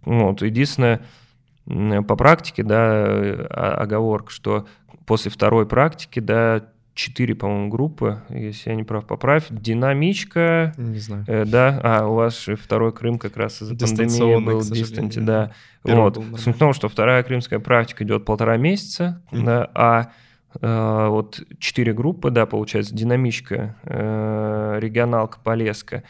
Вот. 0.06 0.44
Единственное, 0.44 1.02
по 1.66 2.16
практике, 2.16 2.64
да, 2.64 3.04
оговорка, 3.50 4.32
что 4.32 4.66
после 5.06 5.30
второй 5.30 5.68
практики, 5.68 6.22
да, 6.22 6.70
четыре, 6.94 7.34
по-моему, 7.36 7.70
группы, 7.70 8.22
если 8.30 8.70
я 8.70 8.76
не 8.76 8.84
прав, 8.84 9.06
поправь. 9.06 9.48
Динамичка. 9.50 10.74
Не 10.78 11.00
знаю. 11.00 11.26
Э, 11.28 11.46
да, 11.46 11.80
а 11.84 12.08
у 12.08 12.16
вас 12.16 12.44
же 12.44 12.56
второй 12.56 12.94
Крым 12.94 13.18
как 13.18 13.36
раз 13.38 13.62
из-за 13.62 13.76
пандемии 13.76 14.44
был 14.44 14.62
дистанте, 14.62 15.20
да. 15.20 15.52
вот. 15.84 16.24
Суть 16.38 16.56
в 16.56 16.60
том, 16.60 16.74
что 16.74 16.90
вторая 16.90 17.24
крымская 17.24 17.60
практика 17.60 18.04
идет 18.04 18.26
полтора 18.26 18.58
месяца, 18.58 19.22
mm-hmm. 19.32 19.44
да, 19.44 19.72
а 19.74 20.12
э, 20.62 21.08
вот 21.10 21.42
четыре 21.60 21.94
группы, 21.94 22.30
да, 22.30 22.46
получается, 22.46 22.94
динамичка, 22.94 23.76
э, 23.84 24.78
регионалка, 24.80 25.40
полеска 25.44 26.04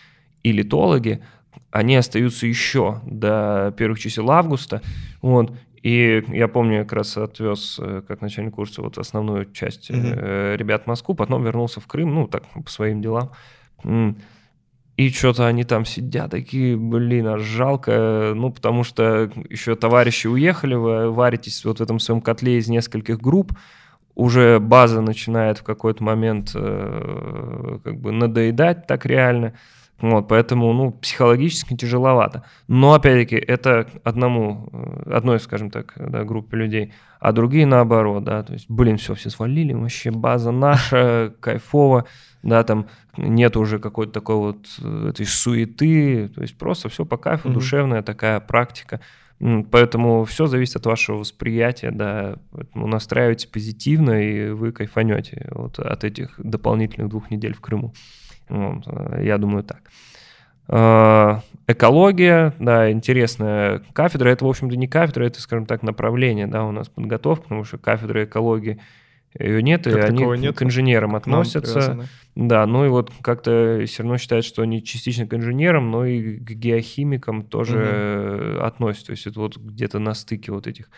и 0.43 0.51
литологи, 0.51 1.23
они 1.71 1.95
остаются 1.95 2.45
еще 2.45 2.99
до 3.05 3.73
первых 3.77 3.99
чисел 3.99 4.29
августа, 4.31 4.81
вот, 5.21 5.55
и 5.83 6.23
я 6.29 6.47
помню, 6.47 6.77
я 6.77 6.83
как 6.83 6.93
раз 6.93 7.17
отвез 7.17 7.77
э, 7.79 8.01
как 8.07 8.21
начальник 8.21 8.55
курса 8.55 8.81
вот 8.81 8.97
основную 8.97 9.51
часть 9.51 9.91
mm-hmm. 9.91 10.57
ребят 10.57 10.83
в 10.83 10.87
Москву, 10.87 11.13
потом 11.13 11.43
вернулся 11.43 11.79
в 11.79 11.87
Крым, 11.87 12.15
ну, 12.15 12.27
так, 12.27 12.43
по 12.45 12.69
своим 12.69 13.01
делам. 13.01 13.31
И 14.95 15.09
что-то 15.09 15.47
они 15.47 15.63
там 15.63 15.85
сидят, 15.85 16.31
такие, 16.31 16.77
блин, 16.77 17.27
аж 17.27 17.41
жалко, 17.41 18.33
ну, 18.35 18.51
потому 18.51 18.83
что 18.83 19.31
еще 19.49 19.75
товарищи 19.75 20.27
уехали, 20.27 20.75
вы 20.75 21.11
варитесь 21.11 21.65
вот 21.65 21.79
в 21.79 21.81
этом 21.81 21.99
своем 21.99 22.21
котле 22.21 22.59
из 22.59 22.69
нескольких 22.69 23.19
групп, 23.19 23.53
уже 24.15 24.59
база 24.59 25.01
начинает 25.01 25.57
в 25.57 25.63
какой-то 25.63 26.03
момент 26.03 26.51
э, 26.53 27.79
как 27.83 27.99
бы 27.99 28.11
надоедать 28.11 28.85
так 28.85 29.07
реально. 29.07 29.53
Вот, 30.03 30.27
поэтому, 30.27 30.73
ну, 30.73 30.91
психологически 30.91 31.77
тяжеловато. 31.77 32.43
Но, 32.67 32.93
опять-таки, 32.93 33.37
это 33.37 33.87
одному, 34.03 34.67
э, 34.73 35.13
одной, 35.13 35.39
скажем 35.39 35.71
так, 35.71 35.93
да, 35.95 36.25
группе 36.25 36.57
людей, 36.57 36.93
а 37.21 37.31
другие 37.31 37.65
наоборот, 37.65 38.25
да, 38.25 38.43
то 38.43 38.51
есть, 38.51 38.65
блин, 38.69 38.97
все, 38.97 39.13
все 39.13 39.29
свалили, 39.29 39.71
вообще 39.71 40.11
база 40.11 40.51
наша, 40.51 41.33
кайфово, 41.39 42.03
да, 42.41 42.63
там 42.63 42.87
нет 43.15 43.55
уже 43.55 43.79
какой-то 43.79 44.11
такой 44.11 44.35
вот 44.35 44.67
э, 44.81 45.07
этой 45.11 45.25
суеты, 45.25 46.27
то 46.27 46.41
есть 46.41 46.57
просто 46.57 46.89
все 46.89 47.05
по 47.05 47.15
кайфу, 47.15 47.47
mm-hmm. 47.47 47.53
душевная 47.53 48.01
такая 48.01 48.41
практика. 48.41 48.99
Поэтому 49.71 50.25
все 50.25 50.47
зависит 50.47 50.75
от 50.75 50.85
вашего 50.85 51.19
восприятия, 51.19 51.91
да, 51.91 52.35
поэтому 52.51 52.87
настраивайте 52.87 53.47
позитивно, 53.47 54.21
и 54.21 54.49
вы 54.49 54.73
кайфанете 54.73 55.47
вот 55.51 55.79
от 55.79 56.03
этих 56.03 56.33
дополнительных 56.37 57.07
двух 57.07 57.31
недель 57.31 57.53
в 57.53 57.61
Крыму. 57.61 57.93
Э, 58.49 59.21
я 59.23 59.37
думаю 59.37 59.63
так. 59.63 59.81
Э, 60.67 61.39
экология, 61.67 62.53
да, 62.59 62.91
интересная 62.91 63.81
кафедра. 63.93 64.29
Это, 64.29 64.45
в 64.45 64.49
общем-то, 64.49 64.75
не 64.75 64.87
кафедра, 64.87 65.25
это, 65.25 65.41
скажем 65.41 65.65
так, 65.65 65.83
направление, 65.83 66.47
да, 66.47 66.63
у 66.65 66.71
нас 66.71 66.89
подготовка, 66.89 67.43
потому 67.43 67.63
что 67.63 67.77
кафедра 67.77 68.25
экологии 68.25 68.79
ее 69.39 69.63
нет, 69.63 69.85
как 69.85 69.95
и 69.95 69.99
они 69.99 70.23
нет, 70.41 70.55
к 70.55 70.63
инженерам 70.63 71.15
относятся. 71.15 72.07
Да, 72.35 72.65
ну 72.65 72.85
и 72.85 72.89
вот 72.89 73.11
как-то 73.21 73.83
все 73.87 74.03
равно 74.03 74.17
считают, 74.17 74.45
что 74.45 74.61
они 74.61 74.83
частично 74.83 75.27
к 75.27 75.33
инженерам, 75.33 75.91
но 75.91 76.05
и 76.05 76.37
к 76.37 76.51
геохимикам 76.51 77.43
тоже 77.43 78.55
угу. 78.57 78.65
относятся. 78.65 79.07
То 79.07 79.11
есть 79.11 79.27
это 79.27 79.39
вот 79.39 79.57
где-то 79.57 79.99
на 79.99 80.13
стыке 80.13 80.51
вот 80.51 80.67
этих 80.67 80.89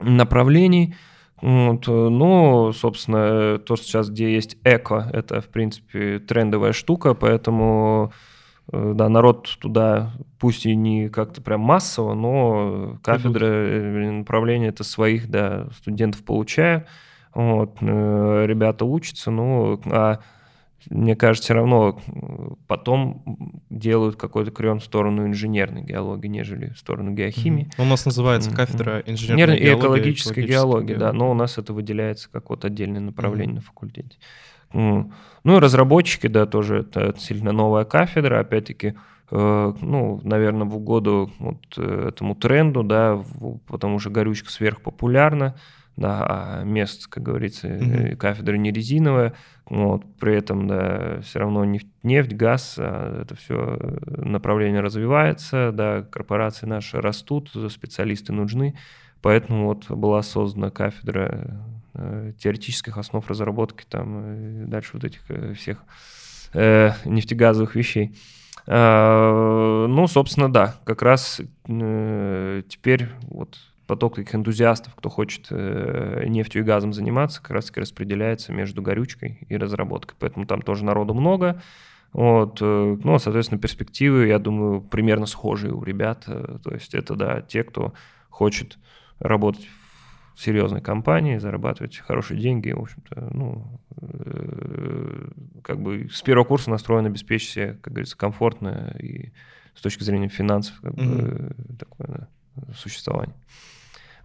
направлений. 0.00 0.94
Вот, 1.42 1.86
э, 1.86 1.90
ну, 1.90 2.72
собственно, 2.72 3.58
то, 3.58 3.76
что 3.76 3.84
сейчас 3.84 4.08
где 4.08 4.32
есть 4.32 4.56
эко, 4.64 5.08
это, 5.12 5.40
в 5.40 5.48
принципе, 5.48 6.18
трендовая 6.18 6.72
штука, 6.72 7.12
поэтому 7.14 8.12
э, 8.72 8.92
да, 8.94 9.08
народ 9.08 9.48
туда, 9.60 10.12
пусть 10.38 10.64
и 10.64 10.74
не 10.74 11.10
как-то 11.10 11.42
прям 11.42 11.60
массово, 11.60 12.14
но 12.14 12.98
кафедры, 13.02 13.46
э, 13.46 14.10
направления 14.12 14.68
это 14.68 14.82
своих, 14.82 15.28
да, 15.28 15.68
студентов 15.76 16.24
получают, 16.24 16.86
вот, 17.34 17.82
ребята 17.82 18.86
учатся, 18.86 19.30
ну, 19.30 19.78
а 19.84 20.20
мне 20.90 21.16
кажется, 21.16 21.46
все 21.46 21.54
равно 21.54 22.00
потом 22.66 23.58
делают 23.70 24.16
какой-то 24.16 24.50
крен 24.50 24.80
в 24.80 24.84
сторону 24.84 25.26
инженерной 25.26 25.82
геологии, 25.82 26.28
нежели 26.28 26.70
в 26.70 26.78
сторону 26.78 27.12
геохимии. 27.12 27.66
Mm-hmm. 27.66 27.82
У 27.82 27.84
нас 27.84 28.04
называется 28.04 28.50
кафедра 28.50 29.02
инженерной 29.06 29.58
геологии 29.58 29.74
и 29.74 29.78
экологической 29.78 30.46
геологии, 30.46 30.94
да, 30.94 31.12
но 31.12 31.30
у 31.30 31.34
нас 31.34 31.58
это 31.58 31.72
выделяется 31.72 32.30
как 32.30 32.50
вот 32.50 32.64
отдельное 32.64 33.00
направление 33.00 33.52
mm-hmm. 33.52 33.56
на 33.56 33.60
факультете. 33.62 34.16
Ну 34.72 35.56
и 35.56 35.60
разработчики, 35.60 36.26
да, 36.26 36.46
тоже 36.46 36.80
это 36.80 37.14
сильно 37.18 37.52
новая 37.52 37.84
кафедра, 37.84 38.40
опять-таки, 38.40 38.94
э, 39.30 39.72
ну, 39.80 40.20
наверное, 40.24 40.66
в 40.66 40.76
угоду 40.76 41.30
вот 41.38 41.78
этому 41.78 42.34
тренду, 42.34 42.82
да, 42.82 43.22
потому 43.66 44.00
что 44.00 44.10
горючка 44.10 44.50
сверхпопулярна, 44.50 45.54
да, 45.96 46.26
а 46.28 46.64
мест, 46.64 47.06
как 47.06 47.22
говорится, 47.22 47.68
mm-hmm. 47.68 48.16
кафедра 48.16 48.56
не 48.56 48.70
резиновая, 48.70 49.34
вот, 49.64 50.04
при 50.20 50.34
этом, 50.34 50.66
да, 50.66 51.20
все 51.22 51.40
равно 51.40 51.64
нефть, 51.64 51.88
нефть, 52.02 52.32
газ, 52.32 52.76
а 52.78 53.22
это 53.22 53.34
все 53.34 53.78
направление 54.06 54.80
развивается, 54.80 55.72
да, 55.72 56.02
корпорации 56.02 56.66
наши 56.66 57.00
растут, 57.00 57.50
специалисты 57.70 58.32
нужны, 58.32 58.76
поэтому 59.22 59.66
вот 59.66 59.90
была 59.90 60.22
создана 60.22 60.70
кафедра 60.70 61.66
Э, 61.98 62.32
теоретических 62.38 62.98
основ 62.98 63.26
разработки 63.26 63.86
там 63.88 64.64
и 64.64 64.66
дальше 64.66 64.90
вот 64.92 65.04
этих 65.04 65.20
э, 65.30 65.54
всех 65.54 65.82
э, 66.52 66.90
нефтегазовых 67.06 67.74
вещей. 67.74 68.14
Э, 68.66 69.86
ну, 69.88 70.06
собственно, 70.06 70.52
да, 70.52 70.74
как 70.84 71.00
раз 71.00 71.40
э, 71.68 72.62
теперь 72.68 73.08
вот 73.28 73.56
поток 73.86 74.16
таких 74.16 74.34
энтузиастов, 74.34 74.94
кто 74.94 75.08
хочет 75.08 75.46
э, 75.50 76.24
нефтью 76.26 76.62
и 76.62 76.64
газом 76.64 76.92
заниматься, 76.92 77.40
как 77.40 77.52
раз 77.52 77.66
таки 77.66 77.80
распределяется 77.80 78.52
между 78.52 78.82
горючкой 78.82 79.38
и 79.48 79.56
разработкой. 79.56 80.16
Поэтому 80.18 80.46
там 80.46 80.62
тоже 80.62 80.84
народу 80.84 81.14
много. 81.14 81.62
Вот, 82.12 82.58
э, 82.60 82.96
ну, 83.02 83.18
соответственно, 83.18 83.60
перспективы, 83.60 84.26
я 84.26 84.38
думаю, 84.38 84.80
примерно 84.80 85.26
схожие 85.26 85.72
у 85.72 85.82
ребят. 85.82 86.24
То 86.24 86.70
есть 86.72 86.94
это, 86.94 87.14
да, 87.14 87.42
те, 87.42 87.64
кто 87.64 87.92
хочет 88.30 88.78
работать 89.18 89.68
серьезной 90.36 90.82
компании, 90.82 91.38
зарабатывать 91.38 91.96
хорошие 91.96 92.38
деньги, 92.38 92.70
в 92.70 92.80
общем-то, 92.80 93.30
ну, 93.32 93.80
э, 94.02 95.28
как 95.62 95.80
бы 95.80 96.08
с 96.12 96.20
первого 96.22 96.44
курса 96.44 96.70
настроен 96.70 97.06
обеспечить 97.06 97.50
себе, 97.50 97.78
как 97.80 97.94
говорится, 97.94 98.16
комфортно 98.16 98.94
и 99.00 99.32
с 99.74 99.80
точки 99.80 100.02
зрения 100.02 100.28
финансов 100.28 100.78
как 100.82 100.92
mm-hmm. 100.92 101.16
бы, 101.16 101.76
такое 101.78 102.28
да, 102.54 102.74
существование. 102.74 103.34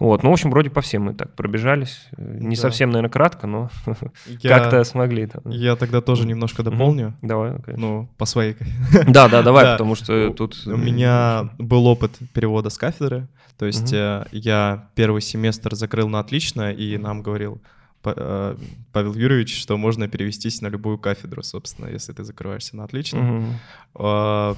Вот, 0.02 0.24
ну, 0.24 0.32
в 0.32 0.34
общем, 0.34 0.49
вроде 0.49 0.72
по 0.72 0.82
всем 0.82 1.04
мы 1.04 1.14
так 1.14 1.36
пробежались. 1.36 2.08
Не 2.18 2.56
да. 2.56 2.62
совсем, 2.64 2.89
наверное, 2.89 3.12
кратко, 3.12 3.45
но 3.45 3.70
я, 4.41 4.58
как-то 4.58 4.84
смогли. 4.84 5.28
Там. 5.28 5.43
Я 5.52 5.76
тогда 5.76 6.02
тоже 6.02 6.26
немножко 6.26 6.64
дополню. 6.64 7.10
Mm-hmm. 7.10 7.28
Давай, 7.28 7.62
конечно. 7.62 7.88
Ну, 7.88 8.10
по 8.18 8.26
своей. 8.26 8.56
Да, 9.08 9.30
да, 9.30 9.43
давай, 9.43 9.74
потому 9.74 9.93
что 9.93 10.32
тут... 10.32 10.60
У 10.66 10.76
меня 10.76 11.52
был 11.60 11.86
опыт 11.86 12.18
перевода 12.34 12.72
с 12.72 12.80
кафедры. 12.80 13.28
То 13.60 13.68
есть 13.68 13.93
угу. 13.93 14.26
я 14.32 14.89
первый 14.95 15.22
семестр 15.22 15.76
закрыл 15.76 16.10
на 16.10 16.20
отлично, 16.20 16.72
и 16.72 16.97
нам 16.97 17.22
говорил 17.22 17.62
э, 18.04 18.56
Павел 18.91 19.14
Юрьевич, 19.14 19.62
что 19.62 19.78
можно 19.78 20.08
перевестись 20.08 20.62
на 20.62 20.68
любую 20.68 20.97
кафедру, 20.97 21.43
собственно, 21.43 21.86
если 21.86 22.12
ты 22.12 22.24
закрываешься 22.24 22.76
на 22.76 22.86
отлично. 22.86 23.54
Угу. 23.93 24.58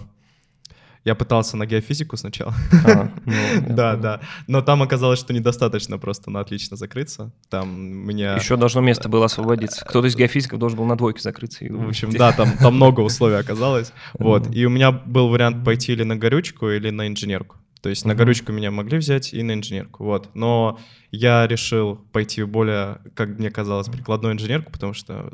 Я 1.04 1.16
пытался 1.16 1.58
на 1.58 1.66
геофизику 1.66 2.16
сначала. 2.16 2.54
А, 2.86 3.12
ну, 3.26 3.34
да, 3.76 3.95
да. 3.97 4.22
Но 4.47 4.62
там 4.62 4.82
оказалось, 4.82 5.20
что 5.20 5.34
недостаточно 5.34 5.97
просто 5.97 6.32
на 6.32 6.39
отлично 6.39 6.78
закрыться. 6.78 7.32
Там 7.49 7.78
меня... 7.82 8.36
Еще 8.36 8.56
должно 8.56 8.80
место 8.82 9.10
было 9.10 9.26
освободиться. 9.26 9.84
Кто-то 9.86 10.08
из 10.08 10.16
геофизиков 10.16 10.60
должен 10.60 10.78
был 10.78 10.86
на 10.86 10.95
двойке 10.95 11.22
закрыться. 11.22 11.66
В 11.70 11.89
общем, 11.89 12.12
да, 12.12 12.32
там, 12.32 12.58
там 12.58 12.76
много 12.76 12.99
условий 13.01 13.36
оказалось. 13.36 13.91
Вот. 14.18 14.54
И 14.56 14.66
у 14.66 14.70
меня 14.70 14.91
был 14.91 15.28
вариант 15.28 15.66
пойти 15.66 15.91
или 15.91 16.04
на 16.04 16.16
горючку, 16.16 16.70
или 16.70 16.89
на 16.89 17.08
инженерку. 17.08 17.58
То 17.82 17.89
есть 17.89 18.06
на 18.06 18.16
горючку 18.16 18.54
меня 18.54 18.72
могли 18.72 18.97
взять 18.97 19.34
и 19.34 19.43
на 19.43 19.56
инженерку, 19.56 20.06
вот. 20.06 20.30
Но 20.34 20.80
я 21.12 21.45
решил 21.47 21.97
пойти 22.14 22.41
более, 22.43 22.99
как 23.14 23.38
мне 23.38 23.51
казалось, 23.51 23.89
прикладную 23.89 24.36
инженерку, 24.36 24.72
потому 24.72 24.93
что 24.93 25.34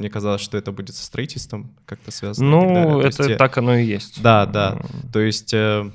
мне 0.00 0.10
казалось, 0.10 0.40
что 0.40 0.58
это 0.58 0.72
будет 0.72 0.96
со 0.96 1.04
строительством 1.04 1.76
как-то 1.86 2.10
связано. 2.10 2.50
Ну, 2.50 3.00
это 3.00 3.24
есть, 3.24 3.38
так 3.38 3.56
оно 3.58 3.76
и 3.76 3.84
есть. 3.84 4.20
Да, 4.22 4.46
да. 4.46 4.78
Mm-hmm. 4.80 5.12
То 5.12 5.20
есть 5.20 5.54
э, 5.54 5.90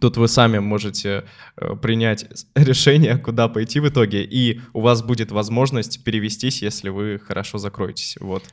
тут 0.00 0.16
вы 0.16 0.28
сами 0.28 0.58
можете 0.58 1.24
э, 1.56 1.76
принять 1.76 2.26
решение, 2.54 3.18
куда 3.18 3.48
пойти 3.48 3.80
в 3.80 3.88
итоге, 3.88 4.24
и 4.24 4.60
у 4.72 4.80
вас 4.80 5.02
будет 5.02 5.30
возможность 5.32 6.02
перевестись, 6.04 6.62
если 6.62 6.88
вы 6.88 7.18
хорошо 7.18 7.58
закроетесь. 7.58 8.16
Вот. 8.20 8.44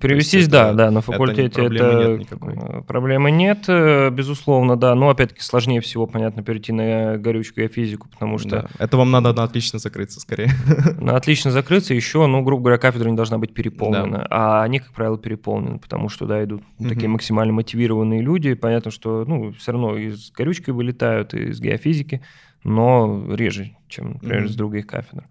Перевестись, 0.00 0.48
да, 0.48 0.72
да, 0.72 0.90
на 0.90 1.00
факультете 1.00 1.46
это, 1.46 1.60
проблемы, 1.60 1.88
это 1.88 2.08
нет 2.10 2.20
никакой. 2.20 2.82
Проблемы 2.84 3.30
нет, 3.30 3.64
э, 3.68 4.10
безусловно, 4.10 4.76
да. 4.76 4.94
Но 4.94 5.10
опять-таки 5.10 5.42
сложнее 5.42 5.80
всего, 5.80 6.06
понятно, 6.06 6.42
перейти 6.42 6.72
на 6.72 7.16
горючку 7.18 7.60
и 7.60 7.68
физику, 7.68 8.08
потому 8.08 8.38
что... 8.38 8.50
Да. 8.50 8.66
Это 8.78 8.96
вам 8.96 9.10
надо 9.10 9.32
на 9.32 9.42
отлично 9.42 9.78
закрыться 9.78 10.20
скорее. 10.20 10.50
На 11.00 11.16
отлично 11.16 11.50
закрыться 11.50 11.94
еще, 11.94 12.26
ну, 12.26 12.42
грубо 12.42 12.64
говоря, 12.64 12.78
кафедра 12.78 13.08
не 13.08 13.16
должна 13.16 13.38
быть 13.38 13.54
переполнена. 13.54 14.18
Да. 14.18 14.26
А 14.30 14.62
они, 14.62 14.78
как 14.78 14.92
правило, 14.92 15.18
переполнены, 15.18 15.78
потому 15.78 16.08
что, 16.08 16.26
да, 16.26 16.42
идут 16.44 16.62
угу. 16.78 16.88
такие 16.88 17.08
максимально 17.08 17.52
мотивированные 17.52 18.20
люди. 18.20 18.54
Понятно, 18.54 18.90
что, 18.90 19.24
ну, 19.26 19.52
все 19.52 19.72
равно 19.72 19.96
из 19.96 20.30
горючки 20.30 20.70
вылетают, 20.70 21.34
и 21.34 21.48
из 21.48 21.60
геофизики, 21.60 22.22
но 22.64 23.24
реже, 23.34 23.76
чем, 23.88 24.12
например, 24.14 24.42
угу. 24.42 24.46
из 24.46 24.56
других 24.56 24.86
кафедр. 24.86 25.24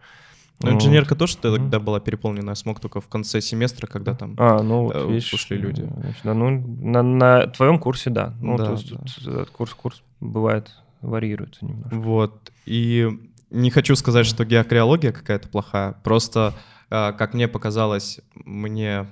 Но 0.62 0.72
инженерка 0.72 1.16
тоже 1.16 1.38
тогда 1.38 1.80
была 1.80 2.00
переполнена, 2.00 2.50
я 2.50 2.56
смог 2.56 2.80
только 2.80 3.00
в 3.00 3.08
конце 3.08 3.40
семестра, 3.40 3.88
когда 3.88 4.14
там 4.14 4.36
а, 4.38 4.62
ну, 4.62 4.84
вот, 4.84 4.96
э, 4.96 5.08
видишь, 5.08 5.34
ушли 5.34 5.58
люди. 5.58 5.82
Значит, 5.82 6.22
да, 6.24 6.34
ну, 6.34 6.50
на, 6.50 7.02
на 7.02 7.48
твоем 7.48 7.80
курсе, 7.80 8.10
да. 8.10 8.34
Ну, 8.42 8.58
да, 8.58 8.66
то 8.66 8.72
есть 8.74 8.92
да. 8.92 8.98
Тут, 8.98 9.28
этот 9.28 9.50
курс, 9.52 9.74
курс 9.74 10.04
бывает, 10.20 10.70
варьируется 11.02 11.66
немножко. 11.66 11.96
Вот, 11.96 12.52
и 12.66 13.08
не 13.50 13.72
хочу 13.72 13.96
сказать, 13.96 14.26
что 14.26 14.44
геокриология 14.44 15.14
какая-то 15.14 15.48
плохая, 15.48 15.94
просто, 16.04 16.54
э, 16.90 17.14
как 17.14 17.34
мне 17.34 17.48
показалось, 17.48 18.20
мне 18.34 19.08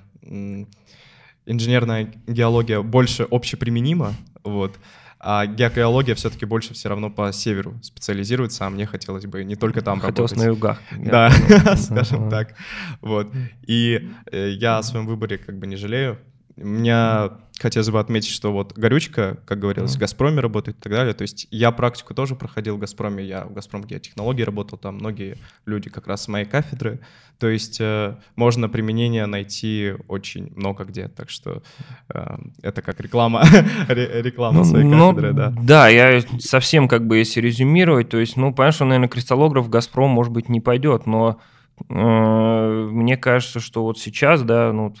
инженерная 1.46 2.12
геология 2.26 2.82
больше 2.82 3.26
общеприменима, 3.30 4.12
вот, 4.44 4.76
а 5.20 5.46
геокриология 5.46 6.14
все-таки 6.14 6.46
больше 6.46 6.74
все 6.74 6.88
равно 6.88 7.10
по 7.10 7.32
северу 7.32 7.78
специализируется, 7.82 8.66
а 8.66 8.70
мне 8.70 8.86
хотелось 8.86 9.26
бы 9.26 9.42
не 9.44 9.56
только 9.56 9.82
там 9.82 10.00
хотелось 10.00 10.32
работать. 10.32 10.46
на 10.46 10.56
югах. 10.56 10.80
Да, 10.96 11.30
скажем 11.76 12.30
так. 12.30 12.54
Вот. 13.00 13.32
И 13.66 14.08
э, 14.30 14.50
я 14.50 14.78
о 14.78 14.82
своем 14.82 15.06
выборе 15.06 15.38
как 15.38 15.58
бы 15.58 15.66
не 15.66 15.76
жалею. 15.76 16.18
Меня 16.62 17.30
хотелось 17.58 17.90
бы 17.90 17.98
отметить, 17.98 18.30
что 18.30 18.52
вот 18.52 18.72
горючка, 18.74 19.38
как 19.44 19.58
говорилось, 19.58 19.96
в 19.96 19.98
«Газпроме» 19.98 20.40
работает 20.40 20.78
и 20.78 20.80
так 20.80 20.92
далее. 20.92 21.14
То 21.14 21.22
есть 21.22 21.48
я 21.50 21.70
практику 21.72 22.14
тоже 22.14 22.34
проходил 22.34 22.76
в 22.76 22.78
«Газпроме», 22.78 23.24
я 23.24 23.44
в 23.44 23.52
«Газпром 23.52 23.84
геотехнологии» 23.84 24.42
работал, 24.42 24.78
там 24.78 24.96
многие 24.96 25.36
люди 25.66 25.90
как 25.90 26.06
раз 26.06 26.24
с 26.24 26.28
моей 26.28 26.46
кафедры. 26.46 27.00
То 27.38 27.48
есть 27.48 27.80
э, 27.80 28.16
можно 28.36 28.68
применение 28.68 29.26
найти 29.26 29.94
очень 30.08 30.52
много 30.56 30.84
где, 30.84 31.08
так 31.08 31.30
что 31.30 31.62
э, 32.08 32.36
это 32.62 32.82
как 32.82 33.00
реклама, 33.00 33.44
реклама 33.88 34.64
своей 34.64 34.84
ну, 34.84 35.10
кафедры, 35.10 35.32
да. 35.32 35.54
Да, 35.60 35.88
я 35.88 36.20
совсем 36.40 36.88
как 36.88 37.06
бы 37.06 37.18
если 37.18 37.40
резюмировать, 37.40 38.08
то 38.08 38.18
есть, 38.18 38.36
ну, 38.36 38.52
понятно, 38.52 38.74
что, 38.74 38.84
наверное, 38.86 39.08
кристаллограф 39.08 39.68
«Газпром», 39.68 40.10
может 40.10 40.32
быть, 40.32 40.48
не 40.48 40.60
пойдет, 40.60 41.06
но 41.06 41.40
мне 41.88 43.16
кажется, 43.16 43.60
что 43.60 43.82
вот 43.82 43.98
сейчас, 43.98 44.42
да, 44.42 44.72
ну, 44.72 44.94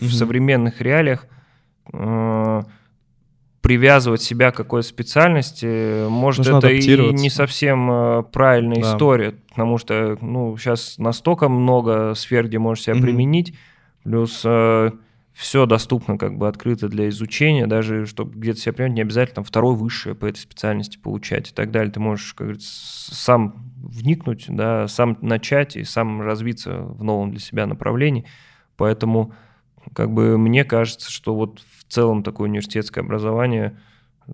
в, 0.00 0.04
в 0.04 0.12
современных 0.12 0.80
реалиях 0.80 1.26
Э, 1.92 2.62
привязывать 3.60 4.22
себя 4.22 4.52
к 4.52 4.56
какой-то 4.56 4.88
специальности, 4.88 6.08
может, 6.08 6.46
Нужно 6.46 6.58
это 6.58 6.68
и 6.68 7.12
не 7.12 7.28
совсем 7.28 7.90
э, 7.90 8.22
правильная 8.32 8.80
да. 8.80 8.92
история, 8.94 9.34
потому 9.50 9.76
что 9.76 10.16
ну, 10.22 10.56
сейчас 10.56 10.96
настолько 10.96 11.50
много 11.50 12.14
сфер, 12.14 12.46
где 12.46 12.58
можешь 12.58 12.84
себя 12.84 12.96
применить, 12.96 13.54
плюс 14.02 14.40
э, 14.46 14.92
все 15.34 15.66
доступно 15.66 16.16
как 16.16 16.38
бы 16.38 16.48
открыто 16.48 16.88
для 16.88 17.10
изучения, 17.10 17.66
даже 17.66 18.06
чтобы 18.06 18.32
где-то 18.34 18.58
себя 18.60 18.72
применить, 18.72 18.96
не 18.96 19.02
обязательно 19.02 19.36
там, 19.36 19.44
второй 19.44 19.76
высшее 19.76 20.14
по 20.14 20.24
этой 20.24 20.38
специальности 20.38 20.96
получать 20.96 21.50
и 21.50 21.52
так 21.52 21.70
далее. 21.70 21.92
Ты 21.92 22.00
можешь, 22.00 22.32
как 22.32 22.46
говорится, 22.46 23.14
сам 23.14 23.69
вникнуть, 23.82 24.46
да, 24.48 24.86
сам 24.88 25.18
начать 25.20 25.76
и 25.76 25.84
сам 25.84 26.20
развиться 26.22 26.80
в 26.82 27.02
новом 27.02 27.30
для 27.30 27.40
себя 27.40 27.66
направлении. 27.66 28.26
Поэтому 28.76 29.32
как 29.94 30.12
бы 30.12 30.38
мне 30.38 30.64
кажется, 30.64 31.10
что 31.10 31.34
вот 31.34 31.60
в 31.78 31.84
целом 31.90 32.22
такое 32.22 32.48
университетское 32.48 33.02
образование 33.02 33.78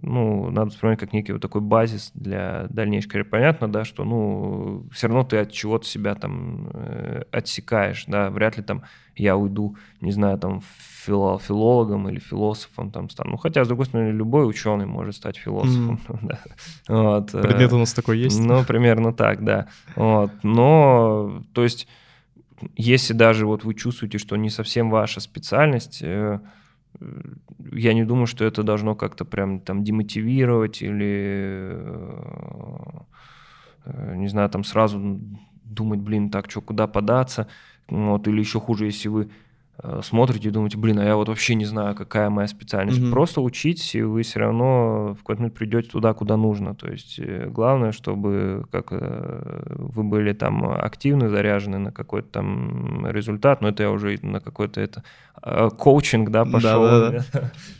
ну, 0.03 0.51
надо 0.51 0.71
вспоминать 0.71 0.99
как 0.99 1.13
некий 1.13 1.33
вот 1.33 1.43
такой 1.43 1.61
базис 1.61 2.11
для 2.15 2.67
дальнейшей 2.71 3.09
карьеры. 3.09 3.31
Понятно, 3.31 3.69
да, 3.69 3.85
что, 3.85 4.05
ну, 4.05 4.87
все 4.93 5.09
равно 5.09 5.25
ты 5.25 5.39
от 5.39 5.53
чего-то 5.53 5.87
себя 5.87 6.15
там 6.15 6.69
э, 6.73 7.23
отсекаешь, 7.31 8.05
да, 8.07 8.31
вряд 8.31 8.57
ли 8.57 8.63
там 8.63 8.83
я 9.17 9.37
уйду, 9.37 9.77
не 10.01 10.13
знаю, 10.13 10.39
там, 10.39 10.63
фило, 11.07 11.39
филологом 11.39 12.09
или 12.09 12.19
философом 12.19 12.91
там 12.91 13.09
стану. 13.09 13.33
Ну, 13.33 13.37
хотя, 13.37 13.65
с 13.65 13.69
другой 13.69 13.87
стороны, 13.87 14.11
любой 14.11 14.49
ученый 14.49 14.87
может 14.87 15.17
стать 15.17 15.37
философом. 15.37 16.01
Mm. 16.09 16.19
да. 16.23 16.39
вот, 16.89 17.35
э, 17.35 17.43
Предмет 17.43 17.73
у 17.73 17.79
нас 17.79 17.95
такой 17.95 18.19
есть? 18.19 18.39
Ну, 18.41 18.65
примерно 18.65 19.13
так, 19.13 19.45
да. 19.45 19.69
Вот. 19.95 20.33
Но, 20.43 21.43
то 21.53 21.63
есть, 21.63 21.89
если 22.77 23.13
даже 23.13 23.47
вот 23.47 23.65
вы 23.65 23.75
чувствуете, 23.75 24.19
что 24.19 24.37
не 24.37 24.51
совсем 24.51 24.91
ваша 24.91 25.21
специальность, 25.21 26.01
э, 26.03 26.41
я 27.73 27.95
не 27.95 28.05
думаю, 28.05 28.27
что 28.27 28.45
это 28.45 28.63
должно 28.63 28.95
как-то 28.95 29.25
прям 29.25 29.61
там 29.61 29.85
демотивировать 29.85 30.83
или, 30.83 31.77
э, 33.85 34.15
не 34.17 34.29
знаю, 34.29 34.49
там 34.51 34.65
сразу 34.65 35.21
думать, 35.65 36.01
блин, 36.01 36.31
так, 36.31 36.51
что, 36.51 36.61
куда 36.61 36.87
податься, 36.87 37.49
вот, 37.89 38.29
или 38.29 38.41
еще 38.41 38.61
хуже, 38.61 38.87
если 38.87 39.09
вы 39.09 39.31
Э, 39.83 40.01
смотрите 40.03 40.49
и 40.49 40.51
думаете, 40.51 40.79
блин, 40.79 40.99
а 40.99 41.05
я 41.05 41.17
вот 41.17 41.29
вообще 41.29 41.55
не 41.55 41.65
знаю, 41.65 41.95
какая 41.95 42.31
моя 42.31 42.49
специальность. 42.49 42.99
Mm-hmm. 42.99 43.11
Просто 43.11 43.41
учитесь, 43.41 43.95
и 43.95 44.03
вы 44.03 44.23
все 44.23 44.41
равно 44.41 45.15
в 45.15 45.19
какой-то 45.19 45.43
момент 45.43 45.55
придете 45.55 45.91
туда, 45.91 46.15
куда 46.15 46.37
нужно. 46.37 46.75
То 46.75 46.91
есть 46.91 47.19
э, 47.19 47.49
главное, 47.49 47.93
чтобы 47.93 48.67
как 48.73 48.89
э, 48.91 49.75
вы 49.77 50.03
были 50.03 50.33
там 50.33 50.65
активны, 50.71 51.29
заряжены 51.29 51.79
на 51.79 51.93
какой-то 51.93 52.29
там 52.29 53.07
результат, 53.07 53.61
но 53.61 53.69
это 53.69 53.83
я 53.83 53.91
уже 53.91 54.19
на 54.23 54.41
какой-то 54.41 54.81
это 54.81 55.03
коучинг, 55.43 56.30
да, 56.30 56.45
пошел. 56.45 56.82
Да, 56.82 57.11
да, 57.11 57.24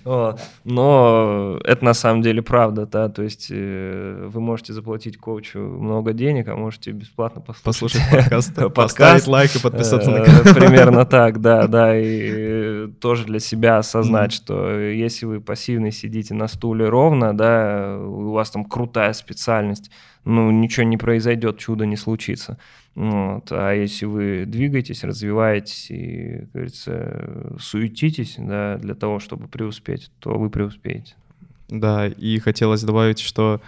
да. 0.05 0.37
Но 0.65 1.59
это 1.65 1.85
на 1.85 1.95
самом 1.95 2.23
деле 2.23 2.43
правда, 2.43 2.87
да, 2.87 3.09
то 3.09 3.23
есть 3.23 3.51
вы 3.51 4.41
можете 4.41 4.73
заплатить 4.73 5.19
коучу 5.19 5.59
много 5.59 6.13
денег, 6.13 6.49
а 6.49 6.57
можете 6.57 6.93
бесплатно 6.93 7.41
послушать, 7.41 7.65
послушать 7.65 8.57
подкаст, 8.57 8.75
поставить 8.75 9.27
лайк 9.27 9.57
и 9.57 9.59
подписаться 9.59 10.11
на 10.11 10.25
канал. 10.25 10.55
Примерно 10.55 11.05
так, 11.05 11.41
да, 11.41 11.67
да, 11.67 11.97
и 11.97 12.89
тоже 13.01 13.25
для 13.25 13.41
себя 13.41 13.79
осознать, 13.79 14.33
mm-hmm. 14.33 14.37
что 14.37 14.79
если 14.79 15.27
вы 15.27 15.41
пассивно 15.41 15.91
сидите 15.91 16.35
на 16.35 16.49
стуле 16.49 16.89
ровно, 16.89 17.37
да, 17.37 17.97
у 17.99 18.33
вас 18.33 18.51
там 18.51 18.65
крутая 18.65 19.13
специальность, 19.13 19.91
ну, 20.27 20.51
ничего 20.51 20.85
не 20.85 20.97
произойдет, 20.97 21.59
чудо 21.59 21.87
не 21.87 21.97
случится. 21.97 22.59
Вот. 22.97 23.53
А 23.53 23.73
если 23.73 24.07
вы 24.07 24.45
двигаетесь, 24.45 25.05
развиваетесь 25.05 25.91
и, 25.91 26.39
как 26.41 26.53
говорится, 26.53 27.57
суетитесь 27.61 28.35
да, 28.37 28.77
для 28.77 28.95
того, 28.95 29.21
чтобы 29.21 29.47
преуспеть, 29.47 30.11
то 30.19 30.37
вы 30.37 30.51
преуспеете. 30.51 31.15
Да, 31.69 32.09
и 32.09 32.39
хотелось 32.41 32.83
добавить, 32.83 33.21
что 33.21 33.61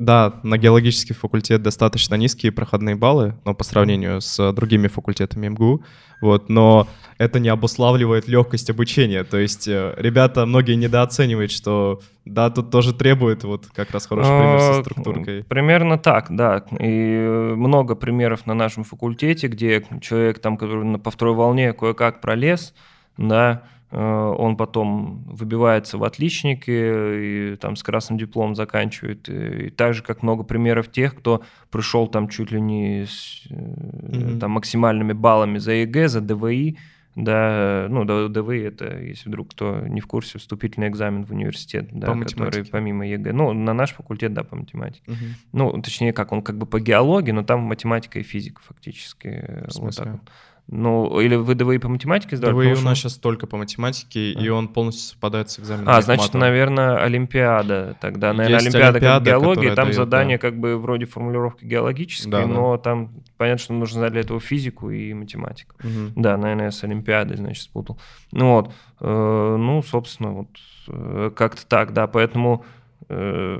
да, 0.00 0.40
на 0.42 0.56
геологический 0.56 1.14
факультет 1.14 1.62
достаточно 1.62 2.14
низкие 2.14 2.52
проходные 2.52 2.96
баллы, 2.96 3.34
но 3.44 3.54
по 3.54 3.64
сравнению 3.64 4.22
с 4.22 4.52
другими 4.52 4.88
факультетами 4.88 5.48
МГУ, 5.48 5.84
вот, 6.22 6.48
но 6.48 6.88
это 7.18 7.38
не 7.38 7.50
обуславливает 7.50 8.26
легкость 8.26 8.70
обучения. 8.70 9.24
То 9.24 9.36
есть 9.36 9.68
э, 9.68 9.94
ребята, 9.98 10.46
многие 10.46 10.74
недооценивают, 10.76 11.50
что 11.50 12.00
да, 12.24 12.48
тут 12.48 12.70
тоже 12.70 12.94
требует 12.94 13.44
вот 13.44 13.66
как 13.74 13.90
раз 13.90 14.06
хороший 14.06 14.30
пример 14.30 14.60
со 14.60 14.78
а, 14.78 14.82
структуркой. 14.82 15.44
Примерно 15.44 15.98
так, 15.98 16.28
да. 16.30 16.64
И 16.78 17.52
много 17.56 17.94
примеров 17.94 18.46
на 18.46 18.54
нашем 18.54 18.84
факультете, 18.84 19.48
где 19.48 19.84
человек 20.00 20.38
там, 20.38 20.56
который 20.56 20.98
по 20.98 21.10
второй 21.10 21.34
волне 21.34 21.74
кое-как 21.74 22.22
пролез, 22.22 22.72
да, 23.18 23.64
он 23.90 24.56
потом 24.56 25.24
выбивается 25.24 25.98
в 25.98 26.04
отличники 26.04 27.52
и 27.52 27.56
там 27.56 27.74
с 27.74 27.82
красным 27.82 28.18
дипломом 28.18 28.54
заканчивает. 28.54 29.28
И 29.28 29.70
так 29.70 29.94
же, 29.94 30.02
как 30.02 30.22
много 30.22 30.44
примеров 30.44 30.90
тех, 30.90 31.16
кто 31.16 31.42
пришел 31.70 32.06
там 32.06 32.28
чуть 32.28 32.52
ли 32.52 32.60
не 32.60 33.06
с 33.06 33.46
mm-hmm. 33.48 34.38
там, 34.38 34.52
максимальными 34.52 35.12
баллами 35.12 35.58
за 35.58 35.72
ЕГЭ, 35.72 36.08
за 36.08 36.20
ДВИ, 36.20 36.78
да, 37.16 37.86
ну, 37.90 38.04
ДВИ 38.04 38.60
это, 38.60 38.98
если 39.00 39.28
вдруг 39.28 39.50
кто 39.50 39.80
не 39.80 40.00
в 40.00 40.06
курсе, 40.06 40.38
вступительный 40.38 40.86
экзамен 40.88 41.24
в 41.24 41.32
университет, 41.32 41.88
да, 41.90 42.12
по 42.12 42.20
который 42.20 42.64
помимо 42.64 43.06
ЕГЭ, 43.06 43.32
ну, 43.32 43.52
на 43.52 43.74
наш 43.74 43.92
факультет, 43.92 44.32
да, 44.32 44.44
по 44.44 44.54
математике. 44.54 45.10
Угу. 45.10 45.24
Ну, 45.52 45.82
точнее, 45.82 46.12
как, 46.12 46.30
он 46.30 46.42
как 46.42 46.56
бы 46.56 46.66
по 46.66 46.78
геологии, 46.78 47.32
но 47.32 47.42
там 47.42 47.62
математика 47.62 48.20
и 48.20 48.22
физика 48.22 48.62
фактически. 48.62 49.64
В 49.66 49.72
смысле? 49.72 50.04
Вот 50.04 50.12
так 50.12 50.20
вот. 50.20 50.30
Ну, 50.72 51.18
или 51.18 51.34
вы 51.34 51.56
ДВИ 51.56 51.78
по 51.78 51.88
математике 51.88 52.36
сдали? 52.36 52.52
ДВИ 52.52 52.80
у 52.80 52.84
нас 52.84 52.96
сейчас 52.96 53.16
только 53.16 53.48
по 53.48 53.56
математике, 53.56 54.34
а. 54.36 54.40
и 54.40 54.48
он 54.50 54.68
полностью 54.68 55.10
совпадает 55.10 55.50
с 55.50 55.58
экзаменом. 55.58 55.88
А, 55.88 56.00
значит, 56.00 56.32
наверное, 56.34 57.02
Олимпиада. 57.02 57.96
Тогда, 58.00 58.32
наверное, 58.32 58.60
Есть 58.60 58.76
Олимпиада, 58.76 58.98
Олимпиада 58.98 59.30
как 59.30 59.40
геология, 59.42 59.74
там 59.74 59.86
дает, 59.86 59.96
задание 59.96 60.38
да. 60.38 60.40
как 60.42 60.60
бы 60.60 60.76
вроде 60.78 61.06
формулировки 61.06 61.64
геологической, 61.64 62.30
да, 62.30 62.46
но 62.46 62.76
да. 62.76 62.82
там 62.82 63.10
понятно, 63.36 63.64
что 63.64 63.72
нужно 63.72 63.98
знать 63.98 64.12
для 64.12 64.20
этого 64.20 64.38
физику 64.38 64.90
и 64.90 65.12
математику. 65.12 65.74
Угу. 65.82 66.12
Да, 66.14 66.36
наверное, 66.36 66.66
я 66.66 66.70
с 66.70 66.84
Олимпиадой, 66.84 67.36
значит, 67.36 67.64
спутал. 67.64 67.98
Ну 68.30 68.52
вот, 68.52 68.72
э, 69.00 69.56
ну, 69.58 69.82
собственно, 69.82 70.30
вот 70.30 70.48
э, 70.86 71.32
как-то 71.34 71.66
так, 71.66 71.92
да, 71.92 72.06
поэтому... 72.06 72.64
Э, 73.08 73.58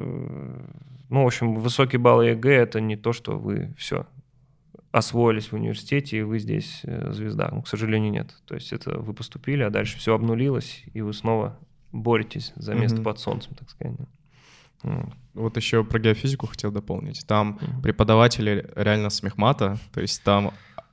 ну, 1.08 1.24
в 1.24 1.26
общем, 1.26 1.56
высокий 1.56 1.96
балл 1.96 2.22
ЕГЭ— 2.22 2.54
это 2.62 2.80
не 2.80 2.94
то, 2.94 3.12
что 3.12 3.36
вы 3.36 3.74
все, 3.76 4.06
освоились 4.93 5.53
в 5.53 5.55
университете, 5.55 6.18
и 6.18 6.22
вы 6.22 6.38
здесь 6.38 6.80
э, 6.84 7.12
звезда. 7.12 7.51
Ну, 7.53 7.62
к 7.62 7.68
сожалению, 7.68 8.11
нет. 8.11 8.34
То 8.47 8.55
есть 8.55 8.72
это 8.72 8.99
вы 8.99 9.14
поступили, 9.14 9.62
а 9.62 9.70
дальше 9.70 9.99
все 9.99 10.14
обнулилось, 10.14 10.82
и 10.93 11.01
вы 11.01 11.12
снова 11.12 11.59
боретесь 11.93 12.53
за 12.57 12.74
место 12.74 12.99
mm-hmm. 12.99 13.05
под 13.05 13.18
солнцем, 13.18 13.55
так 13.55 13.70
сказать. 13.70 13.97
Вот 15.34 15.57
еще 15.57 15.84
про 15.84 15.99
геофизику 15.99 16.47
хотел 16.47 16.72
дополнить. 16.72 17.24
Там 17.26 17.59
mm-hmm. 17.61 17.82
преподаватели 17.82 18.68
реально 18.74 19.11
с 19.11 19.17
мехмата, 19.17 19.78
то 19.93 20.01
есть 20.01 20.22
там 20.24 20.53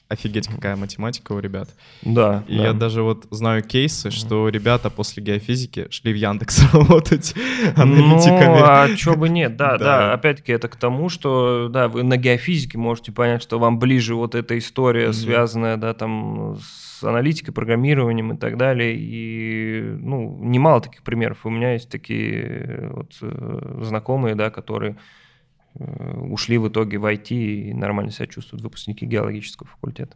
офигеть, 0.10 0.48
какая 0.48 0.76
математика 0.76 1.34
у 1.34 1.40
ребят. 1.40 1.70
Да. 2.02 2.44
И 2.48 2.58
да. 2.58 2.68
я 2.68 2.74
даже 2.74 3.02
вот 3.02 3.28
знаю 3.30 3.62
кейсы, 3.62 4.10
что 4.10 4.48
ребята 4.50 4.90
после 4.90 5.22
геофизики 5.22 5.88
шли 5.90 6.14
в 6.14 6.16
Яндекс 6.16 6.62
работать 6.74 7.36
аналитиками. 7.76 8.60
Ну, 8.60 8.64
а 8.64 8.96
чего 8.96 9.16
бы 9.16 9.30
нет, 9.30 9.58
да, 9.58 9.72
да, 9.78 9.86
да. 9.86 10.14
Опять-таки 10.14 10.52
это 10.54 10.68
к 10.70 10.76
тому, 10.76 11.10
что, 11.10 11.68
да, 11.70 11.88
вы 11.88 12.04
на 12.04 12.18
геофизике 12.18 12.78
можете 12.78 13.12
понять, 13.12 13.42
что 13.42 13.60
вам 13.60 13.80
ближе 13.80 14.16
вот 14.16 14.36
эта 14.36 14.58
история, 14.58 15.08
mm-hmm. 15.08 15.14
связанная, 15.14 15.78
да, 15.78 15.94
там, 15.94 16.58
с 16.60 17.04
аналитикой, 17.04 17.54
программированием 17.54 18.34
и 18.34 18.38
так 18.38 18.58
далее. 18.58 18.96
И, 18.98 19.82
ну, 20.00 20.40
немало 20.42 20.82
таких 20.82 21.04
примеров. 21.04 21.46
У 21.46 21.50
меня 21.50 21.74
есть 21.74 21.90
такие 21.90 22.90
вот 22.94 23.12
э, 23.22 23.82
знакомые, 23.84 24.36
да, 24.36 24.50
которые 24.50 24.94
Э, 24.94 24.98
ушли 25.80 26.58
в 26.58 26.68
итоге 26.68 26.98
в 26.98 27.06
IT 27.06 27.30
и 27.30 27.74
нормально 27.74 28.12
себя 28.12 28.28
чувствуют 28.28 28.64
выпускники 28.64 29.06
геологического 29.06 29.68
факультета. 29.68 30.16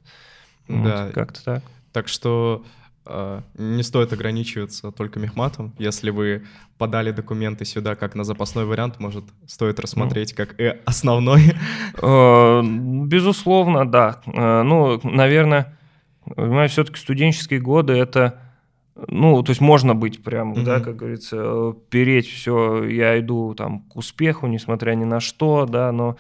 Да. 0.68 1.06
Вот, 1.06 1.14
как-то 1.14 1.44
так. 1.44 1.64
Так 1.92 2.08
что 2.08 2.64
э, 3.06 3.42
не 3.58 3.84
стоит 3.84 4.14
ограничиваться 4.14 4.92
только 4.92 5.20
мехматом. 5.20 5.74
Если 5.78 6.10
вы 6.10 6.46
подали 6.78 7.12
документы 7.12 7.66
сюда 7.66 7.96
как 7.96 8.16
на 8.16 8.24
запасной 8.24 8.66
вариант, 8.66 9.00
может, 9.00 9.26
стоит 9.48 9.80
рассмотреть 9.80 10.34
ну. 10.38 10.46
как 10.46 10.60
и 10.60 10.78
основной? 10.86 11.54
Э, 12.02 12.62
безусловно, 12.64 13.90
да. 13.90 14.22
Э, 14.26 14.64
ну, 14.64 15.00
наверное, 15.04 15.78
понимаю, 16.36 16.70
все-таки 16.70 16.98
студенческие 17.00 17.60
годы— 17.60 17.94
это 17.98 18.40
ну, 19.08 19.42
то 19.44 19.52
есть 19.52 19.62
можно 19.62 19.96
быть 19.96 20.24
прям, 20.24 20.54
mm-hmm. 20.54 20.64
да, 20.64 20.80
как 20.80 20.96
говорится, 20.96 21.76
переть 21.90 22.28
все, 22.28 22.84
я 22.84 23.20
иду 23.20 23.54
там 23.56 23.82
к 23.82 23.96
успеху, 23.96 24.48
несмотря 24.48 24.94
ни 24.94 25.06
на 25.06 25.20
что, 25.20 25.66
да, 25.66 25.92
но 25.92 26.18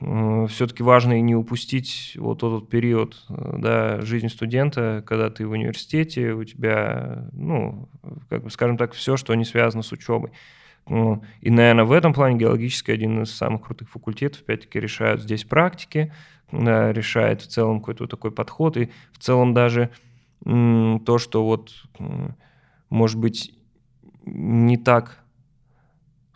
э, 0.00 0.46
все-таки 0.48 0.82
важно 0.82 1.18
и 1.18 1.20
не 1.20 1.34
упустить 1.34 2.16
вот 2.18 2.38
этот 2.38 2.68
период, 2.68 3.24
да, 3.28 4.00
жизни 4.02 4.28
студента, 4.28 5.02
когда 5.06 5.30
ты 5.30 5.46
в 5.46 5.52
университете, 5.52 6.32
у 6.32 6.44
тебя, 6.44 7.28
ну, 7.32 7.88
как 8.28 8.44
бы, 8.44 8.50
скажем 8.50 8.76
так, 8.76 8.92
все, 8.92 9.16
что 9.16 9.34
не 9.34 9.44
связано 9.44 9.82
с 9.82 9.92
учебой. 9.92 10.30
Ну, 10.88 11.22
и, 11.42 11.50
наверное, 11.50 11.84
в 11.84 11.92
этом 11.92 12.14
плане 12.14 12.38
геологический 12.38 12.94
один 12.94 13.22
из 13.22 13.30
самых 13.30 13.62
крутых 13.62 13.90
факультетов, 13.90 14.40
опять-таки, 14.42 14.80
решают 14.80 15.22
здесь 15.22 15.44
практики, 15.44 16.12
да, 16.50 16.92
решает 16.92 17.42
в 17.42 17.46
целом 17.48 17.80
какой-то 17.80 18.06
такой 18.06 18.30
подход, 18.30 18.76
и 18.76 18.90
в 19.12 19.18
целом 19.18 19.52
даже 19.52 19.90
то, 20.44 21.18
что 21.18 21.44
вот, 21.44 21.72
может 22.90 23.18
быть, 23.18 23.52
не 24.24 24.76
так 24.76 25.24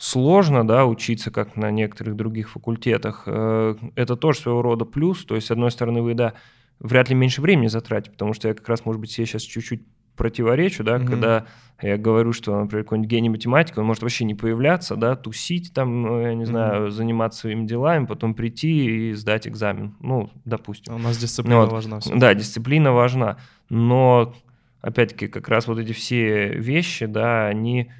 сложно, 0.02 0.66
да, 0.66 0.84
учиться, 0.84 1.30
как 1.30 1.56
на 1.56 1.70
некоторых 1.70 2.16
других 2.16 2.50
факультетах, 2.50 3.22
э, 3.26 3.76
это 3.94 4.16
тоже 4.16 4.40
своего 4.40 4.60
рода 4.60 4.84
плюс. 4.84 5.24
То 5.24 5.36
есть, 5.36 5.46
с 5.46 5.50
одной 5.52 5.70
стороны, 5.70 6.02
вы, 6.02 6.14
да, 6.14 6.34
вряд 6.80 7.08
ли 7.08 7.14
меньше 7.14 7.40
времени 7.40 7.68
затратите, 7.68 8.10
потому 8.10 8.34
что 8.34 8.48
я 8.48 8.54
как 8.54 8.68
раз, 8.68 8.84
может 8.84 9.00
быть, 9.00 9.12
себе 9.12 9.26
сейчас 9.26 9.42
чуть-чуть 9.42 9.82
противоречу, 10.16 10.84
да, 10.84 10.96
mm-hmm. 10.96 11.06
когда 11.06 11.46
я 11.80 11.98
говорю, 11.98 12.32
что, 12.32 12.58
например, 12.58 12.84
какой-нибудь 12.84 13.10
гений 13.10 13.28
математики, 13.28 13.78
он 13.78 13.86
может 13.86 14.02
вообще 14.02 14.24
не 14.24 14.34
появляться, 14.34 14.94
да, 14.94 15.16
тусить 15.16 15.72
там, 15.74 16.02
ну, 16.02 16.20
я 16.20 16.34
не 16.34 16.44
знаю, 16.44 16.90
заниматься 16.90 17.40
своими 17.40 17.66
делами, 17.66 18.06
потом 18.06 18.34
прийти 18.34 19.10
и 19.10 19.12
сдать 19.14 19.48
экзамен. 19.48 19.96
Ну, 19.98 20.30
допустим. 20.44 20.94
У 20.94 20.98
нас 20.98 21.18
дисциплина 21.18 21.62
вот. 21.62 21.72
важна. 21.72 21.98
Да, 22.14 22.34
дисциплина 22.34 22.92
важна. 22.92 23.38
Но, 23.68 24.32
опять-таки, 24.80 25.26
как 25.26 25.48
раз 25.48 25.66
вот 25.66 25.78
эти 25.78 25.92
все 25.92 26.50
вещи, 26.50 27.06
да, 27.06 27.48
они 27.48 27.90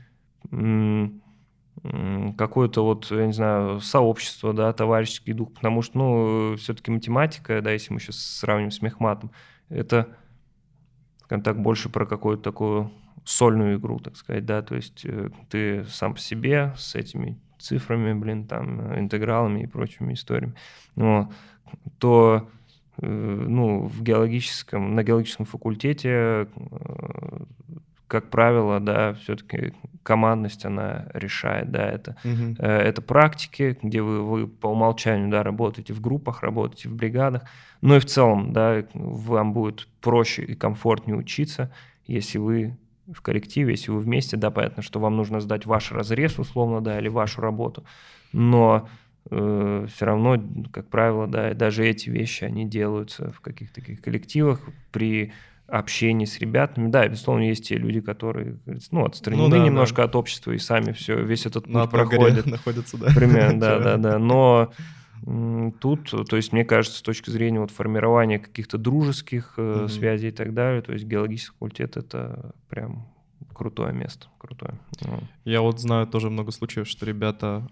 какое-то 2.37 2.85
вот, 2.85 3.11
я 3.11 3.27
не 3.27 3.33
знаю, 3.33 3.81
сообщество, 3.81 4.53
да, 4.53 4.73
товарищеский 4.73 5.33
дух, 5.33 5.53
потому 5.55 5.83
что, 5.83 5.99
ну, 5.99 6.57
все-таки 6.57 6.93
математика, 6.93 7.61
да, 7.61 7.73
если 7.73 7.93
мы 7.93 7.99
сейчас 7.99 8.19
сравним 8.19 8.71
с 8.71 8.81
мехматом, 8.81 9.33
это, 9.69 10.09
скажем 11.33 11.45
так, 11.45 11.63
больше 11.63 11.89
про 11.89 12.05
какую-то 12.05 12.43
такую 12.43 12.91
сольную 13.25 13.79
игру, 13.79 13.99
так 14.01 14.17
сказать, 14.17 14.45
да, 14.45 14.61
то 14.61 14.75
есть 14.75 15.07
э, 15.07 15.31
ты 15.49 15.83
сам 15.85 16.13
по 16.13 16.21
себе 16.21 16.75
с 16.77 16.95
этими 16.95 17.39
цифрами, 17.59 18.13
блин, 18.13 18.47
там, 18.47 18.99
интегралами 18.99 19.63
и 19.63 19.67
прочими 19.67 20.13
историями, 20.13 20.55
но, 20.95 21.33
то 21.99 22.51
э, 22.99 23.07
ну, 23.07 23.87
в 23.87 24.03
геологическом, 24.03 24.95
на 24.95 25.03
геологическом 25.03 25.47
факультете 25.47 26.11
э, 26.11 26.47
как 28.13 28.29
правило, 28.29 28.79
да, 28.79 29.15
все-таки 29.15 29.73
командность, 30.03 30.67
она 30.67 31.07
решает, 31.15 31.71
да, 31.71 31.89
это, 31.89 32.15
угу. 32.23 32.63
это 32.63 33.01
практики, 33.01 33.79
где 33.83 34.03
вы, 34.03 34.21
вы 34.21 34.47
по 34.47 34.67
умолчанию, 34.67 35.31
да, 35.31 35.43
работаете 35.43 35.95
в 35.95 36.03
группах, 36.03 36.43
работаете 36.43 36.91
в 36.91 36.95
бригадах, 36.95 37.45
но 37.81 37.97
и 37.97 38.01
в 38.01 38.05
целом, 38.05 38.53
да, 38.53 38.85
вам 38.93 39.55
будет 39.55 39.89
проще 40.03 40.43
и 40.43 40.55
комфортнее 40.55 41.17
учиться, 41.17 41.73
если 42.07 42.37
вы 42.37 42.77
в 43.11 43.23
коллективе, 43.23 43.71
если 43.71 43.91
вы 43.91 44.01
вместе, 44.01 44.37
да, 44.37 44.51
понятно, 44.51 44.83
что 44.83 45.01
вам 45.01 45.17
нужно 45.17 45.41
сдать 45.41 45.65
ваш 45.65 45.91
разрез, 45.91 46.39
условно, 46.39 46.83
да, 46.83 46.99
или 46.99 47.09
вашу 47.09 47.41
работу, 47.41 47.83
но 48.35 48.91
э, 49.31 49.87
все 49.89 50.05
равно, 50.05 50.37
как 50.71 50.87
правило, 50.89 51.27
да, 51.27 51.55
даже 51.55 51.87
эти 51.87 52.11
вещи, 52.11 52.45
они 52.45 52.67
делаются 52.67 53.31
в 53.31 53.41
каких-то 53.41 53.77
таких 53.81 54.03
коллективах. 54.03 54.61
При 54.91 55.33
общении 55.67 56.25
с 56.25 56.39
ребятами. 56.39 56.91
Да, 56.91 57.09
безусловно, 57.09 57.45
есть 57.45 57.69
те 57.69 57.77
люди, 57.77 58.01
которые 58.01 58.59
ну, 58.91 59.05
отстранены 59.05 59.49
ну, 59.49 59.51
да, 59.51 59.65
немножко 59.65 59.97
да. 59.97 60.05
от 60.05 60.17
общества 60.17 60.53
и 60.53 60.59
сами 60.59 60.93
все, 60.93 61.23
весь 61.23 61.47
этот 61.47 61.65
путь 61.65 61.75
На 61.75 61.87
проходят. 61.87 62.47
находятся, 62.47 62.99
да. 62.99 63.13
Примерно, 63.15 63.61
да, 63.61 63.79
да, 63.79 63.97
да. 63.97 64.19
Но 64.19 64.73
тут, 65.81 66.11
то 66.29 66.37
есть, 66.37 66.53
мне 66.53 66.65
кажется, 66.65 66.99
с 66.99 67.03
точки 67.03 67.31
зрения 67.31 67.61
вот 67.61 67.71
формирования 67.71 68.39
каких-то 68.39 68.77
дружеских 68.77 69.55
mm-hmm. 69.57 69.89
связей 69.89 70.29
и 70.29 70.33
так 70.33 70.53
далее, 70.53 70.83
то 70.83 70.93
есть 70.93 71.05
геологический 71.05 71.53
факультет— 71.55 71.97
это 71.99 72.55
прям 72.69 73.09
крутое 73.55 73.93
место, 73.93 74.27
крутое. 74.39 74.79
Я 75.45 75.61
вот 75.61 75.81
знаю 75.81 76.07
тоже 76.07 76.29
много 76.29 76.51
случаев, 76.51 76.89
что 76.89 77.07
ребята 77.07 77.69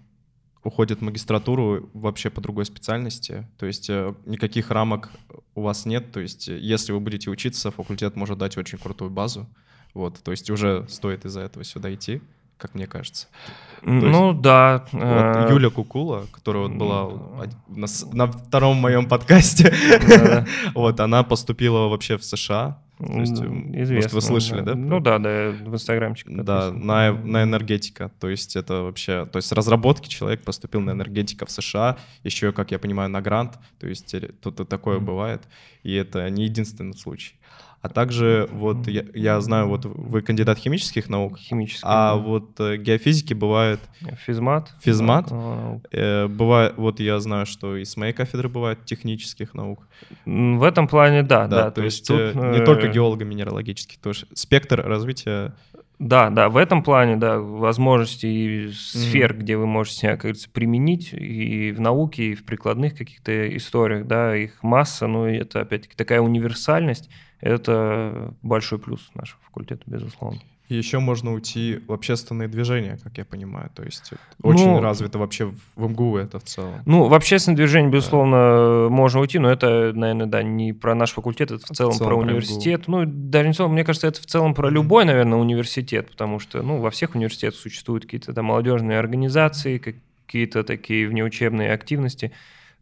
уходят 0.63 0.99
в 0.99 1.01
магистратуру 1.03 1.89
вообще 1.93 2.29
по 2.29 2.41
другой 2.41 2.65
специальности, 2.65 3.47
то 3.57 3.65
есть 3.65 3.89
э, 3.89 4.13
никаких 4.25 4.69
рамок 4.69 5.11
у 5.55 5.61
вас 5.61 5.85
нет, 5.85 6.11
то 6.11 6.19
есть 6.19 6.49
э, 6.49 6.57
если 6.57 6.91
вы 6.91 6.99
будете 6.99 7.29
учиться, 7.29 7.71
факультет 7.71 8.15
может 8.15 8.37
дать 8.37 8.57
очень 8.57 8.77
крутую 8.77 9.09
базу, 9.09 9.47
вот, 9.93 10.19
то 10.23 10.31
есть 10.31 10.49
уже 10.49 10.85
стоит 10.87 11.25
из-за 11.25 11.41
этого 11.41 11.63
сюда 11.63 11.93
идти, 11.93 12.21
как 12.57 12.75
мне 12.75 12.85
кажется. 12.85 13.27
ну 13.81 14.29
есть, 14.29 14.41
да. 14.41 14.85
Вот 14.91 15.01
э, 15.01 15.47
Юля 15.49 15.71
Кукула, 15.71 16.27
которая 16.31 16.67
вот 16.67 16.73
была 16.73 17.09
на, 17.67 17.87
на 18.13 18.31
втором 18.31 18.77
моем 18.77 19.09
подкасте, 19.09 19.73
вот 20.75 20.99
она 20.99 21.23
поступила 21.23 21.87
вообще 21.87 22.17
в 22.17 22.23
США, 22.23 22.79
то 23.05 23.19
есть, 23.19 23.33
Известно, 23.33 23.95
может, 23.95 24.13
вы 24.13 24.21
слышали, 24.21 24.59
да? 24.59 24.73
да? 24.73 24.75
Ну 24.75 24.99
да, 24.99 25.17
да, 25.19 25.51
в 25.51 25.73
инстаграмчик. 25.73 26.27
Да, 26.29 26.71
на, 26.71 27.11
на 27.13 27.43
энергетика. 27.43 28.11
То 28.19 28.29
есть 28.29 28.55
это 28.55 28.83
вообще, 28.83 29.25
то 29.25 29.37
есть 29.37 29.51
разработки 29.51 30.07
человек 30.07 30.41
поступил 30.41 30.81
на 30.81 30.91
энергетика 30.91 31.45
в 31.45 31.51
США, 31.51 31.97
еще, 32.23 32.51
как 32.51 32.71
я 32.71 32.79
понимаю, 32.79 33.09
на 33.09 33.21
грант. 33.21 33.57
То 33.79 33.87
есть 33.87 34.15
тут 34.41 34.67
такое 34.67 34.97
mm-hmm. 34.97 35.01
бывает, 35.01 35.41
и 35.83 35.93
это 35.93 36.29
не 36.29 36.43
единственный 36.43 36.95
случай. 36.95 37.35
А 37.81 37.89
также 37.89 38.47
вот 38.51 38.87
я, 38.87 39.03
я 39.15 39.41
знаю, 39.41 39.67
вот 39.67 39.85
вы 39.85 40.21
кандидат 40.21 40.59
химических 40.59 41.09
наук, 41.09 41.39
химических, 41.39 41.83
а 41.83 42.15
да. 42.15 42.21
вот 42.21 42.59
э, 42.59 42.77
геофизики 42.77 43.33
бывает 43.33 43.79
физмат, 44.23 44.71
физмат, 44.81 45.29
да. 45.29 45.79
э, 45.91 46.27
бывает, 46.27 46.75
вот 46.77 46.99
я 46.99 47.19
знаю, 47.19 47.47
что 47.47 47.75
и 47.75 47.83
с 47.83 47.97
моей 47.97 48.13
кафедры 48.13 48.49
бывает 48.49 48.85
технических 48.85 49.55
наук. 49.55 49.87
В 50.25 50.63
этом 50.63 50.87
плане 50.87 51.23
да, 51.23 51.47
да. 51.47 51.55
да 51.55 51.63
то, 51.71 51.77
то 51.77 51.83
есть 51.83 52.07
тут, 52.07 52.19
э, 52.19 52.59
не 52.59 52.63
только 52.63 52.87
геолого-минералогических, 52.87 53.97
тоже 53.99 54.27
спектр 54.33 54.81
развития 54.81 55.55
да, 56.01 56.31
да, 56.31 56.49
в 56.49 56.57
этом 56.57 56.81
плане, 56.81 57.15
да, 57.15 57.37
возможности 57.37 58.25
и 58.25 58.71
сфер, 58.71 59.33
mm-hmm. 59.33 59.37
где 59.37 59.55
вы 59.55 59.67
можете 59.67 59.97
себя, 59.97 60.11
как 60.13 60.21
говорится, 60.21 60.49
применить 60.49 61.13
и 61.13 61.71
в 61.71 61.79
науке, 61.79 62.31
и 62.31 62.33
в 62.33 62.43
прикладных 62.43 62.97
каких-то 62.97 63.55
историях, 63.55 64.07
да, 64.07 64.35
их 64.35 64.63
масса, 64.63 65.05
но 65.05 65.29
это, 65.29 65.61
опять-таки, 65.61 65.95
такая 65.95 66.19
универсальность, 66.19 67.07
это 67.41 68.33
большой 68.41 68.79
плюс 68.79 69.09
нашего 69.13 69.39
факультета, 69.43 69.83
безусловно. 69.85 70.39
И 70.71 70.75
еще 70.75 70.99
можно 70.99 71.33
уйти 71.33 71.81
в 71.85 71.91
общественные 71.91 72.47
движения, 72.47 72.97
как 73.03 73.17
я 73.17 73.25
понимаю. 73.25 73.69
То 73.75 73.83
есть 73.83 74.13
очень 74.41 74.67
ну, 74.67 74.79
развито 74.79 75.19
вообще 75.19 75.51
в 75.75 75.89
МГУ 75.89 76.15
это 76.15 76.39
в 76.39 76.43
целом. 76.43 76.75
Ну, 76.85 77.09
в 77.09 77.13
общественные 77.13 77.57
движения, 77.57 77.89
безусловно, 77.89 78.87
да. 78.87 78.89
можно 78.89 79.19
уйти, 79.19 79.37
но 79.37 79.51
это, 79.51 79.91
наверное, 79.93 80.27
да, 80.27 80.43
не 80.43 80.71
про 80.71 80.95
наш 80.95 81.11
факультет, 81.11 81.51
это 81.51 81.65
в 81.65 81.75
целом, 81.75 81.91
в 81.91 81.97
целом 81.97 82.09
про, 82.09 82.15
про 82.15 82.25
университет. 82.25 82.87
МГУ. 82.87 82.99
Ну, 82.99 83.05
даже 83.05 83.67
мне 83.67 83.83
кажется, 83.83 84.07
это 84.07 84.21
в 84.21 84.25
целом 84.27 84.53
про 84.53 84.69
любой, 84.69 85.03
наверное, 85.03 85.37
университет, 85.37 86.09
потому 86.09 86.39
что, 86.39 86.61
ну, 86.61 86.77
во 86.77 86.89
всех 86.89 87.15
университетах 87.15 87.59
существуют 87.59 88.05
какие-то 88.05 88.31
там 88.31 88.45
молодежные 88.45 88.97
организации, 88.97 89.77
какие-то 89.77 90.63
такие 90.63 91.05
внеучебные 91.05 91.73
активности. 91.73 92.31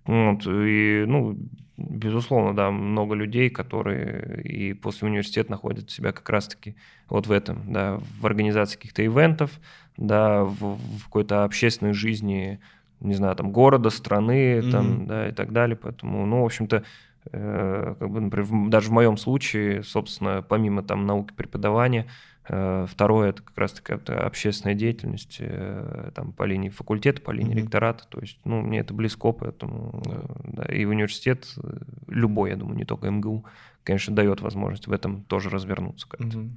Вот, 0.05 0.45
и, 0.45 1.05
ну, 1.07 1.39
безусловно, 1.79 2.55
да, 2.55 2.71
много 2.71 3.15
людей, 3.15 3.49
которые 3.49 4.41
и 4.43 4.73
после 4.73 5.07
университета 5.07 5.51
находят 5.51 5.89
себя 5.89 6.11
как 6.11 6.29
раз-таки 6.29 6.75
вот 7.09 7.27
в 7.27 7.31
этом, 7.31 7.71
да, 7.71 7.99
в 8.19 8.25
организации 8.25 8.77
каких-то 8.77 9.05
ивентов, 9.05 9.51
да, 9.97 10.43
в, 10.43 10.77
в 10.77 11.03
какой-то 11.05 11.43
общественной 11.43 11.93
жизни, 11.93 12.59
не 12.99 13.15
знаю, 13.15 13.35
там, 13.35 13.51
города, 13.51 13.89
страны, 13.89 14.59
mm-hmm. 14.59 14.71
там, 14.71 15.07
да, 15.07 15.29
и 15.29 15.31
так 15.31 15.51
далее. 15.51 15.75
Поэтому, 15.75 16.25
ну, 16.25 16.41
в 16.41 16.45
общем-то, 16.45 16.83
э, 17.31 17.95
как 17.99 18.09
бы, 18.09 18.19
например, 18.19 18.69
даже 18.69 18.89
в 18.89 18.93
моем 18.93 19.17
случае, 19.17 19.83
собственно, 19.83 20.41
помимо 20.41 20.83
там 20.83 21.05
науки 21.05 21.33
преподавания, 21.33 22.07
второе 22.49 23.29
это 23.29 23.43
как 23.43 23.57
раз 23.57 23.73
таки 23.73 23.93
общественная 24.11 24.75
деятельность 24.75 25.37
э, 25.39 26.11
там, 26.15 26.31
по 26.31 26.43
линии 26.43 26.69
факультета, 26.69 27.21
по 27.21 27.31
линии 27.31 27.53
mm-hmm. 27.53 27.61
ректората. 27.61 28.05
То 28.09 28.19
есть, 28.19 28.39
ну, 28.43 28.61
мне 28.61 28.79
это 28.79 28.93
близко, 28.93 29.31
поэтому 29.31 30.01
да. 30.05 30.63
Да, 30.63 30.73
и 30.73 30.85
университет, 30.85 31.47
э, 31.63 31.77
любой, 32.07 32.49
я 32.49 32.55
думаю, 32.55 32.77
не 32.77 32.85
только 32.85 33.09
МГУ, 33.09 33.45
конечно, 33.83 34.15
дает 34.15 34.41
возможность 34.41 34.87
в 34.87 34.91
этом 34.91 35.23
тоже 35.23 35.49
развернуться 35.49 36.07
как-то. 36.07 36.39
Mm-hmm. 36.39 36.49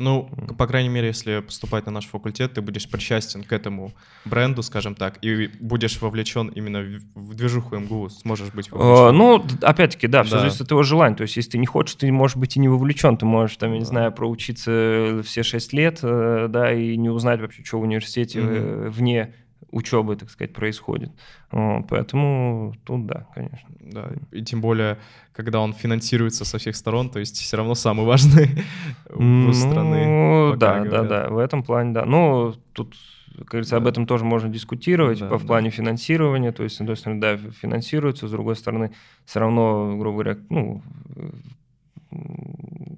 Ну, 0.00 0.30
по 0.56 0.68
крайней 0.68 0.90
мере, 0.90 1.08
если 1.08 1.40
поступать 1.40 1.86
на 1.86 1.92
наш 1.92 2.06
факультет, 2.06 2.54
ты 2.54 2.60
будешь 2.60 2.88
причастен 2.88 3.42
к 3.42 3.52
этому 3.52 3.92
бренду, 4.24 4.62
скажем 4.62 4.94
так, 4.94 5.18
и 5.22 5.50
будешь 5.58 6.00
вовлечен 6.00 6.48
именно 6.48 6.84
в 7.16 7.34
движуху 7.34 7.76
МГУ, 7.76 8.08
сможешь 8.08 8.52
быть 8.52 8.70
вовлечен. 8.70 9.16
Ну, 9.16 9.44
опять-таки, 9.60 10.06
да, 10.06 10.22
все 10.22 10.34
да. 10.34 10.40
зависит 10.40 10.60
от 10.60 10.68
твоего 10.68 10.84
желания. 10.84 11.16
То 11.16 11.22
есть, 11.22 11.36
если 11.36 11.50
ты 11.50 11.58
не 11.58 11.66
хочешь, 11.66 11.96
ты, 11.96 12.12
можешь 12.12 12.36
быть, 12.36 12.56
и 12.56 12.60
не 12.60 12.68
вовлечен. 12.68 13.16
Ты 13.16 13.26
можешь, 13.26 13.56
там, 13.56 13.72
я 13.72 13.80
не 13.80 13.84
знаю, 13.84 14.12
проучиться 14.12 15.20
все 15.24 15.42
шесть 15.42 15.72
лет, 15.72 15.98
э, 16.02 16.46
да, 16.48 16.72
и 16.72 16.96
не 16.96 17.08
узнать 17.08 17.40
вообще, 17.40 17.64
что 17.64 17.80
в 17.80 17.82
университете 17.82 18.38
mm-hmm. 18.38 18.90
вне 18.90 19.34
учебы, 19.70 20.16
так 20.16 20.30
сказать, 20.30 20.52
происходит. 20.52 21.10
Поэтому 21.50 22.74
тут 22.84 23.06
да, 23.06 23.26
конечно. 23.34 23.68
Да, 23.80 24.10
и 24.32 24.42
тем 24.42 24.60
более, 24.60 24.98
когда 25.32 25.60
он 25.60 25.72
финансируется 25.72 26.44
со 26.44 26.58
всех 26.58 26.76
сторон, 26.76 27.10
то 27.10 27.18
есть 27.18 27.36
все 27.36 27.56
равно 27.56 27.74
самый 27.74 28.06
важный 28.06 28.64
ну, 29.14 29.52
страны. 29.52 30.56
Да, 30.56 30.84
да, 30.84 31.02
да, 31.02 31.28
в 31.28 31.38
этом 31.38 31.62
плане, 31.62 31.92
да. 31.92 32.04
Ну, 32.04 32.54
тут 32.72 32.94
как 33.38 33.50
говорится, 33.50 33.76
да. 33.76 33.76
об 33.76 33.86
этом 33.86 34.06
тоже 34.06 34.24
можно 34.24 34.48
дискутировать 34.48 35.20
да, 35.20 35.28
по, 35.28 35.38
в 35.38 35.46
плане 35.46 35.70
финансирования. 35.70 36.50
То 36.50 36.64
есть, 36.64 36.76
с 36.76 36.80
одной 36.80 36.96
стороны, 36.96 37.20
да, 37.20 37.36
финансируется, 37.36 38.26
с 38.26 38.30
другой 38.30 38.56
стороны, 38.56 38.92
все 39.26 39.38
равно, 39.38 39.96
грубо 39.96 40.22
говоря, 40.22 40.38
ну, 40.50 40.82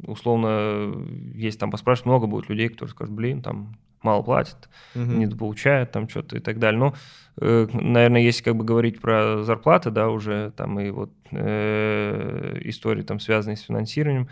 условно, 0.07 0.95
есть 1.35 1.61
там 1.61 1.71
поспрашивать, 1.71 2.07
много 2.07 2.27
будет 2.27 2.49
людей, 2.49 2.68
которые 2.68 2.91
скажут, 2.91 3.14
блин, 3.14 3.43
там 3.43 3.77
мало 4.03 4.23
платят, 4.23 4.69
угу. 4.95 5.05
не 5.05 5.27
получают 5.27 5.93
там 5.93 6.09
что-то 6.09 6.37
и 6.37 6.41
так 6.41 6.59
далее. 6.59 6.79
Но, 6.79 6.95
э, 7.41 7.67
наверное, 7.73 8.23
если 8.23 8.43
как 8.43 8.57
бы 8.57 8.65
говорить 8.65 9.01
про 9.01 9.43
зарплаты, 9.43 9.91
да, 9.91 10.09
уже 10.09 10.53
там 10.57 10.79
и 10.81 10.91
вот 10.91 11.11
э, 11.31 12.59
истории 12.63 13.03
там 13.03 13.21
связанные 13.21 13.57
с 13.57 13.63
финансированием, 13.63 14.29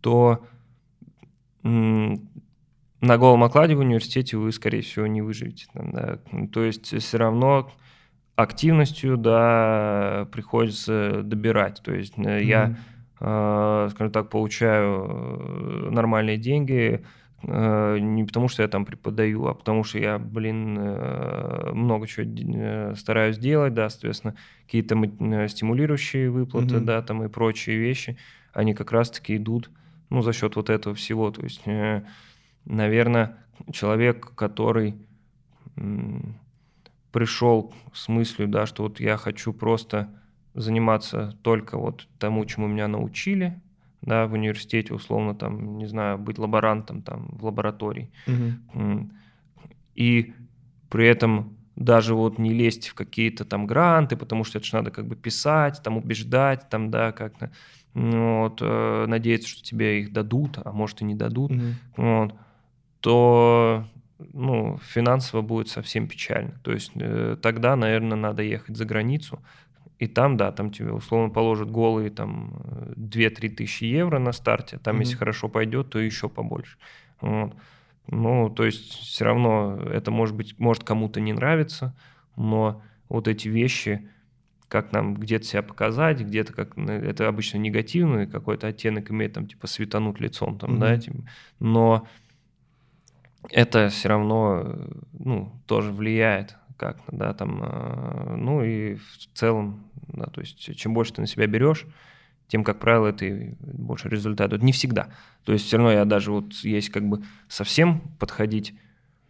то 0.00 0.44
на 3.02 3.18
голом 3.18 3.44
окладе 3.44 3.74
в 3.74 3.80
университете 3.80 4.36
вы, 4.36 4.52
скорее 4.52 4.80
всего, 4.82 5.06
не 5.06 5.22
выживете. 5.22 5.66
Там, 5.72 5.92
да. 5.92 6.18
То 6.52 6.64
есть 6.64 6.96
все 6.98 7.18
равно 7.18 7.70
активностью, 8.36 9.16
да, 9.16 10.28
приходится 10.32 11.22
добирать. 11.22 11.82
То 11.82 11.92
есть 11.92 12.16
mm 12.16 12.42
я, 12.44 12.76
э, 13.20 13.88
скажем 13.92 14.12
так, 14.12 14.30
получаю 14.30 15.06
э, 15.08 15.90
нормальные 15.90 16.38
деньги, 16.38 17.04
не 17.44 18.24
потому, 18.24 18.48
что 18.48 18.62
я 18.62 18.68
там 18.68 18.84
преподаю, 18.84 19.46
а 19.46 19.54
потому 19.54 19.84
что 19.84 19.98
я, 19.98 20.18
блин, 20.18 20.78
э, 20.78 21.72
много 21.72 22.06
чего 22.06 22.24
э, 22.24 22.94
стараюсь 22.96 23.38
делать, 23.38 23.74
да, 23.74 23.90
соответственно, 23.90 24.36
какие-то 24.64 24.94
стимулирующие 25.48 26.30
выплаты, 26.30 26.76
mm-hmm. 26.76 26.84
да, 26.84 27.02
там 27.02 27.24
и 27.24 27.28
прочие 27.28 27.78
вещи, 27.78 28.16
они 28.52 28.74
как 28.74 28.92
раз-таки 28.92 29.36
идут, 29.36 29.70
ну, 30.10 30.22
за 30.22 30.32
счет 30.32 30.56
вот 30.56 30.70
этого 30.70 30.94
всего. 30.94 31.30
То 31.30 31.42
есть, 31.42 31.62
наверное, 32.64 33.38
человек, 33.72 34.34
который 34.34 34.94
пришел 37.10 37.74
с 37.92 38.08
мыслью, 38.08 38.48
да, 38.48 38.66
что 38.66 38.84
вот 38.84 39.00
я 39.00 39.16
хочу 39.16 39.52
просто 39.52 40.08
заниматься 40.54 41.36
только 41.42 41.78
вот 41.78 42.06
тому, 42.18 42.44
чему 42.44 42.66
меня 42.66 42.88
научили, 42.88 43.60
да, 44.02 44.26
в 44.26 44.32
университете, 44.32 44.94
условно, 44.94 45.34
там, 45.34 45.78
не 45.78 45.86
знаю, 45.86 46.18
быть 46.18 46.38
лаборантом 46.38 47.02
там 47.02 47.28
в 47.32 47.44
лаборатории. 47.44 48.10
Угу. 48.26 49.10
И 49.94 50.34
при 50.88 51.06
этом 51.06 51.56
даже 51.76 52.14
вот 52.14 52.38
не 52.38 52.52
лезть 52.52 52.88
в 52.88 52.94
какие-то 52.94 53.44
там 53.44 53.66
гранты, 53.66 54.16
потому 54.16 54.44
что 54.44 54.58
это 54.58 54.66
же 54.66 54.76
надо 54.76 54.90
как 54.90 55.06
бы 55.06 55.16
писать, 55.16 55.80
там 55.82 55.96
убеждать, 55.96 56.68
там, 56.68 56.90
да, 56.90 57.12
как-то, 57.12 57.50
вот, 57.94 58.58
э, 58.60 59.06
надеяться, 59.06 59.48
что 59.48 59.62
тебе 59.62 60.00
их 60.00 60.12
дадут, 60.12 60.58
а 60.62 60.72
может 60.72 61.00
и 61.00 61.04
не 61.04 61.14
дадут, 61.14 61.50
mm 61.50 61.72
вот, 61.96 62.34
то, 63.00 63.84
ну, 64.32 64.78
финансово 64.84 65.42
будет 65.42 65.68
совсем 65.68 66.06
печально. 66.06 66.60
То 66.62 66.72
есть 66.72 66.92
э, 66.94 67.36
тогда, 67.42 67.74
наверное, 67.74 68.16
надо 68.16 68.42
ехать 68.42 68.76
за 68.76 68.84
границу, 68.84 69.40
и 70.02 70.08
там, 70.08 70.36
да, 70.36 70.50
там 70.50 70.72
тебе 70.72 70.90
условно 70.90 71.30
положат 71.30 71.70
голые 71.70 72.10
там 72.10 72.54
2-3 72.96 73.50
тысячи 73.50 73.84
евро 73.84 74.18
на 74.18 74.32
старте, 74.32 74.78
там, 74.78 74.96
mm 74.96 75.00
если 75.02 75.16
хорошо 75.16 75.48
пойдет, 75.48 75.90
то 75.90 76.00
еще 76.00 76.28
побольше. 76.28 76.76
Вот. 77.20 77.54
Ну, 78.08 78.50
то 78.50 78.64
есть 78.64 78.98
все 78.98 79.24
равно 79.24 79.78
это 79.92 80.10
может 80.10 80.34
быть, 80.34 80.58
может 80.58 80.82
кому-то 80.82 81.20
не 81.20 81.32
нравится, 81.32 81.94
но 82.36 82.82
вот 83.08 83.28
эти 83.28 83.46
вещи, 83.46 84.08
как 84.66 84.90
нам 84.90 85.14
где-то 85.14 85.44
себя 85.44 85.62
показать, 85.62 86.20
где-то 86.20 86.52
как 86.52 86.76
ну, 86.76 86.90
это 86.90 87.28
обычно 87.28 87.58
негативный 87.58 88.26
какой-то 88.26 88.66
оттенок 88.66 89.08
имеет, 89.12 89.34
там 89.34 89.46
типа 89.46 89.68
светануть 89.68 90.18
лицом, 90.18 90.58
там, 90.58 90.72
mm-hmm. 90.72 90.78
да, 90.78 90.98
типа, 90.98 91.18
но 91.60 92.08
это 93.50 93.88
все 93.88 94.08
равно, 94.08 94.78
ну, 95.12 95.52
тоже 95.66 95.92
влияет 95.92 96.56
как-то, 96.82 97.16
да, 97.16 97.34
там, 97.34 97.62
э, 97.62 98.36
ну 98.36 98.62
и 98.64 98.94
в 98.96 99.28
целом, 99.34 99.84
да, 100.08 100.26
то 100.26 100.40
есть 100.40 100.76
чем 100.76 100.94
больше 100.94 101.14
ты 101.14 101.20
на 101.20 101.26
себя 101.26 101.46
берешь, 101.46 101.86
тем, 102.48 102.64
как 102.64 102.80
правило, 102.80 103.06
это 103.06 103.56
больше 103.60 104.08
результат. 104.08 104.52
Не 104.60 104.72
всегда. 104.72 105.08
То 105.44 105.52
есть 105.52 105.66
все 105.66 105.78
равно 105.78 105.92
я 105.92 106.04
даже 106.04 106.32
вот 106.32 106.52
есть 106.64 106.90
как 106.90 107.08
бы 107.08 107.22
совсем 107.48 108.00
подходить, 108.18 108.74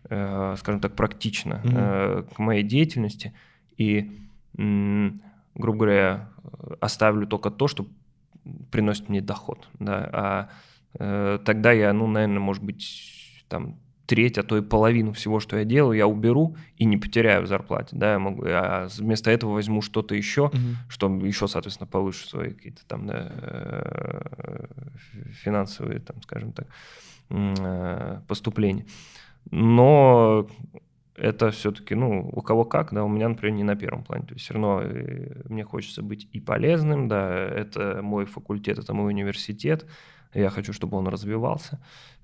э, 0.08 0.56
скажем 0.58 0.80
так, 0.80 0.96
практично 0.96 1.60
mm-hmm. 1.62 1.72
э, 1.74 2.22
к 2.34 2.38
моей 2.38 2.64
деятельности 2.64 3.32
и, 3.76 4.10
э, 4.58 5.10
грубо 5.54 5.78
говоря, 5.78 6.30
оставлю 6.80 7.26
только 7.26 7.50
то, 7.50 7.68
что 7.68 7.86
приносит 8.70 9.08
мне 9.08 9.20
доход. 9.20 9.68
Да, 9.78 10.10
а 10.12 10.48
э, 10.98 11.38
тогда 11.44 11.70
я, 11.70 11.92
ну, 11.92 12.06
наверное, 12.06 12.40
может 12.40 12.64
быть, 12.64 13.44
там 13.48 13.76
треть, 14.12 14.36
а 14.36 14.42
то 14.42 14.58
и 14.58 14.60
половину 14.60 15.14
всего, 15.14 15.40
что 15.40 15.56
я 15.56 15.64
делаю, 15.64 15.96
я 15.96 16.06
уберу 16.06 16.54
и 16.76 16.84
не 16.84 16.98
потеряю 16.98 17.44
в 17.44 17.46
зарплате, 17.46 17.96
да, 17.96 18.12
я 18.12 18.18
могу, 18.18 18.42
а 18.44 18.86
вместо 18.98 19.30
этого 19.30 19.54
возьму 19.54 19.80
что-то 19.80 20.14
еще, 20.14 20.48
угу. 20.48 20.58
что 20.90 21.08
еще, 21.24 21.48
соответственно, 21.48 21.86
повыше 21.86 22.28
свои 22.28 22.50
какие-то 22.50 22.84
там 22.86 23.06
да, 23.06 23.32
э, 23.32 24.66
финансовые, 25.42 26.00
там, 26.00 26.20
скажем 26.20 26.52
так, 26.52 26.66
э, 27.30 28.20
поступления. 28.28 28.84
Но 29.50 30.46
это 31.16 31.50
все-таки, 31.50 31.94
ну, 31.94 32.28
у 32.30 32.42
кого 32.42 32.66
как, 32.66 32.92
да, 32.92 33.04
у 33.04 33.08
меня, 33.08 33.30
например, 33.30 33.56
не 33.56 33.64
на 33.64 33.76
первом 33.76 34.04
плане. 34.04 34.26
То 34.26 34.34
есть 34.34 34.44
все 34.44 34.52
равно 34.52 34.82
э, 34.82 35.40
мне 35.48 35.64
хочется 35.64 36.02
быть 36.02 36.28
и 36.32 36.38
полезным, 36.38 37.08
да, 37.08 37.34
это 37.34 38.00
мой 38.02 38.26
факультет, 38.26 38.78
это 38.78 38.92
мой 38.92 39.06
университет, 39.08 39.86
я 40.34 40.50
хочу, 40.50 40.72
чтобы 40.72 40.96
он 40.96 41.08
развивался. 41.08 41.78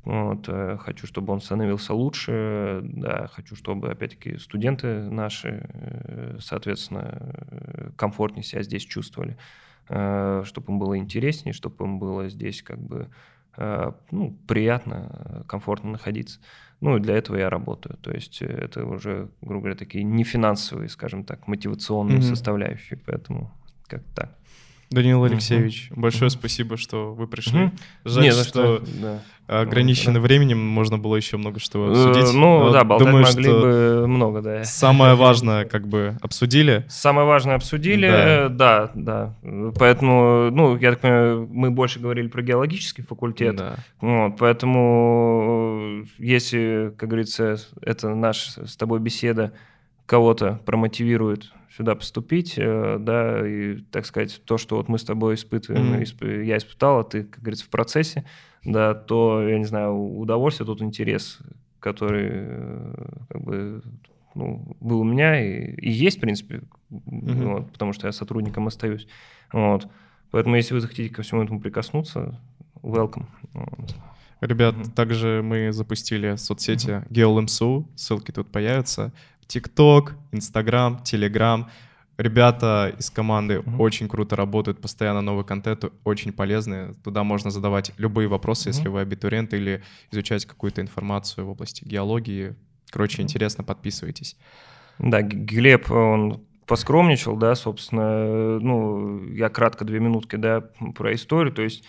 Вот, 0.05 0.49
э, 0.49 0.79
хочу, 0.81 1.07
чтобы 1.07 1.33
он 1.33 1.41
становился 1.41 1.93
лучше. 1.93 2.81
Да, 2.83 3.29
хочу, 3.29 3.57
чтобы, 3.57 3.91
опять-таки, 3.91 4.39
студенты 4.39 5.03
наши, 5.11 5.67
э, 5.69 6.39
соответственно, 6.41 7.19
э, 7.21 7.91
комфортнее 7.97 8.43
себя 8.43 8.63
здесь 8.63 8.85
чувствовали. 8.85 9.37
Чтобы 9.91 10.73
им 10.73 10.79
было 10.79 10.99
интереснее, 10.99 11.55
чтобы 11.55 11.87
им 11.87 11.99
было 11.99 12.29
здесь 12.29 12.63
как 12.63 12.79
бы 12.79 13.09
ну, 13.57 14.37
приятно, 14.47 15.45
комфортно 15.49 15.93
находиться. 15.93 16.41
Ну, 16.83 16.99
и 16.99 17.01
для 17.01 17.17
этого 17.17 17.37
я 17.37 17.49
работаю. 17.49 17.97
То 17.97 18.13
есть 18.13 18.43
это 18.43 18.85
уже, 18.85 19.31
грубо 19.41 19.61
говоря, 19.61 19.77
такие 19.77 20.05
не 20.05 20.25
финансовые, 20.25 20.91
скажем 20.91 21.25
так, 21.25 21.49
мотивационные 21.49 22.19
mm-hmm. 22.19 22.23
составляющие. 22.23 22.99
Поэтому 23.07 23.51
как 23.87 24.03
так. 24.15 24.37
Данил 24.91 25.23
Алексеевич, 25.25 25.89
угу. 25.91 26.01
большое 26.01 26.29
угу. 26.29 26.39
спасибо, 26.39 26.77
что 26.79 27.13
вы 27.13 27.27
пришли. 27.27 27.65
Угу. 27.65 27.73
Жаль, 28.07 28.25
Не, 28.25 28.33
что, 28.33 28.83
да. 29.01 29.23
ограничено 29.47 30.15
да. 30.15 30.21
временем, 30.21 30.59
можно 30.59 30.97
было 30.97 31.17
еще 31.17 31.37
много 31.37 31.61
что 31.61 31.89
э, 31.89 31.91
обсудить. 31.91 32.33
Ну 32.33 32.65
Но 32.65 32.71
да, 32.71 32.85
болтать 32.85 33.07
думаю, 33.07 33.25
могли 33.25 33.45
что 33.45 33.61
бы 33.61 34.07
много, 34.07 34.41
да. 34.41 34.65
Самое 34.65 35.15
важное 35.17 35.67
как 35.67 35.87
бы 35.87 36.17
обсудили. 36.23 36.87
Самое 36.89 37.27
важное 37.27 37.57
обсудили, 37.57 38.09
да, 38.49 38.91
да. 38.95 39.35
да. 39.43 39.73
Поэтому, 39.79 40.51
ну, 40.51 40.79
я 40.79 40.93
так 40.93 41.01
понимаю, 41.01 41.47
мы 41.53 41.71
больше 41.71 42.01
говорили 42.01 42.29
про 42.29 42.41
геологический 42.41 43.05
факультет. 43.05 43.57
Да. 43.57 43.77
Вот, 44.01 44.39
поэтому, 44.39 46.05
если, 46.17 46.95
как 46.97 47.11
говорится, 47.11 47.57
это 47.83 48.15
наша 48.15 48.67
с 48.67 48.77
тобой 48.77 49.01
беседа 49.01 49.53
кого-то 50.07 50.61
промотивирует 50.65 51.53
сюда 51.79 51.95
поступить, 51.95 52.55
э, 52.57 52.97
да, 52.99 53.49
и, 53.49 53.77
так 53.93 54.05
сказать, 54.05 54.43
то, 54.45 54.59
что 54.59 54.77
вот 54.77 54.89
мы 54.89 54.99
с 54.99 55.05
тобой 55.05 55.37
испытываем, 55.37 55.95
mm-hmm. 55.95 56.45
я 56.45 56.57
испытал, 56.57 56.99
а 56.99 57.05
ты, 57.05 57.23
как 57.23 57.41
говорится, 57.41 57.67
в 57.67 57.69
процессе, 57.69 58.25
да, 58.65 58.95
то, 58.95 59.47
я 59.47 59.57
не 59.59 59.65
знаю, 59.65 59.95
удовольствие, 59.97 60.67
тот 60.67 60.83
интерес, 60.83 61.39
который 61.79 62.29
э, 62.33 62.95
как 63.29 63.43
бы 63.43 63.83
ну, 64.35 64.77
был 64.81 65.01
у 65.01 65.05
меня 65.05 65.41
и, 65.41 65.77
и 65.77 65.89
есть, 65.89 66.19
в 66.19 66.21
принципе, 66.21 66.63
mm-hmm. 66.91 67.53
вот, 67.53 67.73
потому 67.73 67.93
что 67.93 68.09
я 68.09 68.13
сотрудником 68.13 68.67
остаюсь. 68.67 69.07
Вот. 69.53 69.87
Поэтому, 70.33 70.57
если 70.57 70.75
вы 70.75 70.81
захотите 70.81 71.15
ко 71.15 71.23
всему 71.23 71.45
этому 71.45 71.61
прикоснуться, 71.61 72.41
welcome. 72.83 73.27
Ребят, 74.41 74.75
mm-hmm. 74.75 74.95
также 74.95 75.43
мы 75.45 75.73
запустили 75.73 76.35
соцсети 76.35 77.05
mm-hmm. 77.09 77.09
GeoLMSU, 77.09 77.87
ссылки 77.95 78.33
тут 78.33 78.51
появятся. 78.51 79.13
ТикТок, 79.49 80.15
Инстаграм, 80.31 81.03
Телеграм. 81.03 81.69
Ребята 82.19 82.95
из 82.99 83.11
команды 83.11 83.55
mm-hmm. 83.55 83.77
очень 83.79 84.09
круто 84.09 84.37
работают, 84.37 84.81
постоянно 84.81 85.21
новый 85.21 85.45
контент, 85.45 85.85
очень 86.05 86.33
полезный. 86.33 86.95
Туда 87.05 87.25
можно 87.25 87.51
задавать 87.51 87.93
любые 87.97 88.29
вопросы, 88.29 88.69
mm-hmm. 88.69 88.73
если 88.77 88.89
вы 88.89 89.01
абитуриент, 89.01 89.55
или 89.55 89.83
изучать 90.11 90.45
какую-то 90.45 90.81
информацию 90.81 91.47
в 91.47 91.51
области 91.51 91.85
геологии. 91.85 92.55
Короче, 92.91 93.19
mm-hmm. 93.19 93.25
интересно, 93.25 93.65
подписывайтесь. 93.65 94.37
Да, 94.99 95.23
Глеб, 95.23 95.91
он 95.91 96.43
поскромничал, 96.67 97.37
да, 97.37 97.55
собственно, 97.55 98.59
ну, 98.59 99.25
я 99.29 99.49
кратко 99.49 99.85
две 99.85 100.01
минутки, 100.01 100.37
да, 100.37 100.65
про 100.95 101.15
историю, 101.15 101.55
то 101.55 101.63
есть 101.63 101.85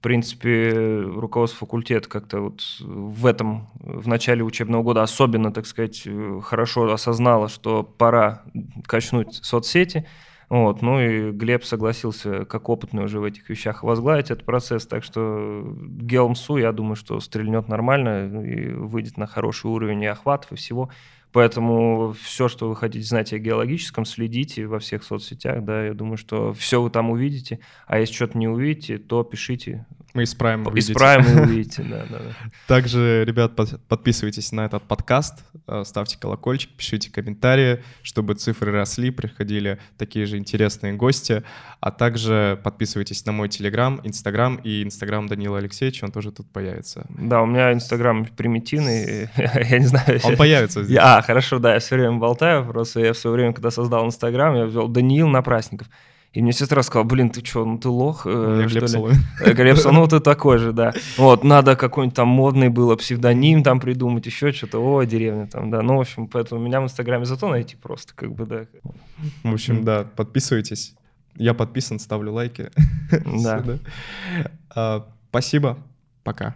принципе, 0.00 1.00
руководство 1.00 1.66
факультета 1.66 2.08
как-то 2.08 2.40
вот 2.40 2.62
в 2.80 3.26
этом, 3.26 3.68
в 3.74 4.08
начале 4.08 4.42
учебного 4.42 4.82
года 4.82 5.02
особенно, 5.02 5.52
так 5.52 5.66
сказать, 5.66 6.06
хорошо 6.42 6.92
осознало, 6.92 7.48
что 7.48 7.82
пора 7.82 8.42
качнуть 8.86 9.34
соцсети. 9.34 10.06
Вот, 10.48 10.82
ну 10.82 11.00
и 11.00 11.30
Глеб 11.30 11.62
согласился, 11.64 12.44
как 12.44 12.68
опытный 12.68 13.04
уже 13.04 13.20
в 13.20 13.24
этих 13.24 13.48
вещах, 13.48 13.84
возглавить 13.84 14.32
этот 14.32 14.44
процесс, 14.44 14.84
так 14.84 15.04
что 15.04 15.76
Гелмсу, 15.80 16.56
я 16.56 16.72
думаю, 16.72 16.96
что 16.96 17.20
стрельнет 17.20 17.68
нормально 17.68 18.42
и 18.42 18.72
выйдет 18.72 19.16
на 19.16 19.28
хороший 19.28 19.70
уровень 19.70 20.02
и 20.02 20.06
охватов, 20.06 20.50
и 20.50 20.56
всего. 20.56 20.90
Поэтому 21.32 22.14
все, 22.20 22.48
что 22.48 22.68
вы 22.68 22.76
хотите 22.76 23.06
знать 23.06 23.32
о 23.32 23.38
геологическом, 23.38 24.04
следите 24.04 24.66
во 24.66 24.78
всех 24.80 25.04
соцсетях, 25.04 25.64
да, 25.64 25.86
я 25.86 25.94
думаю, 25.94 26.16
что 26.16 26.52
все 26.52 26.82
вы 26.82 26.90
там 26.90 27.10
увидите, 27.10 27.60
а 27.86 28.00
если 28.00 28.14
что-то 28.14 28.36
не 28.36 28.48
увидите, 28.48 28.98
то 28.98 29.22
пишите. 29.22 29.86
Мы 30.14 30.24
исправим, 30.24 30.66
увидите. 30.66 30.92
Исправим 30.92 31.38
и 31.38 31.42
увидите, 31.46 31.82
да, 31.82 32.04
да, 32.10 32.18
да. 32.18 32.50
Также, 32.66 33.24
ребят, 33.24 33.52
подписывайтесь 33.88 34.50
на 34.52 34.66
этот 34.66 34.82
подкаст, 34.82 35.44
э, 35.68 35.82
ставьте 35.84 36.18
колокольчик, 36.18 36.70
пишите 36.72 37.12
комментарии, 37.12 37.82
чтобы 38.02 38.34
цифры 38.34 38.72
росли, 38.72 39.10
приходили 39.10 39.78
такие 39.98 40.26
же 40.26 40.36
интересные 40.36 40.94
гости, 40.94 41.44
а 41.80 41.90
также 41.90 42.60
подписывайтесь 42.64 43.24
на 43.24 43.32
мой 43.32 43.48
телеграм, 43.48 44.00
инстаграм 44.02 44.56
и 44.56 44.82
инстаграм 44.82 45.26
Данила 45.28 45.58
Алексеевича, 45.58 46.04
он 46.04 46.12
тоже 46.12 46.32
тут 46.32 46.50
появится. 46.50 47.06
Да, 47.10 47.42
у 47.42 47.46
меня 47.46 47.72
инстаграм 47.72 48.24
примитивный, 48.24 49.28
я 49.36 49.78
не 49.78 49.86
знаю. 49.86 50.20
Он 50.24 50.36
появится 50.36 50.82
здесь. 50.82 50.98
А, 51.00 51.22
хорошо, 51.22 51.58
да, 51.58 51.74
я 51.74 51.78
все 51.78 51.96
время 51.96 52.18
болтаю, 52.18 52.64
просто 52.64 53.00
я 53.00 53.12
в 53.12 53.18
свое 53.18 53.36
время, 53.36 53.52
когда 53.52 53.70
создал 53.70 54.06
Инстаграм, 54.06 54.56
я 54.56 54.64
ввел 54.64 54.88
Даниил 54.88 55.28
Напрасников. 55.28 55.88
И 56.32 56.42
мне 56.42 56.52
сестра 56.52 56.82
сказала, 56.84 57.06
блин, 57.06 57.30
ты 57.30 57.44
что, 57.44 57.64
ну 57.64 57.76
ты 57.76 57.88
лох, 57.88 58.22
э, 58.24 58.66
что 58.68 58.78
Глеб 58.78 59.76
ли? 59.76 59.80
Э, 59.82 59.90
ну 59.90 60.06
ты 60.06 60.20
такой 60.20 60.58
же, 60.58 60.72
да. 60.72 60.92
Вот, 61.16 61.42
надо 61.42 61.74
какой-нибудь 61.74 62.14
там 62.14 62.28
модный 62.28 62.68
было 62.68 62.94
псевдоним 62.94 63.64
там 63.64 63.80
придумать, 63.80 64.26
еще 64.26 64.52
что-то, 64.52 64.78
о, 64.78 65.02
деревня 65.02 65.48
там, 65.48 65.70
да. 65.70 65.82
Ну, 65.82 65.96
в 65.96 66.00
общем, 66.00 66.28
поэтому 66.28 66.64
меня 66.64 66.80
в 66.80 66.84
Инстаграме 66.84 67.24
зато 67.24 67.48
найти 67.48 67.74
просто, 67.74 68.14
как 68.14 68.32
бы, 68.32 68.46
да. 68.46 68.66
В 69.42 69.52
общем, 69.52 69.84
да, 69.84 70.06
подписывайтесь. 70.14 70.94
Я 71.34 71.52
подписан, 71.52 71.98
ставлю 71.98 72.32
лайки. 72.32 72.70
Да. 73.42 73.64
А, 74.72 75.06
спасибо, 75.30 75.78
пока. 76.22 76.54